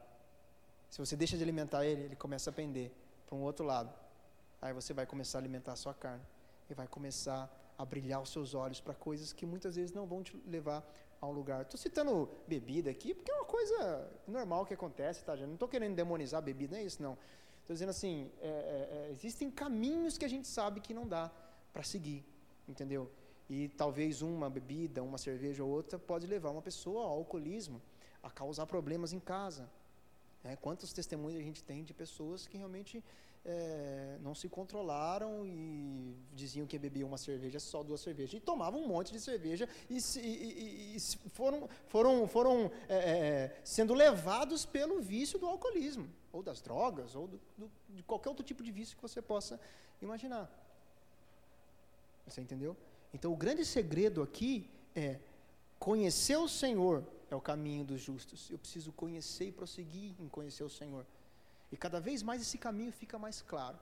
Se 0.89 0.99
você 0.99 1.15
deixa 1.15 1.37
de 1.37 1.43
alimentar 1.43 1.85
ele, 1.85 2.03
ele 2.03 2.15
começa 2.15 2.49
a 2.49 2.53
pender 2.53 2.91
para 3.25 3.35
um 3.35 3.41
outro 3.41 3.65
lado. 3.65 3.93
Aí 4.61 4.73
você 4.73 4.93
vai 4.93 5.05
começar 5.05 5.37
a 5.37 5.41
alimentar 5.41 5.73
a 5.73 5.75
sua 5.75 5.93
carne. 5.93 6.23
E 6.69 6.73
vai 6.73 6.87
começar 6.87 7.49
a 7.77 7.85
brilhar 7.85 8.21
os 8.21 8.29
seus 8.29 8.53
olhos 8.53 8.79
para 8.79 8.93
coisas 8.93 9.33
que 9.33 9.45
muitas 9.45 9.75
vezes 9.75 9.93
não 9.93 10.05
vão 10.05 10.23
te 10.23 10.35
levar 10.47 10.83
a 11.19 11.27
um 11.27 11.31
lugar. 11.31 11.61
Estou 11.61 11.77
citando 11.77 12.29
bebida 12.47 12.89
aqui, 12.89 13.13
porque 13.13 13.31
é 13.31 13.35
uma 13.35 13.45
coisa 13.45 14.09
normal 14.27 14.65
que 14.65 14.73
acontece, 14.73 15.23
tá? 15.23 15.35
Já 15.35 15.45
não 15.45 15.53
estou 15.53 15.67
querendo 15.67 15.95
demonizar 15.95 16.39
a 16.39 16.41
bebida, 16.41 16.75
não 16.75 16.81
é 16.81 16.85
isso, 16.85 17.01
não. 17.01 17.17
Estou 17.61 17.73
dizendo 17.73 17.89
assim, 17.89 18.31
é, 18.41 18.47
é, 18.47 18.49
é, 18.49 19.11
existem 19.11 19.49
caminhos 19.51 20.17
que 20.17 20.25
a 20.25 20.29
gente 20.29 20.47
sabe 20.47 20.81
que 20.81 20.93
não 20.93 21.07
dá 21.07 21.31
para 21.71 21.83
seguir 21.83 22.25
entendeu? 22.71 23.11
E 23.49 23.67
talvez 23.69 24.21
uma 24.21 24.49
bebida, 24.49 25.03
uma 25.03 25.17
cerveja 25.17 25.63
ou 25.63 25.69
outra 25.69 25.99
pode 25.99 26.25
levar 26.25 26.49
uma 26.51 26.61
pessoa 26.61 27.03
ao 27.03 27.11
alcoolismo, 27.11 27.81
a 28.21 28.29
causar 28.29 28.65
problemas 28.65 29.13
em 29.13 29.19
casa. 29.19 29.69
É, 30.43 30.55
quantos 30.55 30.91
testemunhos 30.91 31.39
a 31.39 31.43
gente 31.43 31.63
tem 31.63 31.83
de 31.83 31.93
pessoas 31.93 32.47
que 32.47 32.57
realmente 32.57 33.03
é, 33.45 34.17
não 34.21 34.35
se 34.35 34.47
controlaram 34.47 35.45
e 35.45 36.15
diziam 36.33 36.67
que 36.67 36.77
bebiam 36.77 37.07
uma 37.07 37.17
cerveja, 37.17 37.59
só 37.59 37.83
duas 37.83 38.01
cervejas, 38.01 38.33
e 38.33 38.39
tomavam 38.39 38.81
um 38.81 38.87
monte 38.87 39.11
de 39.11 39.19
cerveja 39.19 39.67
e, 39.89 39.97
e, 39.97 40.19
e, 40.19 40.95
e 40.95 40.99
foram, 41.29 41.67
foram, 41.87 42.27
foram 42.27 42.71
é, 42.87 43.51
sendo 43.63 43.93
levados 43.93 44.65
pelo 44.65 45.01
vício 45.01 45.39
do 45.39 45.47
alcoolismo, 45.47 46.09
ou 46.31 46.43
das 46.43 46.61
drogas, 46.61 47.15
ou 47.15 47.27
do, 47.27 47.39
do, 47.57 47.71
de 47.89 48.03
qualquer 48.03 48.29
outro 48.29 48.43
tipo 48.43 48.63
de 48.63 48.71
vício 48.71 48.95
que 48.95 49.01
você 49.01 49.21
possa 49.21 49.59
imaginar. 50.01 50.49
Você 52.27 52.41
entendeu? 52.41 52.77
Então 53.13 53.33
o 53.33 53.35
grande 53.35 53.65
segredo 53.65 54.21
aqui 54.21 54.69
é 54.95 55.19
conhecer 55.79 56.37
o 56.37 56.47
Senhor 56.47 57.03
é 57.31 57.35
o 57.35 57.41
caminho 57.41 57.83
dos 57.83 58.01
justos. 58.01 58.49
Eu 58.49 58.59
preciso 58.59 58.91
conhecer 58.91 59.47
e 59.47 59.51
prosseguir 59.51 60.13
em 60.19 60.27
conhecer 60.27 60.63
o 60.63 60.69
Senhor. 60.69 61.05
E 61.71 61.77
cada 61.77 61.99
vez 61.99 62.21
mais 62.21 62.41
esse 62.41 62.57
caminho 62.57 62.91
fica 62.91 63.17
mais 63.17 63.41
claro. 63.41 63.79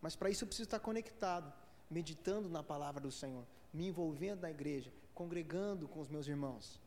Mas 0.00 0.14
para 0.14 0.30
isso 0.30 0.44
eu 0.44 0.48
preciso 0.48 0.66
estar 0.66 0.80
conectado, 0.80 1.52
meditando 1.90 2.48
na 2.48 2.62
palavra 2.62 3.00
do 3.00 3.10
Senhor, 3.10 3.44
me 3.72 3.88
envolvendo 3.88 4.42
na 4.42 4.50
igreja, 4.50 4.92
congregando 5.14 5.88
com 5.88 6.00
os 6.00 6.08
meus 6.08 6.26
irmãos. 6.26 6.80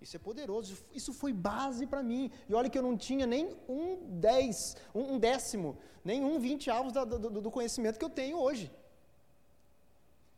Isso 0.00 0.16
é 0.16 0.18
poderoso, 0.18 0.78
isso 0.94 1.12
foi 1.12 1.32
base 1.32 1.86
para 1.86 2.02
mim. 2.02 2.30
E 2.48 2.54
olha 2.54 2.70
que 2.70 2.78
eu 2.78 2.82
não 2.82 2.96
tinha 2.96 3.26
nem 3.26 3.54
um 3.68 4.18
dez, 4.18 4.76
um, 4.94 5.18
décimo, 5.18 5.76
nem 6.04 6.24
um 6.24 6.38
vinte 6.38 6.70
avos 6.70 6.92
do, 6.92 7.18
do, 7.18 7.40
do 7.42 7.50
conhecimento 7.50 7.98
que 7.98 8.04
eu 8.04 8.10
tenho 8.10 8.38
hoje 8.38 8.70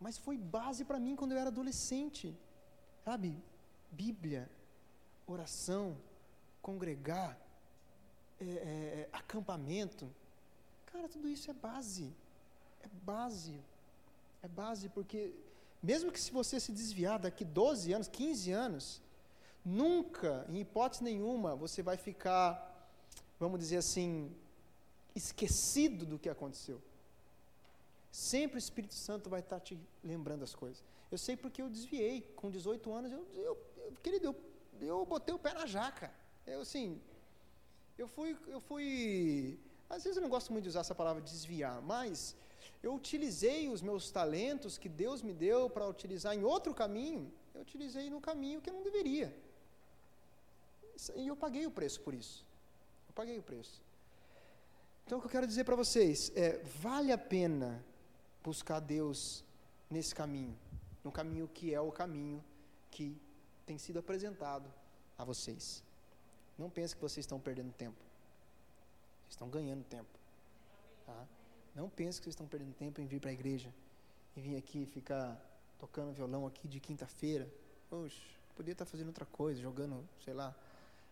mas 0.02 0.18
foi 0.18 0.36
base 0.36 0.84
para 0.84 0.98
mim 0.98 1.14
quando 1.14 1.32
eu 1.32 1.38
era 1.38 1.48
adolescente. 1.48 2.36
Sabe? 3.04 3.38
Bíblia, 3.90 4.50
oração, 5.26 5.96
congregar, 6.60 7.38
é, 8.40 8.44
é, 8.44 8.48
é, 8.48 9.08
acampamento. 9.12 10.08
Cara, 10.86 11.08
tudo 11.08 11.28
isso 11.28 11.50
é 11.50 11.54
base. 11.54 12.12
É 12.82 12.88
base. 13.02 13.58
É 14.42 14.48
base 14.48 14.88
porque, 14.88 15.32
mesmo 15.82 16.10
que 16.10 16.20
se 16.20 16.30
você 16.30 16.58
se 16.58 16.72
desviar 16.72 17.18
daqui 17.18 17.44
12 17.44 17.92
anos, 17.92 18.08
15 18.08 18.50
anos, 18.50 19.02
Nunca, 19.64 20.44
em 20.48 20.60
hipótese 20.60 21.04
nenhuma, 21.04 21.54
você 21.54 21.82
vai 21.82 21.96
ficar, 21.96 22.90
vamos 23.38 23.60
dizer 23.60 23.76
assim, 23.76 24.34
esquecido 25.14 26.04
do 26.04 26.18
que 26.18 26.28
aconteceu. 26.28 26.82
Sempre 28.10 28.56
o 28.56 28.58
Espírito 28.58 28.94
Santo 28.94 29.30
vai 29.30 29.40
estar 29.40 29.60
te 29.60 29.78
lembrando 30.02 30.42
as 30.42 30.54
coisas. 30.54 30.82
Eu 31.10 31.16
sei 31.16 31.36
porque 31.36 31.62
eu 31.62 31.70
desviei. 31.70 32.22
Com 32.34 32.50
18 32.50 32.92
anos, 32.92 33.12
eu, 33.12 33.24
eu, 33.34 33.58
eu 33.76 33.92
querido, 34.02 34.26
eu, 34.26 34.36
eu 34.86 35.04
botei 35.06 35.34
o 35.34 35.38
pé 35.38 35.52
na 35.54 35.66
jaca. 35.66 36.12
Eu, 36.46 36.60
assim, 36.62 37.00
eu 37.96 38.08
fui, 38.08 38.36
eu 38.46 38.60
fui. 38.60 39.58
Às 39.88 40.04
vezes 40.04 40.16
eu 40.16 40.22
não 40.22 40.28
gosto 40.28 40.52
muito 40.52 40.64
de 40.64 40.70
usar 40.70 40.80
essa 40.80 40.94
palavra 40.94 41.22
desviar, 41.22 41.80
mas 41.82 42.34
eu 42.82 42.94
utilizei 42.94 43.68
os 43.68 43.80
meus 43.82 44.10
talentos 44.10 44.78
que 44.78 44.88
Deus 44.88 45.22
me 45.22 45.32
deu 45.32 45.70
para 45.70 45.86
utilizar 45.86 46.34
em 46.34 46.42
outro 46.42 46.74
caminho. 46.74 47.32
Eu 47.54 47.60
utilizei 47.60 48.08
no 48.10 48.20
caminho 48.20 48.60
que 48.60 48.70
eu 48.70 48.74
não 48.74 48.82
deveria. 48.82 49.34
E 51.14 51.26
eu 51.26 51.36
paguei 51.36 51.66
o 51.66 51.70
preço 51.70 52.00
por 52.00 52.14
isso. 52.14 52.46
Eu 53.08 53.14
paguei 53.14 53.38
o 53.38 53.42
preço. 53.42 53.82
Então, 55.04 55.18
o 55.18 55.20
que 55.20 55.26
eu 55.26 55.30
quero 55.30 55.46
dizer 55.46 55.64
para 55.64 55.76
vocês 55.76 56.32
é: 56.34 56.58
vale 56.80 57.12
a 57.12 57.18
pena 57.18 57.84
buscar 58.42 58.80
Deus 58.80 59.44
nesse 59.90 60.14
caminho, 60.14 60.58
no 61.04 61.12
caminho 61.12 61.46
que 61.46 61.74
é 61.74 61.80
o 61.80 61.92
caminho 61.92 62.42
que 62.90 63.16
tem 63.66 63.78
sido 63.78 63.98
apresentado 63.98 64.70
a 65.16 65.24
vocês. 65.24 65.82
Não 66.58 66.68
pense 66.68 66.94
que 66.94 67.00
vocês 67.00 67.24
estão 67.24 67.40
perdendo 67.40 67.72
tempo. 67.72 67.98
Vocês 69.22 69.32
estão 69.32 69.48
ganhando 69.48 69.84
tempo. 69.84 70.08
Tá? 71.06 71.26
Não 71.74 71.88
pense 71.88 72.18
que 72.18 72.24
vocês 72.24 72.34
estão 72.34 72.46
perdendo 72.46 72.74
tempo 72.74 73.00
em 73.00 73.06
vir 73.06 73.20
para 73.20 73.30
a 73.30 73.32
igreja 73.32 73.72
e 74.36 74.40
vir 74.40 74.56
aqui 74.56 74.86
ficar 74.86 75.40
tocando 75.78 76.12
violão 76.12 76.46
aqui 76.46 76.68
de 76.68 76.78
quinta-feira. 76.78 77.48
Poxa, 77.88 78.20
podia 78.54 78.72
estar 78.72 78.84
fazendo 78.84 79.08
outra 79.08 79.26
coisa, 79.26 79.60
jogando, 79.60 80.06
sei 80.24 80.34
lá, 80.34 80.54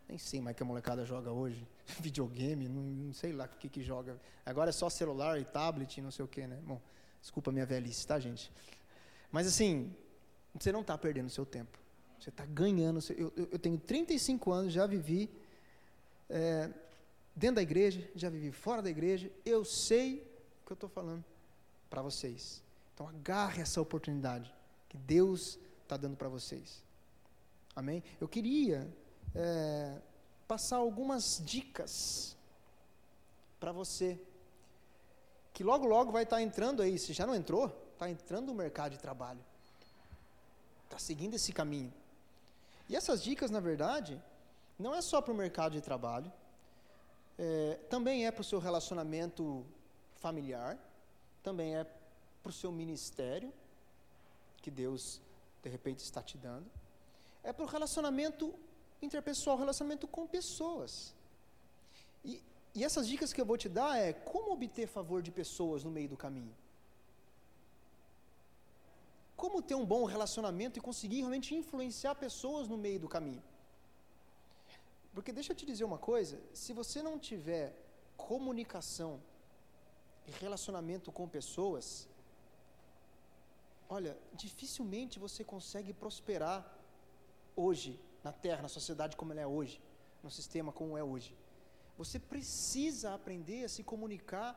nem 0.08 0.18
sei 0.18 0.40
mais 0.40 0.56
que 0.56 0.62
a 0.62 0.66
molecada 0.66 1.04
joga 1.04 1.30
hoje, 1.30 1.66
videogame, 2.00 2.68
não, 2.68 2.82
não 2.82 3.14
sei 3.14 3.32
lá 3.32 3.44
o 3.44 3.48
que 3.48 3.68
que 3.68 3.82
joga. 3.82 4.20
Agora 4.44 4.70
é 4.70 4.72
só 4.72 4.90
celular 4.90 5.40
e 5.40 5.44
tablet, 5.44 6.00
não 6.00 6.10
sei 6.10 6.24
o 6.24 6.28
que, 6.28 6.46
né? 6.46 6.60
Bom, 6.64 6.80
Desculpa 7.20 7.50
a 7.50 7.52
minha 7.52 7.66
velhice, 7.66 8.06
tá, 8.06 8.18
gente? 8.18 8.50
Mas 9.30 9.46
assim, 9.46 9.94
você 10.54 10.72
não 10.72 10.80
está 10.80 10.96
perdendo 10.96 11.28
seu 11.28 11.44
tempo. 11.44 11.78
Você 12.20 12.28
está 12.28 12.44
ganhando. 12.44 13.00
Seu, 13.00 13.16
eu, 13.16 13.48
eu, 13.50 13.58
tenho 13.58 13.78
35 13.78 14.52
anos, 14.52 14.72
já 14.72 14.86
vivi 14.86 15.30
é, 16.28 16.70
dentro 17.34 17.56
da 17.56 17.62
igreja, 17.62 18.08
já 18.14 18.28
vivi 18.28 18.52
fora 18.52 18.82
da 18.82 18.90
igreja. 18.90 19.30
Eu 19.44 19.64
sei 19.64 20.18
o 20.62 20.66
que 20.66 20.72
eu 20.72 20.74
estou 20.74 20.88
falando 20.88 21.24
para 21.88 22.02
vocês. 22.02 22.62
Então 22.94 23.08
agarre 23.08 23.62
essa 23.62 23.80
oportunidade 23.80 24.54
que 24.88 24.98
Deus 24.98 25.58
está 25.82 25.96
dando 25.96 26.16
para 26.16 26.28
vocês. 26.28 26.84
Amém? 27.74 28.02
Eu 28.20 28.28
queria 28.28 28.86
é, 29.34 29.96
passar 30.46 30.76
algumas 30.76 31.42
dicas 31.44 32.36
para 33.58 33.72
você 33.72 34.20
que 35.52 35.64
logo, 35.64 35.86
logo 35.86 36.12
vai 36.12 36.24
estar 36.24 36.40
entrando 36.42 36.82
aí, 36.82 36.98
se 36.98 37.12
já 37.12 37.26
não 37.26 37.34
entrou, 37.34 37.66
está 37.92 38.08
entrando 38.10 38.48
no 38.48 38.54
mercado 38.54 38.92
de 38.92 38.98
trabalho. 38.98 39.40
Está 40.84 40.98
seguindo 40.98 41.34
esse 41.34 41.52
caminho. 41.52 41.92
E 42.90 42.96
essas 42.96 43.22
dicas, 43.22 43.50
na 43.50 43.60
verdade, 43.60 44.20
não 44.78 44.94
é 44.94 45.00
só 45.00 45.22
para 45.22 45.32
o 45.32 45.36
mercado 45.44 45.72
de 45.72 45.80
trabalho, 45.80 46.30
é, 47.38 47.78
também 47.88 48.26
é 48.26 48.30
para 48.30 48.42
o 48.42 48.44
seu 48.52 48.58
relacionamento 48.58 49.64
familiar, 50.16 50.76
também 51.42 51.74
é 51.74 51.84
para 52.42 52.50
o 52.50 52.52
seu 52.52 52.70
ministério, 52.70 53.50
que 54.60 54.70
Deus, 54.70 55.22
de 55.62 55.70
repente, 55.70 56.00
está 56.00 56.22
te 56.22 56.36
dando, 56.36 56.70
é 57.42 57.50
para 57.50 57.64
o 57.64 57.68
relacionamento 57.68 58.54
interpessoal, 59.00 59.56
relacionamento 59.56 60.06
com 60.06 60.26
pessoas. 60.26 61.14
E 62.22 62.42
e 62.74 62.84
essas 62.84 63.06
dicas 63.08 63.32
que 63.32 63.40
eu 63.40 63.46
vou 63.46 63.56
te 63.56 63.68
dar 63.68 63.98
é 63.98 64.12
como 64.12 64.52
obter 64.52 64.86
favor 64.86 65.22
de 65.22 65.30
pessoas 65.30 65.82
no 65.82 65.90
meio 65.90 66.08
do 66.08 66.16
caminho. 66.16 66.54
Como 69.42 69.62
ter 69.68 69.76
um 69.82 69.86
bom 69.94 70.04
relacionamento 70.14 70.78
e 70.78 70.86
conseguir 70.88 71.20
realmente 71.20 71.54
influenciar 71.60 72.14
pessoas 72.14 72.68
no 72.68 72.76
meio 72.76 73.00
do 73.04 73.08
caminho. 73.08 73.42
Porque 75.14 75.32
deixa 75.32 75.52
eu 75.52 75.56
te 75.60 75.64
dizer 75.70 75.84
uma 75.84 76.00
coisa, 76.10 76.38
se 76.52 76.72
você 76.80 76.98
não 77.06 77.18
tiver 77.18 77.66
comunicação 78.18 79.12
e 80.28 80.30
relacionamento 80.44 81.10
com 81.10 81.26
pessoas, 81.38 81.86
olha, 83.88 84.12
dificilmente 84.34 85.18
você 85.18 85.42
consegue 85.42 85.94
prosperar 85.94 86.58
hoje 87.56 87.98
na 88.22 88.32
Terra, 88.32 88.60
na 88.60 88.68
sociedade 88.68 89.16
como 89.16 89.32
ela 89.32 89.40
é 89.40 89.46
hoje, 89.46 89.80
no 90.22 90.30
sistema 90.30 90.70
como 90.70 90.98
é 90.98 91.02
hoje. 91.02 91.34
Você 91.96 92.18
precisa 92.18 93.14
aprender 93.14 93.64
a 93.64 93.70
se 93.70 93.82
comunicar 93.82 94.50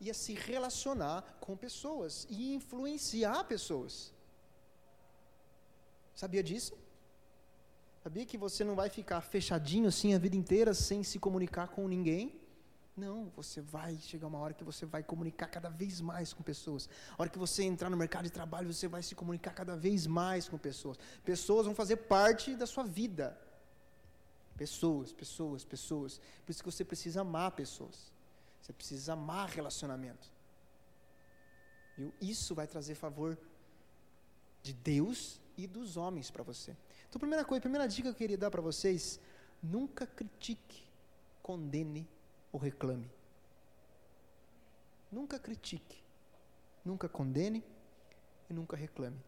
e 0.00 0.10
a 0.10 0.14
se 0.14 0.32
relacionar 0.32 1.22
com 1.40 1.54
pessoas 1.56 2.26
e 2.30 2.54
influenciar 2.54 3.44
pessoas. 3.44 4.13
Sabia 6.14 6.42
disso? 6.42 6.76
Sabia 8.02 8.26
que 8.26 8.36
você 8.36 8.62
não 8.62 8.74
vai 8.74 8.88
ficar 8.90 9.20
fechadinho 9.20 9.88
assim 9.88 10.14
a 10.14 10.18
vida 10.18 10.36
inteira 10.36 10.74
sem 10.74 11.02
se 11.02 11.18
comunicar 11.18 11.68
com 11.68 11.88
ninguém? 11.88 12.38
Não, 12.96 13.32
você 13.34 13.60
vai 13.60 13.96
chegar 13.96 14.28
uma 14.28 14.38
hora 14.38 14.54
que 14.54 14.62
você 14.62 14.86
vai 14.86 15.02
comunicar 15.02 15.48
cada 15.48 15.68
vez 15.68 16.00
mais 16.00 16.32
com 16.32 16.44
pessoas. 16.44 16.88
A 17.18 17.22
hora 17.22 17.30
que 17.30 17.38
você 17.38 17.64
entrar 17.64 17.90
no 17.90 17.96
mercado 17.96 18.24
de 18.24 18.30
trabalho, 18.30 18.72
você 18.72 18.86
vai 18.86 19.02
se 19.02 19.14
comunicar 19.16 19.52
cada 19.52 19.74
vez 19.74 20.06
mais 20.06 20.48
com 20.48 20.56
pessoas. 20.56 20.96
Pessoas 21.24 21.66
vão 21.66 21.74
fazer 21.74 21.96
parte 21.96 22.54
da 22.54 22.66
sua 22.66 22.84
vida. 22.84 23.36
Pessoas, 24.56 25.12
pessoas, 25.12 25.64
pessoas. 25.64 26.20
Por 26.44 26.52
isso 26.52 26.62
que 26.62 26.70
você 26.70 26.84
precisa 26.84 27.22
amar 27.22 27.50
pessoas. 27.50 28.12
Você 28.60 28.72
precisa 28.72 29.14
amar 29.14 29.48
relacionamento. 29.48 30.30
Viu? 31.98 32.14
Isso 32.20 32.54
vai 32.54 32.68
trazer 32.68 32.94
favor 32.94 33.36
de 34.62 34.72
Deus 34.72 35.40
e 35.56 35.66
dos 35.66 35.96
homens 35.96 36.30
para 36.30 36.42
você. 36.42 36.76
Então, 37.08 37.18
primeira 37.18 37.44
coisa, 37.44 37.60
primeira 37.60 37.86
dica 37.86 38.02
que 38.02 38.08
eu 38.08 38.14
queria 38.14 38.38
dar 38.38 38.50
para 38.50 38.62
vocês: 38.62 39.20
nunca 39.62 40.06
critique, 40.06 40.84
condene 41.42 42.08
ou 42.52 42.60
reclame. 42.60 43.10
Nunca 45.10 45.38
critique, 45.38 46.02
nunca 46.84 47.08
condene 47.08 47.64
e 48.50 48.54
nunca 48.54 48.76
reclame. 48.76 49.20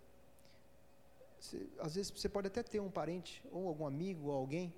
Você, 1.39 1.69
às 1.79 1.95
vezes 1.95 2.11
você 2.11 2.29
pode 2.29 2.49
até 2.49 2.63
ter 2.63 2.81
um 2.81 2.91
parente, 2.91 3.43
ou 3.53 3.69
algum 3.69 3.87
amigo, 3.87 4.29
ou 4.29 4.33
alguém 4.33 4.75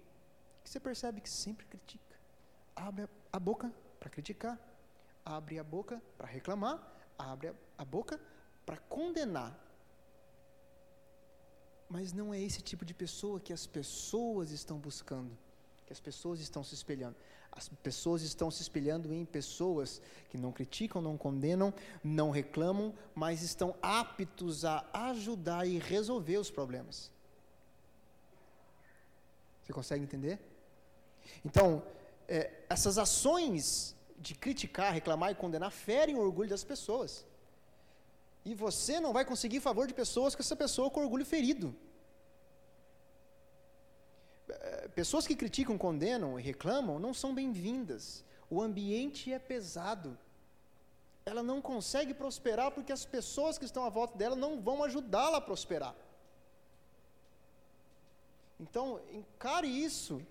que 0.62 0.68
você 0.68 0.78
percebe 0.78 1.20
que 1.20 1.30
sempre 1.30 1.64
critica. 1.66 2.16
Abre 2.76 3.08
a 3.32 3.38
boca 3.38 3.72
para 3.98 4.10
criticar, 4.10 4.58
abre 5.24 5.58
a 5.58 5.64
boca 5.64 6.02
para 6.16 6.26
reclamar, 6.26 6.80
abre 7.18 7.54
a 7.76 7.84
boca 7.84 8.20
para 8.66 8.76
condenar. 8.76 9.58
Mas 11.88 12.12
não 12.12 12.34
é 12.34 12.40
esse 12.40 12.60
tipo 12.60 12.84
de 12.84 12.92
pessoa 12.92 13.40
que 13.40 13.52
as 13.52 13.66
pessoas 13.66 14.50
estão 14.50 14.78
buscando, 14.78 15.30
que 15.86 15.92
as 15.92 16.00
pessoas 16.00 16.40
estão 16.40 16.62
se 16.62 16.74
espelhando. 16.74 17.16
As 17.50 17.68
pessoas 17.68 18.22
estão 18.22 18.50
se 18.50 18.62
espelhando 18.62 19.12
em 19.12 19.24
pessoas 19.24 20.00
que 20.28 20.36
não 20.36 20.52
criticam, 20.52 21.00
não 21.00 21.16
condenam, 21.16 21.72
não 22.04 22.30
reclamam, 22.30 22.94
mas 23.14 23.42
estão 23.42 23.74
aptos 23.80 24.64
a 24.64 24.86
ajudar 24.92 25.66
e 25.66 25.78
resolver 25.78 26.36
os 26.36 26.50
problemas. 26.50 27.10
Você 29.64 29.72
consegue 29.72 30.04
entender? 30.04 30.38
Então, 31.44 31.82
é, 32.28 32.50
essas 32.68 32.98
ações 32.98 33.96
de 34.18 34.34
criticar, 34.34 34.92
reclamar 34.92 35.32
e 35.32 35.34
condenar 35.34 35.70
ferem 35.70 36.16
o 36.16 36.20
orgulho 36.20 36.50
das 36.50 36.64
pessoas. 36.64 37.24
E 38.48 38.54
você 38.54 38.98
não 38.98 39.12
vai 39.12 39.24
conseguir 39.30 39.60
favor 39.60 39.86
de 39.86 39.92
pessoas 39.92 40.34
com 40.34 40.40
essa 40.40 40.56
pessoa 40.56 40.90
com 40.90 41.02
orgulho 41.02 41.26
ferido. 41.32 41.76
É, 44.48 44.88
pessoas 44.88 45.26
que 45.26 45.36
criticam, 45.36 45.76
condenam 45.76 46.40
e 46.40 46.42
reclamam 46.42 46.98
não 46.98 47.12
são 47.12 47.34
bem-vindas. 47.34 48.24
O 48.48 48.62
ambiente 48.62 49.30
é 49.30 49.38
pesado. 49.38 50.16
Ela 51.26 51.42
não 51.42 51.60
consegue 51.60 52.14
prosperar 52.14 52.70
porque 52.70 52.90
as 52.90 53.04
pessoas 53.04 53.58
que 53.58 53.66
estão 53.66 53.84
à 53.84 53.90
volta 53.90 54.16
dela 54.16 54.34
não 54.34 54.58
vão 54.62 54.82
ajudá-la 54.82 55.36
a 55.36 55.42
prosperar. 55.42 55.94
Então, 58.58 58.98
encare 59.12 59.68
isso 59.68 60.22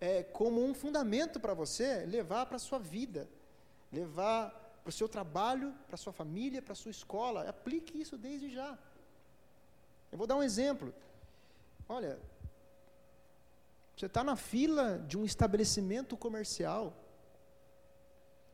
é, 0.00 0.22
como 0.22 0.64
um 0.64 0.72
fundamento 0.72 1.38
para 1.38 1.52
você 1.52 2.06
levar 2.06 2.46
para 2.46 2.56
a 2.56 2.66
sua 2.70 2.78
vida, 2.78 3.28
levar 3.92 4.65
para 4.86 4.90
o 4.90 4.92
seu 4.92 5.08
trabalho, 5.08 5.74
para 5.88 5.96
a 5.96 5.98
sua 5.98 6.12
família, 6.12 6.62
para 6.62 6.72
a 6.72 6.76
sua 6.76 6.92
escola. 6.92 7.48
Aplique 7.48 8.00
isso 8.00 8.16
desde 8.16 8.48
já. 8.48 8.78
Eu 10.12 10.16
vou 10.16 10.28
dar 10.28 10.36
um 10.36 10.44
exemplo. 10.44 10.94
Olha, 11.88 12.16
você 13.96 14.06
está 14.06 14.22
na 14.22 14.36
fila 14.36 15.04
de 15.08 15.18
um 15.18 15.24
estabelecimento 15.24 16.16
comercial. 16.16 16.94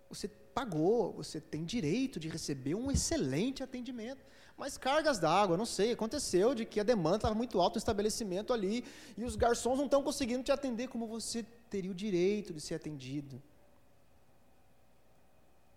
Você 0.08 0.26
pagou, 0.26 1.12
você 1.12 1.38
tem 1.38 1.66
direito 1.66 2.18
de 2.18 2.30
receber 2.30 2.74
um 2.74 2.90
excelente 2.90 3.62
atendimento. 3.62 4.24
Mas 4.56 4.78
cargas 4.78 5.18
d'água, 5.18 5.58
não 5.58 5.66
sei, 5.66 5.92
aconteceu 5.92 6.54
de 6.54 6.64
que 6.64 6.80
a 6.80 6.82
demanda 6.82 7.16
estava 7.16 7.34
muito 7.34 7.60
alta 7.60 7.74
no 7.74 7.78
estabelecimento 7.78 8.54
ali 8.54 8.86
e 9.18 9.24
os 9.24 9.36
garçons 9.36 9.76
não 9.76 9.84
estão 9.84 10.02
conseguindo 10.02 10.42
te 10.42 10.50
atender 10.50 10.88
como 10.88 11.06
você 11.06 11.44
teria 11.68 11.90
o 11.90 11.94
direito 11.94 12.54
de 12.54 12.60
ser 12.62 12.76
atendido. 12.76 13.42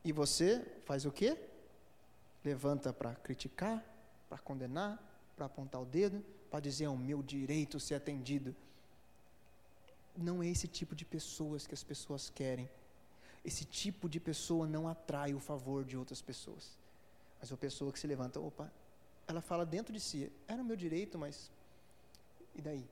E 0.06 0.12
você 0.12 0.64
faz 0.86 1.03
o 1.03 1.12
quê? 1.12 1.36
Levanta 2.43 2.93
para 2.93 3.16
criticar, 3.16 3.84
para 4.30 4.38
condenar, 4.38 5.01
para 5.36 5.47
apontar 5.47 5.82
o 5.82 5.86
dedo, 5.86 6.24
para 6.51 6.60
dizer 6.60 6.86
é 6.86 6.89
o 6.89 6.95
meu 6.95 7.24
direito 7.24 7.80
ser 7.80 7.95
atendido. 7.95 8.56
Não 10.16 10.43
é 10.43 10.47
esse 10.47 10.68
tipo 10.68 10.95
de 10.95 11.03
pessoas 11.03 11.66
que 11.66 11.74
as 11.74 11.84
pessoas 11.84 12.30
querem. 12.30 12.70
Esse 13.43 13.66
tipo 13.66 14.08
de 14.08 14.20
pessoa 14.20 14.68
não 14.68 14.88
atrai 14.88 15.34
o 15.34 15.39
favor 15.39 15.84
de 15.84 15.97
outras 15.97 16.22
pessoas. 16.22 16.78
Mas 17.39 17.49
uma 17.49 17.58
pessoa 17.58 17.91
que 17.91 17.99
se 17.99 18.06
levanta, 18.06 18.39
opa, 18.39 18.72
ela 19.28 19.41
fala 19.41 19.66
dentro 19.66 19.91
de 19.91 19.99
si, 19.99 20.32
era 20.47 20.62
o 20.62 20.66
meu 20.66 20.76
direito, 20.76 21.18
mas 21.18 21.49
e 22.53 22.62
daí? 22.62 22.88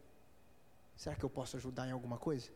Será 0.98 1.16
que 1.16 1.24
eu 1.24 1.30
posso 1.30 1.58
ajudar 1.58 1.88
em 1.88 1.92
alguma 1.92 2.18
coisa? 2.18 2.50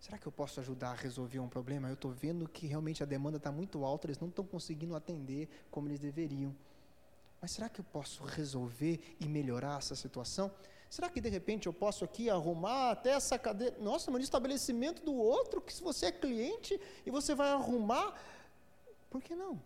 Será 0.00 0.16
que 0.16 0.26
eu 0.26 0.32
posso 0.32 0.58
ajudar 0.60 0.92
a 0.92 0.94
resolver 0.94 1.38
um 1.40 1.48
problema? 1.48 1.88
Eu 1.88 1.94
estou 1.94 2.10
vendo 2.10 2.48
que 2.48 2.66
realmente 2.66 3.02
a 3.02 3.06
demanda 3.06 3.36
está 3.36 3.52
muito 3.52 3.84
alta, 3.84 4.06
eles 4.06 4.18
não 4.18 4.28
estão 4.28 4.46
conseguindo 4.46 4.96
atender 4.96 5.46
como 5.70 5.88
eles 5.88 6.00
deveriam. 6.00 6.56
Mas 7.38 7.50
será 7.50 7.68
que 7.68 7.80
eu 7.80 7.84
posso 7.84 8.24
resolver 8.24 8.98
e 9.20 9.28
melhorar 9.28 9.78
essa 9.78 9.94
situação? 9.94 10.50
Será 10.88 11.10
que 11.10 11.20
de 11.20 11.28
repente 11.28 11.66
eu 11.66 11.72
posso 11.72 12.02
aqui 12.02 12.30
arrumar 12.30 12.92
até 12.92 13.10
essa 13.10 13.38
cadeira? 13.38 13.76
Nossa, 13.78 14.10
mas 14.10 14.22
estabelecimento 14.22 15.04
do 15.04 15.14
outro, 15.14 15.60
que 15.60 15.72
se 15.72 15.82
você 15.82 16.06
é 16.06 16.12
cliente 16.12 16.80
e 17.04 17.10
você 17.10 17.34
vai 17.34 17.50
arrumar, 17.50 18.18
por 19.10 19.22
que 19.22 19.34
não? 19.34 19.60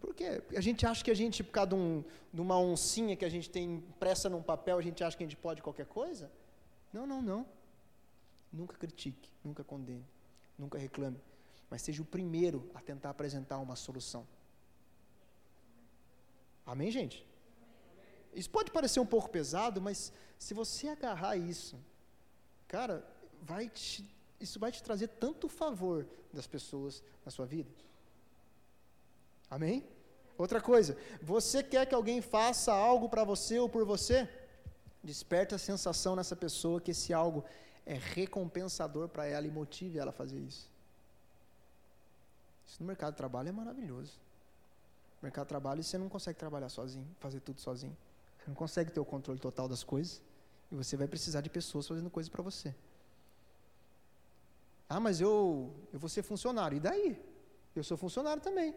Por 0.00 0.14
quê? 0.14 0.42
A 0.56 0.60
gente 0.60 0.84
acha 0.84 1.02
que 1.02 1.12
a 1.12 1.14
gente, 1.14 1.44
por 1.44 1.52
causa 1.52 1.70
de, 1.70 1.74
um, 1.76 2.04
de 2.32 2.40
uma 2.40 2.58
oncinha 2.58 3.14
que 3.14 3.24
a 3.24 3.28
gente 3.28 3.48
tem 3.48 3.76
impressa 3.76 4.28
num 4.28 4.42
papel, 4.42 4.76
a 4.76 4.82
gente 4.82 5.02
acha 5.02 5.16
que 5.16 5.22
a 5.22 5.26
gente 5.26 5.36
pode 5.36 5.62
qualquer 5.62 5.86
coisa? 5.86 6.30
Não, 6.92 7.06
não, 7.06 7.22
não. 7.22 7.46
Nunca 8.52 8.76
critique, 8.76 9.30
nunca 9.44 9.62
condene, 9.62 10.04
nunca 10.58 10.78
reclame, 10.78 11.20
mas 11.70 11.82
seja 11.82 12.02
o 12.02 12.04
primeiro 12.04 12.70
a 12.74 12.80
tentar 12.80 13.10
apresentar 13.10 13.58
uma 13.58 13.76
solução. 13.76 14.26
Amém, 16.64 16.90
gente? 16.90 17.26
Isso 18.34 18.50
pode 18.50 18.70
parecer 18.70 19.00
um 19.00 19.06
pouco 19.06 19.30
pesado, 19.30 19.80
mas 19.80 20.12
se 20.38 20.52
você 20.52 20.88
agarrar 20.88 21.36
isso, 21.36 21.78
cara, 22.68 23.06
vai 23.42 23.68
te, 23.68 24.04
isso 24.40 24.58
vai 24.58 24.70
te 24.70 24.82
trazer 24.82 25.08
tanto 25.08 25.48
favor 25.48 26.06
das 26.32 26.46
pessoas 26.46 27.02
na 27.24 27.30
sua 27.30 27.46
vida. 27.46 27.70
Amém? 29.50 29.84
Outra 30.36 30.60
coisa, 30.60 30.98
você 31.22 31.62
quer 31.62 31.86
que 31.86 31.94
alguém 31.94 32.20
faça 32.20 32.72
algo 32.72 33.08
para 33.08 33.24
você 33.24 33.58
ou 33.58 33.68
por 33.68 33.84
você? 33.86 34.28
Desperta 35.02 35.54
a 35.54 35.58
sensação 35.58 36.14
nessa 36.14 36.36
pessoa 36.36 36.80
que 36.80 36.90
esse 36.90 37.12
algo 37.12 37.44
é 37.86 37.94
recompensador 37.94 39.08
para 39.08 39.24
ela 39.26 39.46
e 39.46 39.50
motive 39.50 39.98
ela 39.98 40.10
a 40.10 40.12
fazer 40.12 40.38
isso. 40.38 40.68
Isso 42.66 42.76
no 42.80 42.86
mercado 42.86 43.12
de 43.12 43.16
trabalho 43.16 43.48
é 43.48 43.52
maravilhoso 43.52 44.18
mercado 45.26 45.46
de 45.46 45.48
trabalho 45.48 45.82
você 45.82 45.98
não 45.98 46.08
consegue 46.08 46.38
trabalhar 46.38 46.68
sozinho, 46.68 47.06
fazer 47.18 47.40
tudo 47.40 47.60
sozinho. 47.60 47.96
Você 48.38 48.44
não 48.48 48.54
consegue 48.54 48.90
ter 48.90 49.00
o 49.00 49.04
controle 49.04 49.40
total 49.40 49.68
das 49.68 49.82
coisas. 49.82 50.22
E 50.70 50.74
você 50.74 50.96
vai 50.96 51.08
precisar 51.08 51.40
de 51.40 51.50
pessoas 51.50 51.86
fazendo 51.86 52.08
coisas 52.10 52.30
para 52.30 52.42
você. 52.42 52.74
Ah, 54.88 55.00
mas 55.00 55.20
eu, 55.20 55.74
eu 55.92 55.98
vou 55.98 56.08
ser 56.08 56.22
funcionário. 56.22 56.76
E 56.76 56.80
daí? 56.80 57.20
Eu 57.74 57.82
sou 57.82 57.96
funcionário 57.96 58.42
também. 58.42 58.74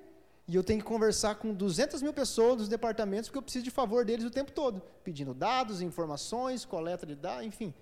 E 0.48 0.56
eu 0.56 0.64
tenho 0.64 0.80
que 0.80 0.86
conversar 0.86 1.36
com 1.36 1.54
200 1.54 2.02
mil 2.02 2.14
pessoas 2.14 2.58
dos 2.58 2.68
departamentos 2.68 3.30
porque 3.30 3.38
eu 3.38 3.44
preciso 3.44 3.66
de 3.66 3.72
favor 3.72 4.04
deles 4.04 4.26
o 4.26 4.32
tempo 4.32 4.52
todo. 4.52 4.82
Pedindo 5.04 5.34
dados, 5.34 5.82
informações, 5.82 6.66
coleta 6.66 7.06
de 7.06 7.16
dados, 7.16 7.46
enfim. 7.46 7.74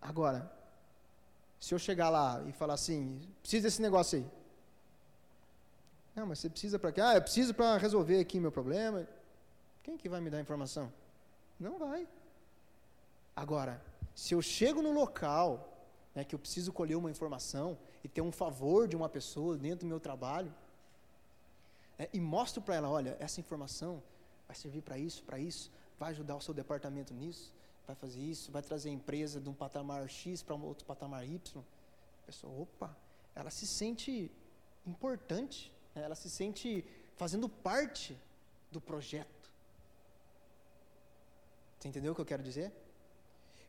Agora, 0.00 0.50
se 1.60 1.74
eu 1.74 1.78
chegar 1.78 2.08
lá 2.08 2.42
e 2.46 2.52
falar 2.52 2.74
assim, 2.74 3.20
preciso 3.40 3.64
desse 3.64 3.82
negócio 3.82 4.18
aí. 4.18 4.26
Não, 6.14 6.26
mas 6.26 6.38
você 6.38 6.48
precisa 6.48 6.78
para 6.78 6.92
quê? 6.92 7.00
Ah, 7.00 7.14
eu 7.14 7.22
preciso 7.22 7.54
para 7.54 7.76
resolver 7.76 8.18
aqui 8.20 8.40
meu 8.40 8.52
problema. 8.52 9.06
Quem 9.82 9.96
que 9.96 10.08
vai 10.08 10.20
me 10.20 10.30
dar 10.30 10.40
informação? 10.40 10.92
Não 11.58 11.78
vai. 11.78 12.06
Agora, 13.34 13.80
se 14.14 14.34
eu 14.34 14.42
chego 14.42 14.82
no 14.82 14.92
local 14.92 15.78
né, 16.14 16.24
que 16.24 16.34
eu 16.34 16.38
preciso 16.38 16.72
colher 16.72 16.96
uma 16.96 17.10
informação 17.10 17.78
e 18.02 18.08
ter 18.08 18.20
um 18.20 18.32
favor 18.32 18.88
de 18.88 18.96
uma 18.96 19.08
pessoa 19.08 19.56
dentro 19.56 19.80
do 19.80 19.86
meu 19.86 20.00
trabalho, 20.00 20.52
né, 21.96 22.08
e 22.12 22.20
mostro 22.20 22.60
para 22.60 22.74
ela, 22.74 22.88
olha, 22.88 23.16
essa 23.20 23.38
informação 23.38 24.02
vai 24.48 24.56
servir 24.56 24.82
para 24.82 24.98
isso, 24.98 25.22
para 25.22 25.38
isso, 25.38 25.70
vai 25.96 26.10
ajudar 26.10 26.34
o 26.34 26.40
seu 26.40 26.52
departamento 26.52 27.14
nisso, 27.14 27.52
vai 27.88 27.96
fazer 27.96 28.20
isso, 28.20 28.52
vai 28.52 28.62
trazer 28.62 28.90
a 28.90 28.92
empresa 28.92 29.40
de 29.40 29.48
um 29.48 29.54
patamar 29.54 30.08
X 30.08 30.42
para 30.42 30.54
um 30.54 30.64
outro 30.64 30.86
patamar 30.86 31.26
Y. 31.26 31.64
A 32.22 32.26
pessoa, 32.26 32.62
opa, 32.62 32.96
ela 33.34 33.50
se 33.50 33.66
sente 33.66 34.30
importante 34.86 35.72
ela 35.94 36.14
se 36.14 36.30
sente 36.30 36.84
fazendo 37.16 37.48
parte 37.48 38.16
do 38.70 38.80
projeto. 38.80 39.50
Você 41.78 41.88
entendeu 41.88 42.12
o 42.12 42.14
que 42.14 42.20
eu 42.20 42.26
quero 42.26 42.42
dizer? 42.42 42.72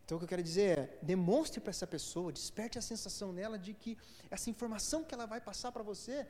Então 0.05 0.17
o 0.17 0.20
que 0.20 0.26
eu 0.26 0.30
quero 0.30 0.43
dizer 0.43 0.80
é, 0.80 0.97
demonstre 1.01 1.59
para 1.59 1.70
essa 1.70 1.86
pessoa, 1.86 2.32
desperte 2.32 2.80
a 2.80 2.82
sensação 2.82 3.32
nela 3.32 3.57
de 3.59 3.74
que 3.74 3.97
essa 4.30 4.49
informação 4.49 5.03
que 5.03 5.13
ela 5.13 5.28
vai 5.28 5.39
passar 5.39 5.72
para 5.72 5.84
você 5.84 6.26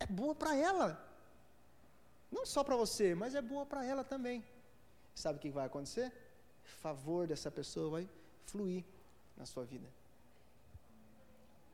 é 0.00 0.06
boa 0.06 0.34
para 0.34 0.56
ela. 0.56 1.04
Não 2.30 2.46
só 2.46 2.64
para 2.64 2.76
você, 2.76 3.14
mas 3.14 3.34
é 3.34 3.42
boa 3.42 3.66
para 3.66 3.84
ela 3.84 4.04
também. 4.04 4.44
Sabe 5.14 5.38
o 5.38 5.40
que 5.40 5.50
vai 5.50 5.66
acontecer? 5.66 6.12
Favor 6.80 7.26
dessa 7.26 7.50
pessoa 7.50 7.90
vai 7.90 8.08
fluir 8.46 8.84
na 9.36 9.44
sua 9.44 9.64
vida. 9.64 9.88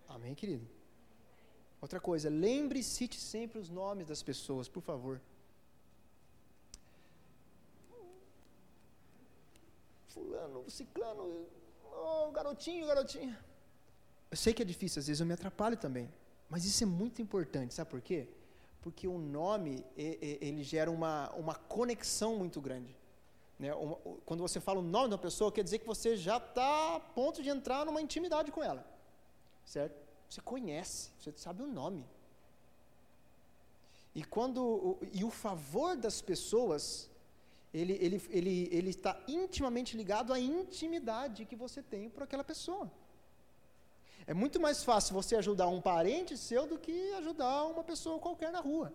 Amém, 0.08 0.34
querido? 0.34 0.66
Outra 1.80 2.00
coisa, 2.00 2.30
lembre 2.30 2.78
e 2.78 2.82
cite 2.82 3.20
sempre 3.20 3.58
os 3.58 3.68
nomes 3.68 4.06
das 4.06 4.22
pessoas, 4.22 4.68
por 4.68 4.82
favor. 4.82 5.20
Fulano, 10.08 10.64
ciclano, 10.70 11.46
oh, 11.92 12.30
garotinho, 12.30 12.86
garotinha. 12.86 13.38
Eu 14.30 14.36
sei 14.36 14.54
que 14.54 14.62
é 14.62 14.64
difícil, 14.64 15.00
às 15.00 15.06
vezes 15.06 15.20
eu 15.20 15.26
me 15.26 15.34
atrapalho 15.34 15.76
também. 15.76 16.10
Mas 16.48 16.64
isso 16.64 16.82
é 16.84 16.86
muito 16.86 17.20
importante, 17.20 17.74
sabe 17.74 17.90
por 17.90 18.00
quê? 18.00 18.28
Porque 18.80 19.08
o 19.08 19.18
nome, 19.18 19.84
ele 19.96 20.62
gera 20.62 20.90
uma, 20.90 21.30
uma 21.34 21.54
conexão 21.54 22.36
muito 22.36 22.60
grande. 22.60 22.94
Né? 23.58 23.70
Quando 24.24 24.40
você 24.40 24.60
fala 24.60 24.80
o 24.80 24.82
nome 24.82 25.08
de 25.08 25.14
uma 25.14 25.18
pessoa, 25.18 25.52
quer 25.52 25.62
dizer 25.62 25.78
que 25.78 25.86
você 25.86 26.16
já 26.16 26.38
está 26.38 26.96
a 26.96 27.00
ponto 27.00 27.42
de 27.42 27.48
entrar 27.48 27.84
numa 27.86 28.00
intimidade 28.00 28.50
com 28.50 28.62
ela. 28.62 28.84
Certo? 29.64 29.96
Você 30.28 30.40
conhece, 30.40 31.10
você 31.18 31.32
sabe 31.36 31.62
o 31.62 31.66
nome. 31.66 32.04
E 34.14 34.22
quando 34.22 34.98
e 35.12 35.24
o 35.24 35.30
favor 35.30 35.96
das 35.96 36.20
pessoas, 36.20 37.10
ele, 37.72 37.94
ele, 38.00 38.22
ele, 38.30 38.68
ele 38.70 38.90
está 38.90 39.20
intimamente 39.26 39.96
ligado 39.96 40.32
à 40.32 40.38
intimidade 40.38 41.44
que 41.44 41.56
você 41.56 41.82
tem 41.82 42.08
por 42.08 42.22
aquela 42.22 42.44
pessoa. 42.44 42.90
É 44.26 44.32
muito 44.32 44.60
mais 44.60 44.82
fácil 44.82 45.14
você 45.14 45.36
ajudar 45.36 45.66
um 45.68 45.80
parente 45.80 46.36
seu 46.36 46.66
do 46.66 46.78
que 46.78 47.12
ajudar 47.14 47.64
uma 47.66 47.84
pessoa 47.84 48.18
qualquer 48.18 48.50
na 48.52 48.60
rua. 48.60 48.92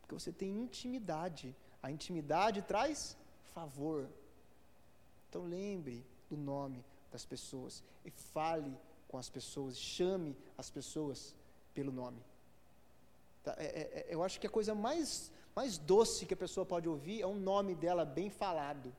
Porque 0.00 0.14
você 0.14 0.32
tem 0.32 0.50
intimidade. 0.50 1.54
A 1.82 1.90
intimidade 1.90 2.62
traz 2.62 3.16
favor. 3.54 4.08
Então 5.28 5.42
lembre 5.44 6.04
do 6.28 6.36
nome 6.36 6.84
das 7.10 7.24
pessoas 7.24 7.82
e 8.04 8.10
fale 8.10 8.76
com 9.08 9.16
as 9.16 9.30
pessoas, 9.30 9.78
chame 9.78 10.36
as 10.58 10.68
pessoas 10.70 11.34
pelo 11.72 11.92
nome. 11.92 12.20
Tá? 13.44 13.54
É, 13.58 13.64
é, 13.64 13.82
é, 14.00 14.06
eu 14.08 14.22
acho 14.22 14.40
que 14.40 14.46
a 14.46 14.50
coisa 14.50 14.74
mais, 14.74 15.30
mais 15.54 15.78
doce 15.78 16.26
que 16.26 16.34
a 16.34 16.36
pessoa 16.36 16.66
pode 16.66 16.88
ouvir 16.88 17.22
é 17.22 17.26
um 17.26 17.38
nome 17.38 17.74
dela 17.74 18.04
bem 18.04 18.28
falado. 18.28 18.92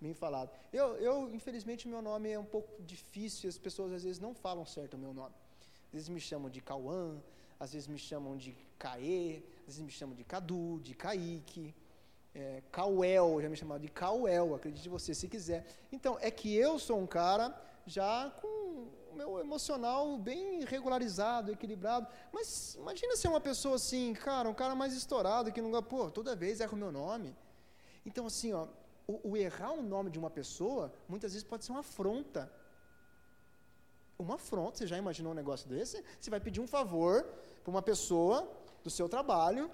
Bem 0.00 0.14
falado. 0.14 0.50
Eu, 0.72 0.96
eu, 0.96 1.32
infelizmente, 1.32 1.86
meu 1.86 2.02
nome 2.02 2.30
é 2.30 2.38
um 2.38 2.44
pouco 2.44 2.82
difícil, 2.82 3.48
as 3.48 3.58
pessoas 3.58 3.92
às 3.92 4.02
vezes 4.02 4.18
não 4.18 4.34
falam 4.34 4.64
certo 4.66 4.94
o 4.94 4.98
meu 4.98 5.14
nome. 5.14 5.34
Às 5.86 5.92
vezes 5.92 6.08
me 6.08 6.20
chamam 6.20 6.50
de 6.50 6.60
Cauã, 6.60 7.22
às 7.60 7.72
vezes 7.72 7.86
me 7.86 7.98
chamam 7.98 8.36
de 8.36 8.56
Caê, 8.78 9.42
às 9.60 9.66
vezes 9.66 9.80
me 9.80 9.92
chamam 9.92 10.16
de 10.16 10.24
Cadu, 10.24 10.80
de 10.82 10.94
Kaique, 10.94 11.72
é, 12.34 12.62
Cauel, 12.70 13.40
já 13.42 13.48
me 13.48 13.56
chamaram 13.56 13.80
de 13.80 13.88
Cauel, 13.88 14.54
acredite 14.54 14.88
você 14.88 15.14
se 15.14 15.28
quiser. 15.28 15.66
Então, 15.90 16.16
é 16.20 16.30
que 16.30 16.54
eu 16.54 16.78
sou 16.78 16.98
um 16.98 17.06
cara 17.06 17.54
já 17.86 18.30
com 18.40 18.46
o 19.10 19.14
meu 19.14 19.38
emocional 19.38 20.16
bem 20.16 20.64
regularizado, 20.64 21.52
equilibrado. 21.52 22.06
Mas 22.32 22.74
imagina 22.76 23.16
ser 23.16 23.28
uma 23.28 23.40
pessoa 23.40 23.76
assim, 23.76 24.14
cara, 24.14 24.48
um 24.48 24.54
cara 24.54 24.74
mais 24.74 24.94
estourado, 24.94 25.52
que 25.52 25.60
não. 25.60 25.82
Pô, 25.82 26.10
toda 26.10 26.34
vez 26.34 26.60
erra 26.60 26.72
o 26.72 26.76
meu 26.76 26.90
nome. 26.90 27.36
Então, 28.06 28.26
assim, 28.26 28.52
ó, 28.52 28.66
o, 29.06 29.30
o 29.30 29.36
errar 29.36 29.72
o 29.72 29.82
nome 29.82 30.10
de 30.10 30.18
uma 30.18 30.30
pessoa, 30.30 30.92
muitas 31.06 31.32
vezes 31.32 31.46
pode 31.46 31.64
ser 31.64 31.72
uma 31.72 31.80
afronta. 31.80 32.50
uma 34.18 34.36
afronta. 34.36 34.78
Você 34.78 34.86
já 34.86 34.96
imaginou 34.96 35.32
um 35.32 35.36
negócio 35.36 35.68
desse? 35.68 36.02
Você 36.18 36.30
vai 36.30 36.40
pedir 36.40 36.60
um 36.60 36.66
favor 36.66 37.24
para 37.62 37.70
uma 37.70 37.82
pessoa 37.82 38.48
do 38.82 38.90
seu 38.90 39.08
trabalho, 39.08 39.70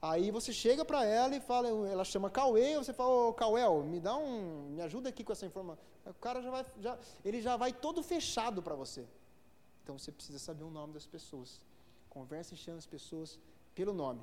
aí 0.00 0.30
você 0.30 0.52
chega 0.52 0.84
para 0.84 1.04
ela 1.04 1.34
e 1.34 1.40
fala, 1.40 1.68
ela 1.68 2.04
chama 2.04 2.30
Cauê, 2.30 2.76
você 2.76 2.92
fala, 2.92 3.28
ô 3.28 3.34
Cauê, 3.34 3.62
me 3.84 4.00
dá 4.00 4.16
um, 4.16 4.70
me 4.70 4.82
ajuda 4.82 5.08
aqui 5.08 5.24
com 5.24 5.32
essa 5.32 5.46
informação. 5.46 5.84
O 6.04 6.14
cara 6.14 6.40
já 6.42 6.50
vai, 6.50 6.66
já, 6.78 6.98
ele 7.24 7.40
já 7.40 7.56
vai 7.56 7.72
todo 7.72 8.02
fechado 8.02 8.62
para 8.62 8.74
você. 8.74 9.06
Então 9.82 9.98
você 9.98 10.10
precisa 10.12 10.38
saber 10.38 10.64
o 10.64 10.70
nome 10.70 10.92
das 10.92 11.06
pessoas. 11.06 11.60
Converse 12.10 12.54
e 12.54 12.56
chame 12.56 12.78
as 12.78 12.86
pessoas 12.86 13.38
pelo 13.74 13.92
nome. 13.92 14.20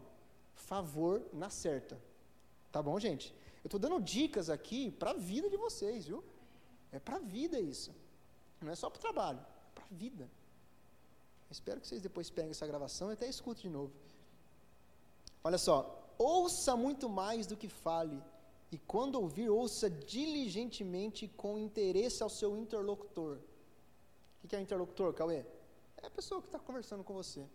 Favor 0.56 1.22
na 1.32 1.50
certa. 1.50 2.00
Tá 2.72 2.82
bom, 2.82 3.00
gente? 3.00 3.34
Eu 3.64 3.68
estou 3.68 3.80
dando 3.80 4.02
dicas 4.02 4.50
aqui 4.50 4.92
para 4.92 5.12
a 5.12 5.14
vida 5.14 5.50
de 5.50 5.58
vocês, 5.58 6.06
viu? 6.06 6.24
É 6.92 7.00
para 7.00 7.16
a 7.16 7.20
vida 7.20 7.60
isso. 7.60 7.94
Não 8.62 8.72
é 8.72 8.76
só 8.76 8.90
para 8.90 9.00
o 9.00 9.02
trabalho, 9.02 9.40
é 9.40 9.72
para 9.76 9.84
a 9.86 9.88
vida. 9.96 10.30
Espero 11.50 11.80
que 11.80 11.88
vocês 11.88 12.02
depois 12.02 12.30
peguem 12.30 12.52
essa 12.52 12.66
gravação 12.66 13.10
e 13.10 13.14
até 13.14 13.28
escutem 13.28 13.64
de 13.64 13.70
novo. 13.70 13.94
Olha 15.44 15.58
só, 15.58 16.14
ouça 16.18 16.76
muito 16.76 17.10
mais 17.10 17.46
do 17.46 17.58
que 17.58 17.68
fale, 17.68 18.22
e 18.72 18.78
quando 18.78 19.16
ouvir, 19.22 19.50
ouça 19.50 19.88
diligentemente 19.88 21.28
com 21.28 21.60
interesse 21.60 22.24
ao 22.24 22.30
seu 22.30 22.58
interlocutor. 22.58 23.38
O 24.44 24.48
que 24.48 24.56
é 24.56 24.60
interlocutor, 24.60 25.14
Cauê? 25.14 25.46
É 25.98 26.08
a 26.08 26.10
pessoa 26.10 26.41
que 26.41 26.48
está 26.48 26.58
conversando 26.58 27.04
com 27.04 27.14
você. 27.14 27.48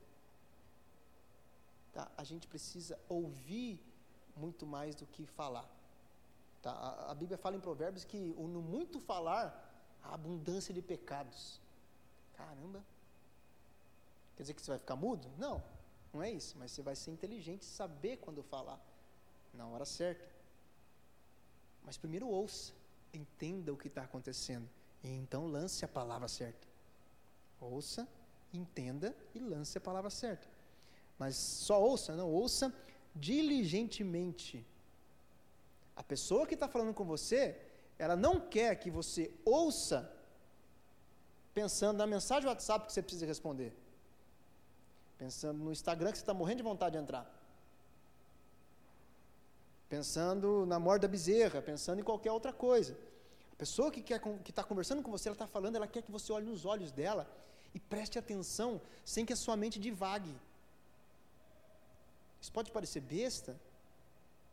Tá? 1.92 2.08
A 2.16 2.22
gente 2.22 2.46
precisa 2.46 2.96
ouvir 3.08 3.82
muito 4.36 4.64
mais 4.64 4.94
do 4.94 5.06
que 5.06 5.26
falar. 5.26 5.68
Tá? 6.62 6.70
A, 6.70 7.10
a 7.10 7.14
Bíblia 7.14 7.36
fala 7.36 7.56
em 7.56 7.60
Provérbios 7.60 8.04
que 8.04 8.32
no 8.38 8.62
muito 8.62 9.00
falar, 9.00 9.98
a 10.04 10.14
abundância 10.14 10.72
de 10.72 10.80
pecados. 10.80 11.60
Caramba! 12.34 12.84
Quer 14.36 14.44
dizer 14.44 14.54
que 14.54 14.62
você 14.62 14.70
vai 14.70 14.78
ficar 14.78 14.94
mudo? 14.94 15.28
Não, 15.36 15.60
não 16.12 16.22
é 16.22 16.30
isso. 16.30 16.56
Mas 16.58 16.72
você 16.72 16.82
vai 16.82 16.96
ser 16.96 17.10
inteligente 17.10 17.62
e 17.62 17.66
saber 17.66 18.18
quando 18.18 18.42
falar, 18.42 18.80
na 19.52 19.66
hora 19.66 19.84
certa. 19.84 20.24
Mas 21.84 21.96
primeiro 21.96 22.28
ouça, 22.28 22.72
entenda 23.12 23.72
o 23.72 23.76
que 23.76 23.88
está 23.88 24.02
acontecendo. 24.02 24.68
E 25.02 25.08
então 25.08 25.46
lance 25.46 25.84
a 25.84 25.88
palavra 25.88 26.28
certa. 26.28 26.66
Ouça, 27.60 28.08
entenda 28.52 29.14
e 29.34 29.38
lance 29.38 29.78
a 29.78 29.80
palavra 29.80 30.10
certa. 30.10 30.46
Mas 31.18 31.36
só 31.36 31.82
ouça, 31.82 32.14
não, 32.14 32.30
ouça 32.30 32.72
diligentemente. 33.14 34.64
A 35.96 36.02
pessoa 36.02 36.46
que 36.46 36.54
está 36.54 36.68
falando 36.68 36.94
com 36.94 37.04
você, 37.04 37.60
ela 37.98 38.14
não 38.14 38.38
quer 38.38 38.76
que 38.76 38.90
você 38.90 39.32
ouça 39.44 40.12
pensando 41.52 41.96
na 41.96 42.06
mensagem 42.06 42.44
do 42.44 42.48
WhatsApp 42.48 42.86
que 42.86 42.92
você 42.92 43.02
precisa 43.02 43.26
responder. 43.26 43.72
Pensando 45.18 45.58
no 45.58 45.72
Instagram 45.72 46.12
que 46.12 46.18
você 46.18 46.22
está 46.22 46.32
morrendo 46.32 46.58
de 46.58 46.62
vontade 46.62 46.96
de 46.96 47.02
entrar. 47.02 47.28
Pensando 49.88 50.64
na 50.64 50.78
morte 50.78 51.02
da 51.02 51.08
bezerra, 51.08 51.60
pensando 51.60 52.00
em 52.00 52.04
qualquer 52.04 52.30
outra 52.30 52.52
coisa. 52.52 52.96
A 53.52 53.56
pessoa 53.56 53.90
que 53.90 54.00
está 54.48 54.62
conversando 54.62 55.02
com 55.02 55.10
você, 55.10 55.28
ela 55.28 55.34
está 55.34 55.46
falando, 55.46 55.76
ela 55.76 55.88
quer 55.88 56.02
que 56.02 56.12
você 56.12 56.32
olhe 56.32 56.46
nos 56.46 56.64
olhos 56.64 56.92
dela 56.92 57.28
e 57.74 57.80
preste 57.80 58.18
atenção 58.18 58.80
sem 59.04 59.26
que 59.26 59.32
a 59.32 59.36
sua 59.36 59.56
mente 59.56 59.80
divague. 59.80 60.34
Isso 62.40 62.52
pode 62.52 62.70
parecer 62.70 63.00
besta, 63.00 63.58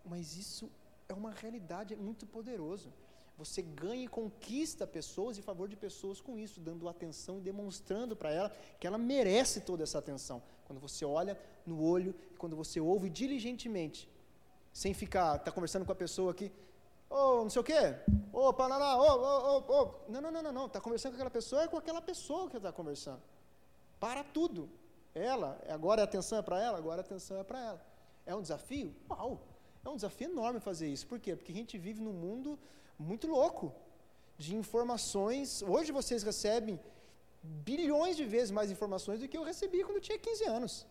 mas 0.03 0.35
isso 0.35 0.71
é 1.07 1.13
uma 1.13 1.29
realidade 1.29 1.95
muito 1.95 2.25
poderoso. 2.25 2.91
Você 3.37 3.61
ganha 3.61 4.05
e 4.05 4.07
conquista 4.07 4.87
pessoas 4.87 5.37
em 5.37 5.41
favor 5.41 5.67
de 5.67 5.75
pessoas 5.75 6.19
com 6.19 6.39
isso, 6.39 6.59
dando 6.59 6.89
atenção 6.89 7.37
e 7.37 7.41
demonstrando 7.41 8.15
para 8.15 8.31
ela 8.31 8.49
que 8.79 8.87
ela 8.87 8.97
merece 8.97 9.61
toda 9.61 9.83
essa 9.83 9.99
atenção. 9.99 10.41
Quando 10.65 10.79
você 10.79 11.05
olha 11.05 11.39
no 11.65 11.81
olho, 11.81 12.13
quando 12.37 12.55
você 12.55 12.79
ouve 12.79 13.09
diligentemente, 13.09 14.09
sem 14.73 14.93
ficar, 14.93 15.39
tá 15.39 15.51
conversando 15.51 15.85
com 15.85 15.91
a 15.91 15.95
pessoa 15.95 16.31
aqui, 16.31 16.51
ô, 17.09 17.15
oh, 17.15 17.43
não 17.43 17.49
sei 17.49 17.61
o 17.61 17.63
quê, 17.63 17.95
ô, 18.33 18.47
oh, 18.49 18.53
Paraná, 18.53 18.97
ô, 18.97 19.01
ô, 19.01 19.57
ô, 19.57 19.81
ô. 19.81 19.95
Não, 20.09 20.19
não, 20.19 20.31
não, 20.31 20.41
não, 20.41 20.51
não. 20.51 20.65
Está 20.65 20.81
conversando 20.81 21.11
com 21.11 21.15
aquela 21.15 21.29
pessoa, 21.29 21.63
é 21.63 21.67
com 21.67 21.77
aquela 21.77 22.01
pessoa 22.01 22.49
que 22.49 22.57
está 22.57 22.71
conversando. 22.71 23.21
Para 23.99 24.23
tudo. 24.23 24.69
Ela, 25.13 25.57
agora 25.69 26.01
a 26.01 26.03
atenção 26.03 26.37
é 26.39 26.41
para 26.41 26.61
ela, 26.61 26.77
agora 26.77 27.01
a 27.01 27.05
atenção 27.05 27.39
é 27.39 27.43
para 27.43 27.59
ela. 27.59 27.85
É 28.25 28.35
um 28.35 28.41
desafio? 28.41 28.93
Uau! 29.09 29.39
É 29.85 29.89
um 29.89 29.95
desafio 29.95 30.29
enorme 30.29 30.59
fazer 30.59 30.87
isso. 30.89 31.07
Por 31.07 31.19
quê? 31.19 31.35
Porque 31.35 31.51
a 31.51 31.55
gente 31.55 31.77
vive 31.77 32.01
num 32.01 32.11
mundo 32.11 32.59
muito 32.99 33.27
louco 33.27 33.73
de 34.37 34.55
informações. 34.55 35.61
Hoje 35.61 35.91
vocês 35.91 36.23
recebem 36.23 36.79
bilhões 37.69 38.15
de 38.17 38.25
vezes 38.25 38.51
mais 38.51 38.71
informações 38.71 39.19
do 39.19 39.27
que 39.27 39.37
eu 39.37 39.43
recebi 39.43 39.83
quando 39.83 39.97
eu 39.97 40.01
tinha 40.01 40.17
15 40.17 40.43
anos. 40.45 40.85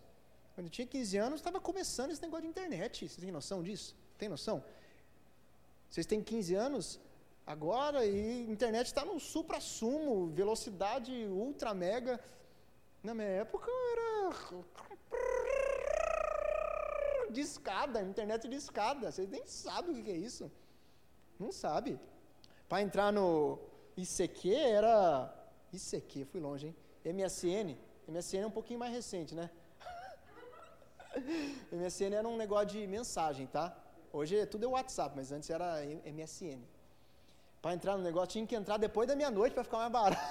Quando 0.55 0.66
eu 0.68 0.70
tinha 0.70 0.86
15 0.86 1.16
anos, 1.16 1.40
estava 1.40 1.61
começando 1.61 2.11
esse 2.12 2.22
negócio 2.22 2.42
de 2.42 2.48
internet. 2.48 3.09
Vocês 3.09 3.16
têm 3.16 3.32
noção 3.32 3.62
disso? 3.62 3.96
Tem 4.16 4.28
noção? 4.28 4.62
Vocês 5.90 6.07
têm 6.07 6.22
15 6.22 6.55
anos 6.55 7.00
agora 7.46 8.07
e 8.07 8.50
internet 8.50 8.86
está 8.86 9.05
no 9.05 9.18
supra-sumo, 9.18 10.28
velocidade 10.28 11.12
ultra 11.26 11.74
mega. 11.74 12.20
Na 13.02 13.14
minha 13.14 13.28
época 13.28 13.70
era 13.92 14.05
de 17.30 17.40
escada, 17.40 18.00
internet 18.02 18.48
de 18.48 18.57
escada. 18.57 19.11
Vocês 19.11 19.28
nem 19.28 19.44
sabem 19.46 20.00
o 20.00 20.05
que 20.05 20.11
é 20.11 20.16
isso. 20.16 20.50
Não 21.38 21.50
sabe. 21.50 21.98
Para 22.68 22.82
entrar 22.82 23.12
no 23.12 23.59
ICQ 23.96 24.55
era. 24.55 25.34
ICQ, 25.77 26.25
fui 26.27 26.41
longe, 26.41 26.66
hein? 26.68 26.77
MSN. 27.05 27.77
MSN 28.09 28.43
é 28.43 28.47
um 28.47 28.51
pouquinho 28.51 28.79
mais 28.79 28.93
recente, 28.93 29.35
né? 29.35 29.51
MSN 31.72 32.14
era 32.14 32.29
um 32.29 32.37
negócio 32.37 32.68
de 32.68 32.87
mensagem, 32.87 33.47
tá? 33.47 33.77
Hoje 34.12 34.39
é 34.39 34.47
tudo 34.47 34.64
é 34.64 34.68
WhatsApp, 34.68 35.14
mas 35.16 35.33
antes 35.33 35.51
era 35.51 35.85
MSN. 35.85 36.62
Para 37.61 37.75
entrar 37.75 37.97
no 37.97 38.03
negócio 38.03 38.29
tinha 38.29 38.47
que 38.47 38.55
entrar 38.55 38.77
depois 38.77 39.09
da 39.09 39.16
meia-noite 39.16 39.55
para 39.55 39.64
ficar 39.64 39.79
mais 39.79 39.93
barato. 39.93 40.22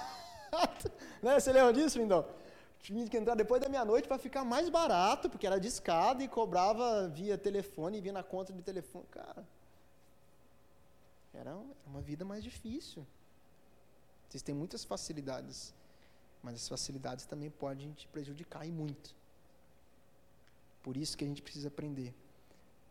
né? 1.22 1.38
Você 1.38 1.52
lembra 1.52 1.72
disso, 1.72 1.98
Lindão? 1.98 2.24
Tinha 2.80 3.08
que 3.08 3.16
entrar 3.16 3.34
depois 3.34 3.60
da 3.60 3.68
meia-noite 3.68 4.06
para 4.06 4.18
ficar 4.18 4.44
mais 4.44 4.68
barato, 4.68 5.28
porque 5.30 5.46
era 5.46 5.58
de 5.58 5.68
escada 5.68 6.22
e 6.22 6.28
cobrava 6.28 7.08
via 7.08 7.36
telefone 7.36 8.00
vinha 8.00 8.12
na 8.12 8.22
conta 8.22 8.52
de 8.52 8.62
telefone. 8.62 9.06
Cara, 9.10 9.44
era 11.32 11.56
uma 11.86 12.00
vida 12.00 12.24
mais 12.24 12.44
difícil. 12.44 13.06
Vocês 14.34 14.42
têm 14.42 14.52
muitas 14.52 14.82
facilidades, 14.82 15.72
mas 16.42 16.56
as 16.56 16.68
facilidades 16.68 17.24
também 17.24 17.48
podem 17.48 17.92
te 17.92 18.08
prejudicar 18.08 18.66
e 18.66 18.72
muito. 18.72 19.14
Por 20.82 20.96
isso 20.96 21.16
que 21.16 21.22
a 21.22 21.28
gente 21.28 21.40
precisa 21.40 21.68
aprender. 21.68 22.12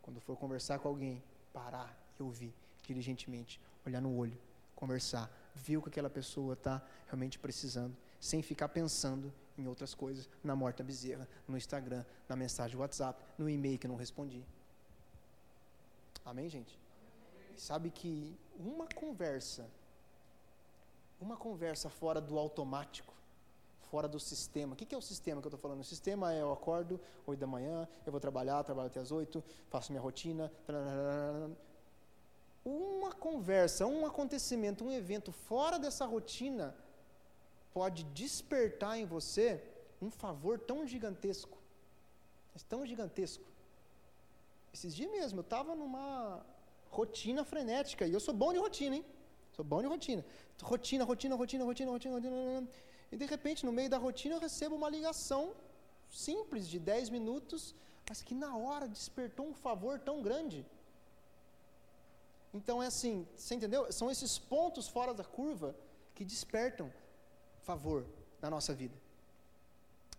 Quando 0.02 0.22
for 0.22 0.38
conversar 0.38 0.80
com 0.80 0.88
alguém, 0.88 1.22
parar 1.52 1.94
e 2.18 2.24
ouvir 2.24 2.54
diligentemente, 2.84 3.60
olhar 3.86 4.00
no 4.00 4.16
olho, 4.16 4.38
conversar, 4.74 5.30
ver 5.54 5.76
o 5.76 5.82
que 5.82 5.90
aquela 5.90 6.10
pessoa 6.10 6.54
está 6.54 6.82
realmente 7.08 7.38
precisando, 7.38 7.94
sem 8.22 8.42
ficar 8.42 8.70
pensando 8.70 9.30
em 9.58 9.68
outras 9.68 9.94
coisas, 9.94 10.30
na 10.42 10.56
morte 10.56 10.78
da 10.78 10.86
bezerra, 10.86 11.28
no 11.46 11.58
Instagram, 11.58 12.06
na 12.30 12.38
mensagem 12.38 12.78
do 12.78 12.80
WhatsApp, 12.80 13.22
no 13.38 13.50
e-mail 13.50 13.78
que 13.78 13.88
não 13.90 13.98
respondi. 13.98 14.46
Amém, 16.24 16.48
gente? 16.48 16.80
sabe 17.58 17.90
que 17.90 18.36
uma 18.58 18.88
conversa, 18.88 19.70
uma 21.24 21.38
conversa 21.38 21.90
fora 21.90 22.20
do 22.20 22.38
automático, 22.38 23.14
fora 23.90 24.08
do 24.08 24.20
sistema. 24.20 24.74
O 24.74 24.76
que 24.76 24.94
é 24.94 24.98
o 24.98 25.02
sistema 25.02 25.42
que 25.42 25.48
eu 25.48 25.50
estou 25.50 25.60
falando? 25.60 25.80
O 25.80 25.84
sistema 25.86 26.34
é 26.34 26.42
eu 26.42 26.52
acordo 26.52 27.00
8 27.26 27.40
da 27.40 27.48
manhã, 27.48 27.88
eu 28.06 28.12
vou 28.12 28.20
trabalhar, 28.20 28.62
trabalho 28.64 28.88
até 28.88 29.00
as 29.00 29.12
8, 29.12 29.44
faço 29.70 29.92
minha 29.92 30.02
rotina. 30.02 30.52
Uma 32.66 33.14
conversa, 33.14 33.86
um 33.86 34.06
acontecimento, 34.06 34.84
um 34.84 34.92
evento 34.92 35.32
fora 35.32 35.80
dessa 35.80 36.06
rotina 36.06 36.76
pode 37.74 38.04
despertar 38.06 38.98
em 38.98 39.06
você 39.06 39.64
um 40.02 40.12
favor 40.12 40.60
tão 40.60 40.86
gigantesco. 40.86 41.58
Tão 42.70 42.86
gigantesco. 42.86 43.44
Esses 44.74 44.94
dias 44.96 45.12
mesmo, 45.12 45.40
eu 45.40 45.44
estava 45.44 45.76
numa 45.76 46.46
rotina 46.92 47.44
frenética. 47.44 48.06
E 48.06 48.14
eu 48.14 48.20
sou 48.20 48.34
bom 48.34 48.52
de 48.54 48.60
rotina, 48.60 48.98
hein? 48.98 49.06
Sou 49.56 49.64
bom 49.64 49.82
de 49.82 49.88
rotina. 49.88 50.26
Rotina, 50.62 51.04
rotina, 51.04 51.36
rotina, 51.36 51.64
rotina, 51.64 51.92
rotina, 51.92 52.16
rotina. 52.16 52.70
E 53.12 53.18
de 53.18 53.26
repente, 53.26 53.66
no 53.66 53.72
meio 53.72 53.90
da 53.90 53.98
rotina, 53.98 54.36
eu 54.36 54.40
recebo 54.40 54.76
uma 54.76 54.90
ligação 54.90 55.54
simples 56.10 56.68
de 56.68 56.80
10 56.80 57.10
minutos, 57.10 57.76
mas 58.10 58.22
que 58.22 58.34
na 58.34 58.58
hora 58.58 58.88
despertou 58.88 59.46
um 59.48 59.54
favor 59.54 60.00
tão 60.00 60.22
grande. 60.22 60.66
Então 62.54 62.82
é 62.82 62.88
assim, 62.88 63.28
você 63.36 63.56
entendeu? 63.56 63.92
São 63.92 64.10
esses 64.12 64.38
pontos 64.38 64.88
fora 64.88 65.14
da 65.14 65.24
curva 65.24 65.76
que 66.14 66.24
despertam 66.24 66.92
favor 67.62 68.06
na 68.42 68.50
nossa 68.50 68.74
vida. 68.74 68.96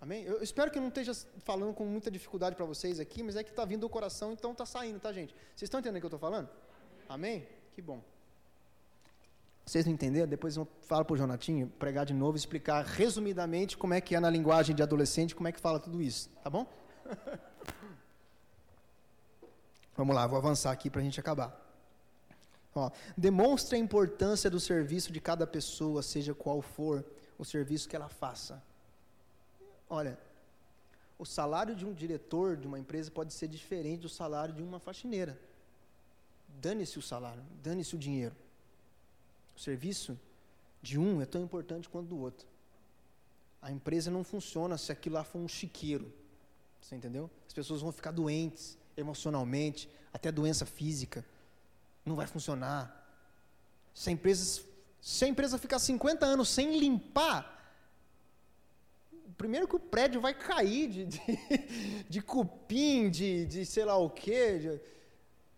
Amém? 0.00 0.24
Eu 0.24 0.42
espero 0.42 0.70
que 0.70 0.78
eu 0.78 0.82
não 0.82 0.88
esteja 0.88 1.14
falando 1.40 1.72
com 1.72 1.84
muita 1.84 2.10
dificuldade 2.10 2.56
para 2.56 2.64
vocês 2.64 2.98
aqui, 2.98 3.22
mas 3.22 3.36
é 3.36 3.44
que 3.44 3.50
está 3.50 3.64
vindo 3.64 3.82
do 3.82 3.88
coração, 3.88 4.32
então 4.32 4.52
está 4.52 4.66
saindo, 4.66 4.98
tá, 5.00 5.12
gente? 5.12 5.34
Vocês 5.54 5.62
estão 5.62 5.80
entendendo 5.80 5.98
o 5.98 6.00
que 6.00 6.06
eu 6.06 6.16
estou 6.16 6.18
falando? 6.18 6.48
Amém? 7.08 7.46
Que 7.72 7.80
bom. 7.80 8.02
Vocês 9.64 9.86
não 9.86 9.92
entenderam? 9.92 10.28
Depois 10.28 10.56
eu 10.56 10.68
falo 10.82 11.04
para 11.04 11.14
o 11.14 11.16
Jonatinho 11.16 11.68
pregar 11.78 12.04
de 12.04 12.12
novo, 12.12 12.36
explicar 12.36 12.84
resumidamente 12.84 13.76
como 13.76 13.94
é 13.94 14.00
que 14.00 14.14
é 14.14 14.20
na 14.20 14.28
linguagem 14.28 14.76
de 14.76 14.82
adolescente, 14.82 15.34
como 15.34 15.48
é 15.48 15.52
que 15.52 15.60
fala 15.60 15.80
tudo 15.80 16.02
isso, 16.02 16.28
tá 16.42 16.50
bom? 16.50 16.66
Vamos 19.96 20.14
lá, 20.14 20.26
vou 20.26 20.36
avançar 20.36 20.72
aqui 20.72 20.90
para 20.90 21.00
a 21.00 21.04
gente 21.04 21.18
acabar. 21.18 21.60
Ó, 22.74 22.90
a 23.74 23.78
importância 23.78 24.50
do 24.50 24.58
serviço 24.58 25.12
de 25.12 25.20
cada 25.20 25.46
pessoa, 25.46 26.02
seja 26.02 26.34
qual 26.34 26.60
for 26.60 27.04
o 27.38 27.44
serviço 27.44 27.88
que 27.88 27.94
ela 27.94 28.08
faça. 28.08 28.62
Olha, 29.88 30.18
o 31.16 31.24
salário 31.24 31.74
de 31.74 31.86
um 31.86 31.92
diretor 31.92 32.56
de 32.56 32.66
uma 32.66 32.78
empresa 32.78 33.10
pode 33.10 33.32
ser 33.32 33.46
diferente 33.46 34.00
do 34.00 34.08
salário 34.08 34.52
de 34.52 34.62
uma 34.62 34.80
faxineira. 34.80 35.38
Dane-se 36.48 36.98
o 36.98 37.02
salário, 37.02 37.42
dane-se 37.62 37.94
o 37.94 37.98
dinheiro. 37.98 38.34
O 39.56 39.60
serviço 39.60 40.18
de 40.82 40.98
um 40.98 41.22
é 41.22 41.26
tão 41.26 41.42
importante 41.42 41.88
quanto 41.88 42.08
do 42.08 42.18
outro. 42.18 42.46
A 43.62 43.72
empresa 43.72 44.10
não 44.10 44.22
funciona 44.22 44.76
se 44.76 44.92
aquilo 44.92 45.14
lá 45.14 45.24
for 45.24 45.38
um 45.38 45.48
chiqueiro. 45.48 46.12
Você 46.80 46.94
entendeu? 46.94 47.30
As 47.46 47.52
pessoas 47.52 47.80
vão 47.80 47.90
ficar 47.90 48.10
doentes 48.10 48.76
emocionalmente, 48.96 49.88
até 50.12 50.30
doença 50.30 50.66
física. 50.66 51.24
Não 52.04 52.14
vai 52.14 52.26
funcionar. 52.26 53.02
Se 53.94 54.10
a 54.10 54.12
empresa, 54.12 54.62
se 55.00 55.24
a 55.24 55.28
empresa 55.28 55.56
ficar 55.56 55.78
50 55.78 56.26
anos 56.26 56.50
sem 56.50 56.78
limpar, 56.78 57.54
primeiro 59.38 59.66
que 59.66 59.76
o 59.76 59.80
prédio 59.80 60.20
vai 60.20 60.34
cair 60.34 60.88
de, 60.88 61.06
de, 61.06 61.20
de 62.08 62.20
cupim, 62.22 63.08
de, 63.08 63.46
de 63.46 63.64
sei 63.64 63.84
lá 63.84 63.96
o 63.96 64.10
quê. 64.10 64.58
De, 64.58 64.80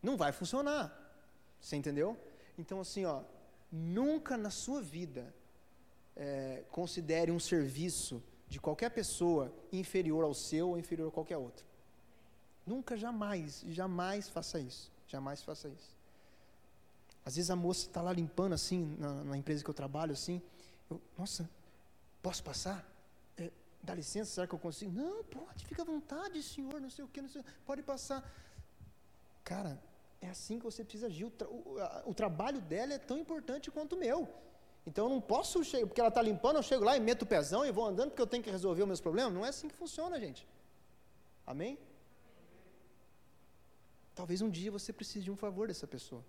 não 0.02 0.16
vai 0.16 0.30
funcionar. 0.30 0.94
Você 1.60 1.74
entendeu? 1.74 2.16
Então, 2.56 2.80
assim, 2.80 3.04
ó, 3.04 3.22
nunca 3.70 4.36
na 4.36 4.50
sua 4.50 4.80
vida 4.80 5.34
é, 6.14 6.64
considere 6.70 7.30
um 7.30 7.40
serviço 7.40 8.22
de 8.48 8.60
qualquer 8.60 8.90
pessoa 8.90 9.52
inferior 9.72 10.24
ao 10.24 10.34
seu 10.34 10.70
ou 10.70 10.78
inferior 10.78 11.08
a 11.08 11.12
qualquer 11.12 11.36
outro. 11.36 11.64
Nunca, 12.66 12.96
jamais, 12.96 13.64
jamais 13.68 14.28
faça 14.28 14.58
isso. 14.58 14.90
Jamais 15.06 15.42
faça 15.42 15.68
isso. 15.68 15.96
Às 17.24 17.36
vezes 17.36 17.50
a 17.50 17.56
moça 17.56 17.86
está 17.86 18.02
lá 18.02 18.12
limpando 18.12 18.52
assim, 18.52 18.96
na, 18.98 19.24
na, 19.24 19.36
empresa 19.36 19.62
que 19.62 19.70
eu 19.70 19.74
trabalho, 19.74 20.12
assim. 20.12 20.40
Eu, 20.90 21.00
nossa, 21.18 21.48
posso 22.22 22.42
passar? 22.42 22.84
É, 23.36 23.50
dá 23.82 23.94
licença, 23.94 24.32
será 24.32 24.46
que 24.46 24.54
eu 24.54 24.58
consigo? 24.58 24.92
Não, 24.92 25.24
pode, 25.24 25.64
fica 25.66 25.82
à 25.82 25.84
vontade, 25.84 26.42
senhor, 26.42 26.80
não 26.80 26.90
sei 26.90 27.04
o 27.04 27.08
que, 27.08 27.20
não 27.20 27.28
sei, 27.28 27.42
pode 27.64 27.82
passar. 27.82 28.24
Cara, 29.44 29.80
é 30.26 30.30
assim 30.30 30.58
que 30.58 30.64
você 30.64 30.82
precisa 30.82 31.06
agir. 31.06 31.24
O, 31.24 31.30
tra 31.30 31.48
o, 31.48 31.78
a, 31.78 32.02
o 32.06 32.14
trabalho 32.14 32.60
dela 32.60 32.94
é 32.94 32.98
tão 32.98 33.18
importante 33.18 33.70
quanto 33.70 33.94
o 33.94 33.98
meu. 33.98 34.28
Então 34.86 35.06
eu 35.06 35.10
não 35.10 35.20
posso 35.20 35.64
chegar, 35.64 35.86
porque 35.86 36.00
ela 36.00 36.08
está 36.08 36.22
limpando, 36.22 36.56
eu 36.56 36.62
chego 36.62 36.84
lá 36.84 36.96
e 36.96 37.00
meto 37.00 37.22
o 37.22 37.26
pezão 37.26 37.64
e 37.64 37.72
vou 37.72 37.84
andando 37.84 38.10
porque 38.10 38.22
eu 38.22 38.26
tenho 38.26 38.42
que 38.42 38.50
resolver 38.50 38.82
os 38.82 38.88
meus 38.88 39.00
problemas. 39.00 39.32
Não 39.32 39.44
é 39.44 39.48
assim 39.48 39.68
que 39.68 39.74
funciona, 39.74 40.18
gente. 40.20 40.46
Amém? 41.46 41.78
Talvez 44.14 44.40
um 44.40 44.50
dia 44.50 44.70
você 44.70 44.92
precise 44.92 45.24
de 45.24 45.30
um 45.30 45.36
favor 45.36 45.68
dessa 45.68 45.86
pessoa. 45.86 46.24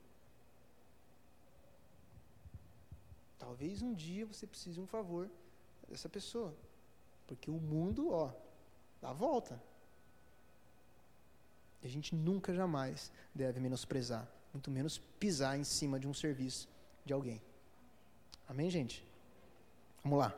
Talvez 3.37 3.81
um 3.81 3.93
dia 3.93 4.25
você 4.25 4.45
precise 4.45 4.75
de 4.75 4.81
um 4.81 4.87
favor 4.87 5.29
dessa 5.87 6.09
pessoa. 6.09 6.53
Porque 7.27 7.49
o 7.49 7.59
mundo, 7.73 8.11
ó, 8.11 8.31
dá 9.01 9.13
volta. 9.13 9.61
A 11.83 11.87
gente 11.87 12.15
nunca 12.15 12.53
jamais 12.53 13.11
deve 13.33 13.59
menosprezar, 13.59 14.27
muito 14.53 14.69
menos 14.69 14.97
pisar 15.19 15.57
em 15.57 15.63
cima 15.63 15.99
de 15.99 16.07
um 16.07 16.13
serviço 16.13 16.67
de 17.05 17.13
alguém. 17.13 17.41
Amém, 18.47 18.69
gente? 18.69 19.05
Vamos 20.03 20.19
lá. 20.19 20.33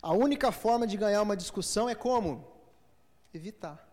A 0.00 0.12
única 0.12 0.52
forma 0.52 0.86
de 0.86 0.96
ganhar 0.96 1.22
uma 1.22 1.36
discussão 1.36 1.88
é 1.88 1.94
como? 1.94 2.46
Evitar. 3.34 3.86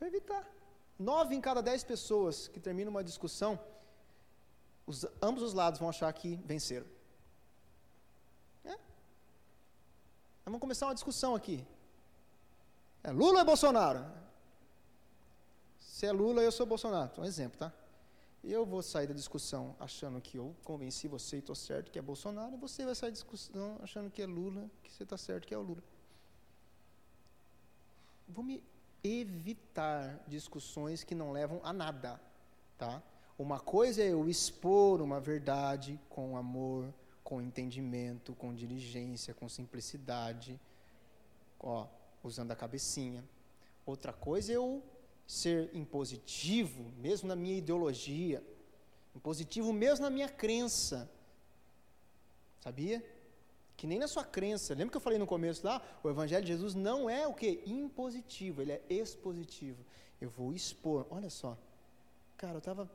Evitar. 0.00 0.46
Nove 0.98 1.34
em 1.34 1.40
cada 1.40 1.62
dez 1.62 1.82
pessoas 1.82 2.46
que 2.48 2.60
terminam 2.60 2.90
uma 2.90 3.02
discussão, 3.02 3.58
os, 4.86 5.06
ambos 5.22 5.42
os 5.42 5.54
lados 5.54 5.80
vão 5.80 5.88
achar 5.88 6.12
que 6.12 6.36
venceram. 6.44 6.86
É. 8.64 8.76
Vamos 10.44 10.60
começar 10.60 10.86
uma 10.86 10.94
discussão 10.94 11.34
aqui. 11.34 11.66
É 13.02 13.10
Lula 13.10 13.34
ou 13.34 13.40
é 13.40 13.44
Bolsonaro? 13.44 14.04
Se 16.00 16.06
é 16.06 16.12
Lula, 16.12 16.40
eu 16.40 16.50
sou 16.50 16.64
Bolsonaro. 16.64 17.12
Um 17.18 17.26
exemplo, 17.26 17.58
tá? 17.58 17.70
Eu 18.42 18.64
vou 18.64 18.80
sair 18.80 19.06
da 19.06 19.12
discussão 19.12 19.76
achando 19.78 20.18
que 20.18 20.38
eu 20.38 20.56
convenci 20.64 21.06
você 21.06 21.36
e 21.36 21.38
estou 21.40 21.54
certo 21.54 21.90
que 21.90 21.98
é 21.98 22.00
Bolsonaro, 22.00 22.54
e 22.54 22.56
você 22.56 22.86
vai 22.86 22.94
sair 22.94 23.10
da 23.10 23.16
discussão 23.16 23.78
achando 23.82 24.10
que 24.10 24.22
é 24.22 24.26
Lula, 24.26 24.70
que 24.82 24.90
você 24.90 25.02
está 25.02 25.18
certo 25.18 25.46
que 25.46 25.52
é 25.52 25.58
o 25.58 25.60
Lula. 25.60 25.82
Vou 28.26 28.42
me 28.42 28.64
evitar 29.04 30.24
discussões 30.26 31.04
que 31.04 31.14
não 31.14 31.32
levam 31.32 31.60
a 31.62 31.70
nada, 31.70 32.18
tá? 32.78 33.02
Uma 33.38 33.60
coisa 33.60 34.02
é 34.02 34.10
eu 34.10 34.26
expor 34.26 35.02
uma 35.02 35.20
verdade 35.20 36.00
com 36.08 36.34
amor, 36.34 36.94
com 37.22 37.42
entendimento, 37.42 38.34
com 38.36 38.54
diligência, 38.54 39.34
com 39.34 39.50
simplicidade, 39.50 40.58
ó, 41.58 41.86
usando 42.24 42.52
a 42.52 42.56
cabecinha. 42.56 43.22
Outra 43.84 44.14
coisa 44.14 44.50
é 44.50 44.56
eu 44.56 44.82
ser 45.30 45.70
impositivo, 45.72 46.82
mesmo 46.98 47.28
na 47.28 47.36
minha 47.36 47.56
ideologia, 47.56 48.42
impositivo 49.14 49.72
mesmo 49.72 50.04
na 50.04 50.10
minha 50.10 50.28
crença. 50.28 51.08
Sabia? 52.60 53.00
Que 53.76 53.86
nem 53.86 54.00
na 54.00 54.08
sua 54.08 54.24
crença. 54.24 54.74
Lembra 54.74 54.90
que 54.90 54.96
eu 54.96 55.00
falei 55.00 55.20
no 55.20 55.28
começo 55.28 55.64
lá? 55.64 55.80
O 56.02 56.10
Evangelho 56.10 56.42
de 56.42 56.48
Jesus 56.48 56.74
não 56.74 57.08
é 57.08 57.28
o 57.28 57.32
que? 57.32 57.62
Impositivo, 57.64 58.60
ele 58.60 58.72
é 58.72 58.82
expositivo. 58.88 59.78
Eu 60.20 60.30
vou 60.30 60.52
expor. 60.52 61.06
Olha 61.10 61.30
só. 61.30 61.56
Cara, 62.36 62.54
eu 62.54 62.58
estava. 62.58 62.90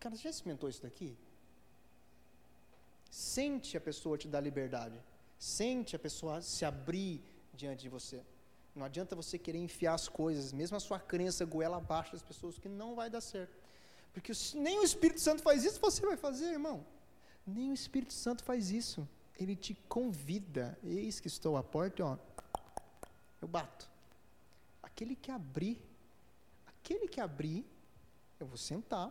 Cara, 0.00 0.16
você 0.16 0.22
já 0.22 0.30
experimentou 0.30 0.68
isso 0.68 0.82
daqui? 0.82 1.16
Sente 3.08 3.76
a 3.76 3.80
pessoa 3.80 4.18
te 4.18 4.26
dar 4.26 4.40
liberdade. 4.40 5.00
Sente 5.38 5.94
a 5.94 6.00
pessoa 6.00 6.42
se 6.42 6.64
abrir 6.64 7.22
diante 7.54 7.82
de 7.82 7.88
você. 7.88 8.24
Não 8.76 8.84
adianta 8.84 9.16
você 9.16 9.38
querer 9.38 9.58
enfiar 9.58 9.94
as 9.94 10.06
coisas, 10.06 10.52
mesmo 10.52 10.76
a 10.76 10.80
sua 10.80 11.00
crença 11.00 11.46
goela 11.46 11.78
abaixo 11.78 12.12
das 12.12 12.22
pessoas, 12.22 12.58
que 12.58 12.68
não 12.68 12.94
vai 12.94 13.08
dar 13.08 13.22
certo. 13.22 13.56
Porque 14.12 14.32
nem 14.54 14.78
o 14.78 14.84
Espírito 14.84 15.18
Santo 15.18 15.42
faz 15.42 15.64
isso, 15.64 15.80
você 15.80 16.04
vai 16.04 16.16
fazer, 16.16 16.52
irmão. 16.52 16.84
Nem 17.46 17.70
o 17.70 17.74
Espírito 17.74 18.12
Santo 18.12 18.44
faz 18.44 18.70
isso. 18.70 19.08
Ele 19.38 19.56
te 19.56 19.74
convida. 19.88 20.78
Eis 20.84 21.18
que 21.18 21.26
estou 21.26 21.56
à 21.56 21.62
porta, 21.62 22.04
ó. 22.04 22.18
Eu 23.40 23.48
bato. 23.48 23.88
Aquele 24.82 25.16
que 25.16 25.30
abrir, 25.30 25.80
aquele 26.66 27.08
que 27.08 27.20
abrir, 27.20 27.64
eu 28.38 28.46
vou 28.46 28.58
sentar 28.58 29.10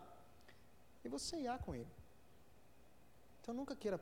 e 1.04 1.10
vou 1.10 1.20
ceiar 1.20 1.58
com 1.64 1.74
ele. 1.74 1.90
Então 3.42 3.54
nunca 3.54 3.76
queira 3.76 4.00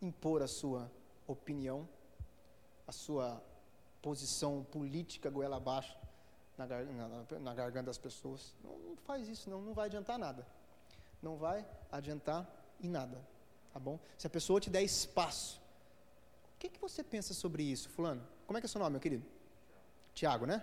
impor 0.00 0.42
a 0.42 0.48
sua 0.48 0.90
opinião, 1.26 1.86
a 2.86 2.92
sua 2.92 3.42
posição 4.04 4.62
política 4.70 5.30
goela 5.30 5.56
abaixo 5.56 5.96
na, 6.58 6.66
na, 6.66 7.40
na 7.40 7.54
garganta 7.54 7.86
das 7.86 7.96
pessoas. 7.96 8.54
Não, 8.62 8.78
não, 8.78 8.96
faz 8.96 9.26
isso, 9.26 9.48
não, 9.48 9.62
não 9.62 9.72
vai 9.72 9.86
adiantar 9.86 10.18
nada. 10.18 10.46
Não 11.22 11.38
vai 11.38 11.66
adiantar 11.90 12.46
em 12.82 12.90
nada, 12.90 13.18
tá 13.72 13.80
bom? 13.80 13.98
Se 14.18 14.26
a 14.26 14.30
pessoa 14.30 14.60
te 14.60 14.68
der 14.68 14.82
espaço, 14.82 15.58
o 16.54 16.58
que, 16.58 16.68
que 16.68 16.78
você 16.78 17.02
pensa 17.02 17.32
sobre 17.32 17.62
isso, 17.62 17.88
fulano? 17.88 18.22
Como 18.46 18.58
é 18.58 18.60
que 18.60 18.66
é 18.66 18.68
seu 18.68 18.78
nome, 18.78 18.92
meu 18.92 19.00
querido? 19.00 19.24
Tiago, 20.12 20.44
né? 20.44 20.62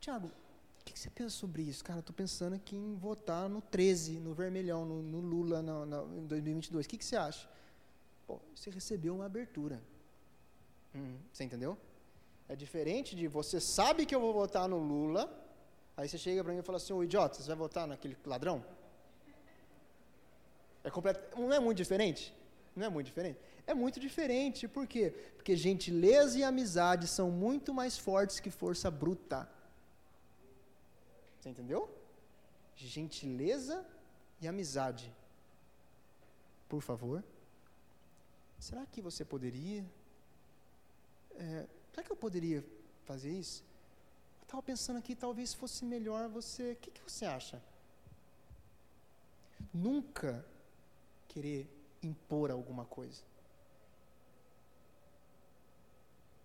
Tiago, 0.00 0.26
o 0.26 0.84
que, 0.84 0.92
que, 0.94 0.98
você 0.98 1.10
pensa 1.10 1.30
sobre 1.30 1.62
isso? 1.62 1.84
Cara, 1.84 2.00
estou 2.00 2.14
pensando 2.14 2.54
aqui 2.54 2.74
em 2.74 2.96
votar 2.96 3.48
no 3.48 3.62
13, 3.62 4.18
no 4.18 4.34
vermelhão, 4.34 4.84
no, 4.84 5.00
no 5.00 5.20
Lula 5.20 5.62
no, 5.62 5.86
no, 5.86 6.18
em 6.18 6.26
2022. 6.26 6.86
O 6.86 6.88
que, 6.88 6.98
que 6.98 7.04
você 7.04 7.16
acha? 7.16 7.48
Pô, 8.26 8.40
você 8.54 8.68
recebeu 8.68 9.14
uma 9.14 9.26
abertura. 9.26 9.80
Hum, 10.94 11.18
você 11.32 11.44
entendeu? 11.44 11.78
É 12.48 12.56
diferente 12.56 13.14
de 13.14 13.28
você 13.28 13.60
sabe 13.60 14.06
que 14.06 14.14
eu 14.14 14.20
vou 14.20 14.32
votar 14.32 14.66
no 14.68 14.78
Lula, 14.78 15.22
aí 15.96 16.08
você 16.08 16.16
chega 16.16 16.42
para 16.42 16.52
mim 16.52 16.60
e 16.60 16.62
fala 16.62 16.78
assim, 16.78 16.92
ô 16.92 17.04
idiota, 17.04 17.34
você 17.34 17.48
vai 17.48 17.56
votar 17.56 17.86
naquele 17.86 18.16
ladrão? 18.24 18.64
É 20.82 20.90
completo, 20.90 21.38
não 21.38 21.52
é 21.52 21.60
muito 21.60 21.76
diferente? 21.76 22.34
Não 22.74 22.86
é 22.86 22.88
muito 22.88 23.06
diferente? 23.06 23.38
É 23.66 23.74
muito 23.74 24.00
diferente, 24.00 24.66
por 24.66 24.86
quê? 24.86 25.10
Porque 25.36 25.54
gentileza 25.56 26.38
e 26.38 26.42
amizade 26.42 27.06
são 27.06 27.30
muito 27.30 27.74
mais 27.74 27.98
fortes 27.98 28.40
que 28.40 28.50
força 28.50 28.90
bruta. 28.90 29.46
Você 31.38 31.50
entendeu? 31.50 31.90
Gentileza 32.74 33.84
e 34.40 34.48
amizade. 34.48 35.12
Por 36.68 36.80
favor. 36.80 37.22
Será 38.58 38.86
que 38.86 39.02
você 39.02 39.24
poderia 39.24 39.84
é, 41.36 41.66
Será 41.90 42.02
que 42.02 42.12
eu 42.12 42.16
poderia 42.16 42.64
fazer 43.04 43.30
isso? 43.30 43.64
Eu 44.40 44.44
estava 44.44 44.62
pensando 44.62 44.98
aqui, 44.98 45.14
talvez 45.14 45.54
fosse 45.54 45.84
melhor 45.84 46.28
você. 46.28 46.72
O 46.72 46.76
que, 46.76 46.90
que 46.90 47.02
você 47.02 47.24
acha? 47.24 47.62
Nunca 49.72 50.44
querer 51.28 51.68
impor 52.02 52.50
alguma 52.50 52.84
coisa. 52.84 53.22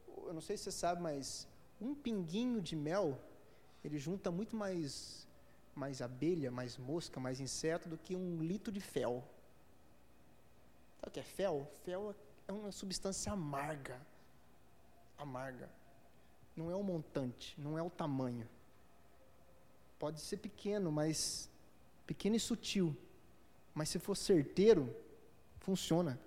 Eu 0.08 0.34
não 0.34 0.41
sei 0.41 0.58
se 0.58 0.64
você 0.64 0.72
sabe, 0.72 1.02
mas 1.02 1.48
um 1.80 1.94
pinguinho 1.94 2.62
de 2.62 2.76
mel, 2.76 3.20
ele 3.84 4.00
junta 4.00 4.32
muito 4.32 4.56
mais, 4.56 5.28
mais 5.76 6.02
abelha, 6.02 6.50
mais 6.50 6.78
mosca, 6.78 7.20
mais 7.20 7.39
inseto 7.39 7.89
do 7.89 7.98
que 7.98 8.16
um 8.16 8.41
litro 8.41 8.72
de 8.72 8.80
fel. 8.80 9.24
Sabe 11.00 11.10
o 11.10 11.12
que 11.12 11.20
é 11.20 11.24
fel? 11.24 11.70
Fel 11.84 12.16
é 12.48 12.52
uma 12.52 12.72
substância 12.72 13.32
amarga. 13.32 14.00
Amarga. 15.18 15.70
Não 16.55 16.70
é 16.70 16.76
o 16.76 16.84
montante, 16.84 17.59
não 17.59 17.78
é 17.78 17.82
o 17.82 17.89
tamanho. 17.89 18.47
Pode 19.97 20.20
ser 20.20 20.38
pequeno, 20.38 20.91
mas 20.91 21.49
pequeno 22.05 22.36
e 22.36 22.39
sutil. 22.39 22.95
Mas 23.74 23.89
se 23.89 23.99
for 23.99 24.16
certeiro, 24.16 24.95
funciona. 25.59 26.20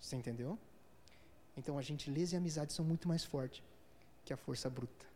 Você 0.00 0.16
entendeu? 0.16 0.58
Então 1.56 1.78
a 1.78 1.82
gentileza 1.82 2.34
e 2.34 2.36
a 2.36 2.40
amizade 2.40 2.72
são 2.72 2.84
muito 2.84 3.06
mais 3.06 3.24
fortes 3.24 3.62
que 4.24 4.32
a 4.32 4.36
força 4.36 4.68
bruta. 4.68 5.06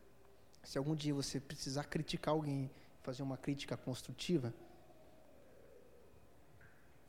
Se 0.62 0.78
algum 0.78 0.94
dia 0.94 1.14
você 1.14 1.40
precisar 1.40 1.84
criticar 1.84 2.34
alguém, 2.34 2.70
fazer 3.02 3.22
uma 3.22 3.36
crítica 3.36 3.76
construtiva, 3.76 4.52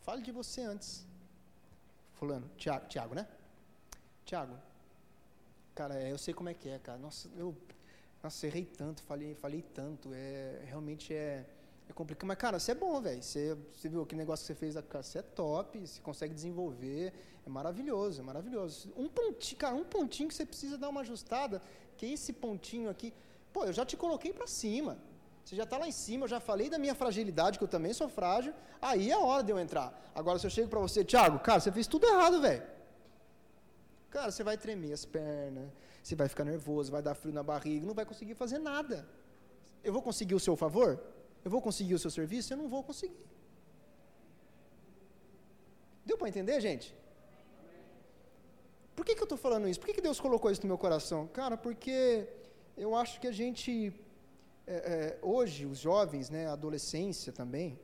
fale 0.02 0.22
de 0.22 0.32
você 0.32 0.62
antes. 0.62 1.06
Fulano, 2.14 2.50
Tiago, 2.58 2.88
Tiago, 2.88 3.16
né? 3.16 3.28
Tiago, 4.26 4.56
cara, 5.76 6.02
eu 6.02 6.18
sei 6.18 6.34
como 6.34 6.50
é 6.50 6.54
que 6.54 6.68
é, 6.68 6.80
cara. 6.80 6.98
Nossa, 6.98 7.30
eu 7.38 7.56
nossa, 8.24 8.48
errei 8.48 8.66
tanto, 8.66 9.04
falei, 9.04 9.36
falei 9.36 9.62
tanto. 9.62 10.10
É, 10.12 10.64
realmente 10.66 11.14
é, 11.14 11.46
é 11.88 11.94
complicado. 11.94 12.28
Mas, 12.28 12.38
cara, 12.38 12.58
você 12.58 12.72
é 12.72 12.76
bom, 12.76 13.00
velho. 13.00 13.22
Você, 13.22 13.56
você 13.72 13.88
viu 13.88 14.04
que 14.04 14.16
negócio 14.16 14.44
que 14.44 14.48
você 14.48 14.56
fez, 14.56 14.74
cara, 14.90 15.04
você 15.04 15.20
é 15.20 15.22
top, 15.22 15.78
você 15.78 16.02
consegue 16.02 16.34
desenvolver. 16.34 17.14
É 17.46 17.50
maravilhoso, 17.50 18.22
é 18.22 18.24
maravilhoso. 18.24 18.92
Um 18.98 19.08
pontinho, 19.08 19.60
cara, 19.60 19.76
um 19.76 19.84
pontinho 19.84 20.28
que 20.28 20.34
você 20.34 20.44
precisa 20.44 20.76
dar 20.76 20.90
uma 20.90 21.02
ajustada, 21.02 21.62
que 21.96 22.08
é 22.08 22.14
esse 22.14 22.34
pontinho 22.34 22.90
aqui. 22.90 23.14
Pô, 23.54 23.64
eu 23.64 23.74
já 23.74 23.86
te 23.86 23.96
coloquei 23.96 24.34
para 24.34 24.48
cima. 24.48 24.98
Você 25.44 25.56
já 25.56 25.64
está 25.66 25.78
lá 25.78 25.88
em 25.88 25.92
cima, 25.92 26.24
eu 26.24 26.28
já 26.28 26.40
falei 26.40 26.68
da 26.68 26.80
minha 26.80 26.96
fragilidade, 26.96 27.60
que 27.60 27.64
eu 27.64 27.68
também 27.68 27.94
sou 27.94 28.10
frágil. 28.10 28.56
Aí 28.82 29.12
é 29.12 29.18
hora 29.20 29.44
de 29.44 29.52
eu 29.52 29.60
entrar. 29.60 29.94
Agora, 30.16 30.40
se 30.40 30.48
eu 30.48 30.50
chego 30.50 30.68
para 30.68 30.80
você, 30.80 31.06
Thiago, 31.06 31.38
cara, 31.38 31.60
você 31.60 31.72
fez 31.72 31.86
tudo 31.86 32.08
errado, 32.08 32.42
velho. 32.42 32.75
Cara, 34.16 34.32
você 34.32 34.44
vai 34.50 34.58
tremer 34.58 34.94
as 34.94 35.04
pernas, 35.04 35.70
você 36.02 36.16
vai 36.16 36.30
ficar 36.30 36.46
nervoso, 36.46 36.90
vai 36.90 37.02
dar 37.02 37.16
frio 37.22 37.34
na 37.34 37.44
barriga, 37.44 37.86
não 37.86 37.94
vai 37.94 38.06
conseguir 38.06 38.34
fazer 38.34 38.60
nada. 38.60 39.06
Eu 39.84 39.92
vou 39.92 40.02
conseguir 40.02 40.36
o 40.36 40.40
seu 40.40 40.56
favor? 40.56 40.92
Eu 41.44 41.52
vou 41.52 41.62
conseguir 41.62 41.96
o 41.96 42.00
seu 42.00 42.10
serviço? 42.10 42.54
Eu 42.54 42.60
não 42.62 42.70
vou 42.70 42.82
conseguir. 42.82 43.26
Deu 46.06 46.18
para 46.18 46.30
entender, 46.30 46.62
gente? 46.62 46.96
Por 48.96 49.04
que, 49.06 49.14
que 49.16 49.22
eu 49.22 49.26
estou 49.26 49.38
falando 49.38 49.68
isso? 49.68 49.82
Por 49.82 49.88
que, 49.88 49.96
que 49.96 50.06
Deus 50.10 50.18
colocou 50.18 50.50
isso 50.50 50.62
no 50.62 50.70
meu 50.70 50.78
coração? 50.78 51.28
Cara, 51.28 51.58
porque 51.58 52.26
eu 52.78 52.96
acho 52.96 53.20
que 53.20 53.28
a 53.28 53.34
gente, 53.34 53.94
é, 54.66 54.76
é, 54.76 55.20
hoje, 55.22 55.66
os 55.66 55.80
jovens, 55.80 56.30
né, 56.30 56.48
a 56.48 56.54
adolescência 56.54 57.34
também, 57.34 57.78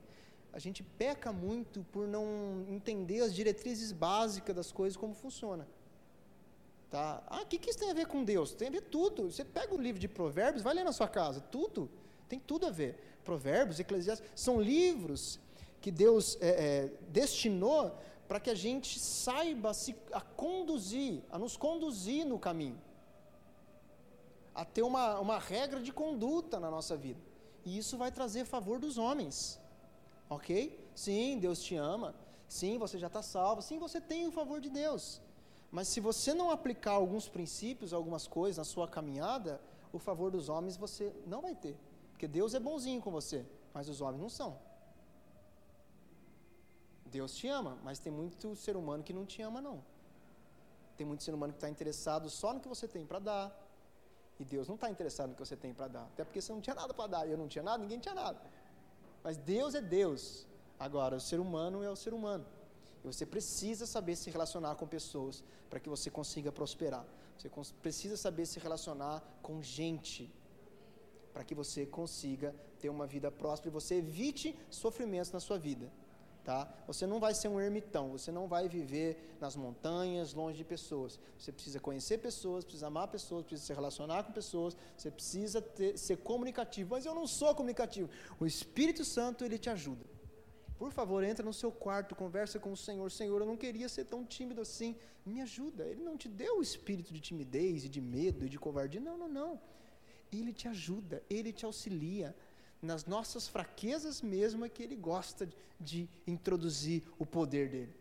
a 0.54 0.60
gente 0.60 0.82
peca 0.82 1.34
muito 1.34 1.84
por 1.92 2.08
não 2.08 2.66
entender 2.70 3.20
as 3.20 3.36
diretrizes 3.36 3.92
básicas 3.92 4.56
das 4.56 4.72
coisas, 4.72 4.96
como 4.96 5.14
funciona. 5.14 5.68
Tá? 6.92 7.24
Ah, 7.28 7.42
o 7.42 7.46
que, 7.46 7.58
que 7.58 7.70
isso 7.70 7.80
tem 7.80 7.90
a 7.90 7.94
ver 7.94 8.06
com 8.06 8.22
Deus? 8.22 8.54
Tem 8.54 8.68
a 8.68 8.72
ver 8.72 8.82
tudo. 8.82 9.32
Você 9.32 9.46
pega 9.46 9.74
o 9.74 9.82
livro 9.82 9.98
de 9.98 10.10
Provérbios, 10.10 10.62
vai 10.62 10.74
ler 10.74 10.84
na 10.84 10.92
sua 10.92 11.08
casa, 11.08 11.40
tudo. 11.40 11.90
Tem 12.28 12.38
tudo 12.38 12.68
a 12.68 12.70
ver. 12.70 13.18
Provérbios, 13.24 13.80
Eclesiastes, 13.80 14.30
são 14.36 14.60
livros 14.62 15.40
que 15.80 15.90
Deus 15.90 16.38
é, 16.42 16.50
é, 16.50 16.92
destinou 17.08 17.98
para 18.28 18.42
que 18.42 18.50
a 18.50 18.56
gente 18.56 19.00
saiba 19.00 19.74
se, 19.74 19.96
a 20.12 20.20
conduzir, 20.20 21.22
a 21.32 21.40
nos 21.40 21.56
conduzir 21.56 22.26
no 22.26 22.38
caminho. 22.38 22.80
A 24.54 24.66
ter 24.66 24.82
uma, 24.82 25.18
uma 25.20 25.40
regra 25.40 25.80
de 25.82 25.94
conduta 25.94 26.60
na 26.60 26.70
nossa 26.70 26.98
vida. 26.98 27.22
E 27.64 27.78
isso 27.78 27.98
vai 27.98 28.12
trazer 28.12 28.44
favor 28.44 28.80
dos 28.80 28.98
homens. 28.98 29.58
Ok? 30.30 30.78
Sim, 30.94 31.40
Deus 31.40 31.62
te 31.64 31.76
ama. 31.76 32.14
Sim, 32.50 32.78
você 32.78 33.00
já 33.00 33.08
está 33.08 33.22
salvo. 33.22 33.62
Sim, 33.62 33.80
você 33.80 34.02
tem 34.02 34.28
o 34.28 34.32
favor 34.32 34.60
de 34.60 34.70
Deus. 34.70 35.22
Mas 35.72 35.88
se 35.88 36.00
você 36.00 36.34
não 36.34 36.52
aplicar 36.52 36.92
alguns 36.92 37.30
princípios, 37.30 37.94
algumas 37.94 38.28
coisas 38.28 38.58
na 38.58 38.66
sua 38.66 38.88
caminhada, 38.88 39.62
o 39.94 40.00
favor 40.00 40.30
dos 40.30 40.50
homens 40.50 40.76
você 40.76 41.14
não 41.26 41.42
vai 41.42 41.56
ter. 41.56 41.78
Porque 42.12 42.28
Deus 42.28 42.54
é 42.54 42.60
bonzinho 42.60 43.02
com 43.02 43.10
você, 43.10 43.46
mas 43.74 43.88
os 43.88 44.02
homens 44.02 44.22
não 44.22 44.30
são. 44.30 44.60
Deus 47.06 47.34
te 47.36 47.48
ama, 47.48 47.78
mas 47.84 48.00
tem 48.00 48.12
muito 48.12 48.56
ser 48.56 48.76
humano 48.76 49.04
que 49.04 49.14
não 49.14 49.26
te 49.26 49.42
ama, 49.42 49.62
não. 49.62 49.84
Tem 50.98 51.06
muito 51.08 51.24
ser 51.24 51.34
humano 51.34 51.54
que 51.54 51.58
está 51.58 51.70
interessado 51.70 52.30
só 52.30 52.54
no 52.54 52.60
que 52.60 52.68
você 52.68 52.88
tem 52.88 53.06
para 53.06 53.20
dar. 53.20 53.68
E 54.40 54.46
Deus 54.46 54.68
não 54.68 54.76
está 54.76 54.90
interessado 54.90 55.30
no 55.30 55.36
que 55.36 55.46
você 55.46 55.56
tem 55.56 55.74
para 55.74 55.88
dar. 55.88 56.04
Até 56.04 56.24
porque 56.24 56.42
você 56.42 56.52
não 56.52 56.62
tinha 56.62 56.76
nada 56.76 56.94
para 56.94 57.08
dar. 57.08 57.28
Eu 57.28 57.38
não 57.38 57.48
tinha 57.48 57.64
nada, 57.64 57.78
ninguém 57.80 58.00
tinha 58.00 58.16
nada. 58.16 58.40
Mas 59.24 59.38
Deus 59.38 59.76
é 59.76 59.82
Deus. 59.82 60.46
Agora, 60.80 61.16
o 61.16 61.20
ser 61.20 61.40
humano 61.40 61.84
é 61.84 61.90
o 61.90 61.96
ser 61.96 62.14
humano. 62.14 62.46
E 63.04 63.08
você 63.08 63.26
precisa 63.26 63.86
saber 63.86 64.16
se 64.16 64.30
relacionar 64.30 64.76
com 64.76 64.88
pessoas 64.88 65.44
para 65.70 65.80
que 65.80 65.90
você 65.90 66.10
consiga 66.10 66.52
prosperar. 66.52 67.06
Você 67.38 67.50
precisa 67.82 68.16
saber 68.16 68.46
se 68.46 68.60
relacionar 68.60 69.24
com 69.42 69.62
gente 69.64 70.32
para 71.34 71.44
que 71.44 71.56
você 71.56 71.86
consiga 71.86 72.54
ter 72.80 72.90
uma 72.90 73.08
vida 73.08 73.32
próspera 73.32 73.70
e 73.70 73.74
você 73.74 73.96
evite 73.96 74.56
sofrimentos 74.70 75.32
na 75.32 75.40
sua 75.40 75.58
vida. 75.58 75.92
Tá? 76.44 76.68
Você 76.88 77.06
não 77.06 77.20
vai 77.20 77.36
ser 77.36 77.48
um 77.48 77.62
ermitão, 77.62 78.10
você 78.10 78.32
não 78.32 78.48
vai 78.48 78.68
viver 78.68 79.38
nas 79.40 79.56
montanhas, 79.56 80.34
longe 80.34 80.58
de 80.58 80.64
pessoas. 80.64 81.20
Você 81.38 81.52
precisa 81.52 81.80
conhecer 81.80 82.18
pessoas, 82.18 82.64
precisa 82.64 82.88
amar 82.88 83.08
pessoas, 83.10 83.46
precisa 83.46 83.68
se 83.68 83.74
relacionar 83.74 84.24
com 84.24 84.34
pessoas, 84.34 84.76
você 84.98 85.12
precisa 85.12 85.62
ter, 85.62 85.98
ser 85.98 86.18
comunicativo. 86.18 86.96
Mas 86.96 87.06
eu 87.06 87.14
não 87.14 87.28
sou 87.28 87.54
comunicativo. 87.54 88.10
O 88.40 88.46
Espírito 88.48 89.06
Santo 89.06 89.46
ele 89.46 89.60
te 89.60 89.70
ajuda. 89.70 90.04
Por 90.82 90.92
favor, 90.92 91.24
entra 91.24 91.46
no 91.46 91.54
seu 91.54 91.72
quarto, 91.72 92.16
conversa 92.16 92.58
com 92.58 92.72
o 92.72 92.76
Senhor. 92.76 93.12
Senhor, 93.12 93.40
eu 93.40 93.46
não 93.46 93.56
queria 93.56 93.88
ser 93.88 94.04
tão 94.04 94.26
tímido 94.26 94.62
assim. 94.62 94.96
Me 95.24 95.40
ajuda. 95.40 95.84
Ele 95.84 96.02
não 96.02 96.18
te 96.18 96.28
deu 96.28 96.58
o 96.58 96.62
espírito 96.64 97.14
de 97.14 97.20
timidez 97.20 97.86
e 97.86 97.88
de 97.88 98.02
medo 98.02 98.48
e 98.48 98.50
de 98.50 98.58
covardia. 98.58 99.00
Não, 99.00 99.16
não, 99.16 99.28
não. 99.28 99.62
Ele 100.34 100.52
te 100.52 100.68
ajuda, 100.68 101.22
ele 101.30 101.54
te 101.54 101.66
auxilia. 101.66 102.36
Nas 102.82 103.06
nossas 103.06 103.48
fraquezas 103.48 104.24
mesmo 104.24 104.66
é 104.66 104.70
que 104.70 104.82
ele 104.82 104.96
gosta 104.96 105.48
de 105.80 106.10
introduzir 106.26 107.04
o 107.20 107.28
poder 107.28 107.70
dele. 107.70 107.94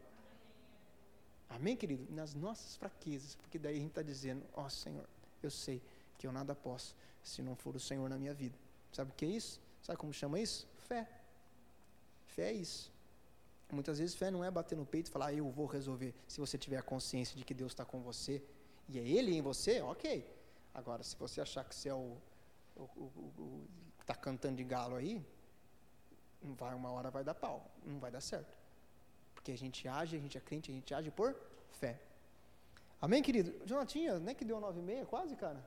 Amém, 1.50 1.76
querido? 1.76 2.06
Nas 2.10 2.32
nossas 2.32 2.76
fraquezas, 2.76 3.34
porque 3.34 3.58
daí 3.58 3.76
a 3.76 3.78
gente 3.78 3.90
está 3.90 4.02
dizendo: 4.02 4.42
Ó 4.54 4.64
oh, 4.64 4.70
Senhor, 4.70 5.06
eu 5.42 5.50
sei 5.50 5.82
que 6.16 6.26
eu 6.26 6.32
nada 6.32 6.54
posso 6.54 6.96
se 7.22 7.42
não 7.42 7.54
for 7.54 7.76
o 7.76 7.80
Senhor 7.80 8.08
na 8.08 8.16
minha 8.16 8.32
vida. 8.32 8.56
Sabe 8.90 9.10
o 9.10 9.14
que 9.14 9.26
é 9.26 9.28
isso? 9.28 9.60
Sabe 9.82 9.98
como 9.98 10.14
chama 10.14 10.40
isso? 10.40 10.66
Fé. 10.88 11.19
Fé 12.34 12.50
é 12.50 12.52
isso. 12.52 12.92
Muitas 13.72 13.98
vezes 14.00 14.14
fé 14.16 14.30
não 14.30 14.44
é 14.44 14.50
bater 14.50 14.76
no 14.76 14.84
peito 14.84 15.08
e 15.08 15.10
falar, 15.10 15.26
ah, 15.26 15.34
eu 15.34 15.48
vou 15.48 15.66
resolver. 15.66 16.12
Se 16.26 16.40
você 16.40 16.58
tiver 16.58 16.78
a 16.78 16.82
consciência 16.82 17.36
de 17.36 17.44
que 17.44 17.54
Deus 17.54 17.72
está 17.72 17.84
com 17.84 18.00
você 18.00 18.42
e 18.88 18.98
é 18.98 19.02
Ele 19.02 19.32
em 19.36 19.42
você, 19.42 19.80
ok. 19.80 20.26
Agora, 20.74 21.02
se 21.02 21.16
você 21.16 21.40
achar 21.40 21.64
que 21.64 21.74
você 21.74 21.88
é 21.88 21.94
o, 21.94 22.16
está 24.00 24.14
cantando 24.14 24.56
de 24.56 24.64
galo 24.64 24.96
aí, 24.96 25.24
vai, 26.42 26.74
uma 26.74 26.90
hora 26.90 27.10
vai 27.10 27.22
dar 27.22 27.34
pau, 27.34 27.70
não 27.84 27.98
vai 27.98 28.10
dar 28.10 28.20
certo. 28.20 28.52
Porque 29.34 29.52
a 29.52 29.58
gente 29.58 29.86
age, 29.86 30.16
a 30.16 30.20
gente 30.20 30.36
é 30.36 30.40
crente, 30.40 30.70
a 30.70 30.74
gente 30.74 30.92
age 30.92 31.10
por 31.10 31.34
fé. 31.72 32.00
Amém, 33.00 33.22
querido? 33.22 33.54
Jonatinha, 33.66 34.18
nem 34.18 34.34
que 34.34 34.44
deu 34.44 34.60
nove 34.60 34.80
e 34.80 34.82
meia, 34.82 35.06
quase, 35.06 35.34
cara. 35.36 35.64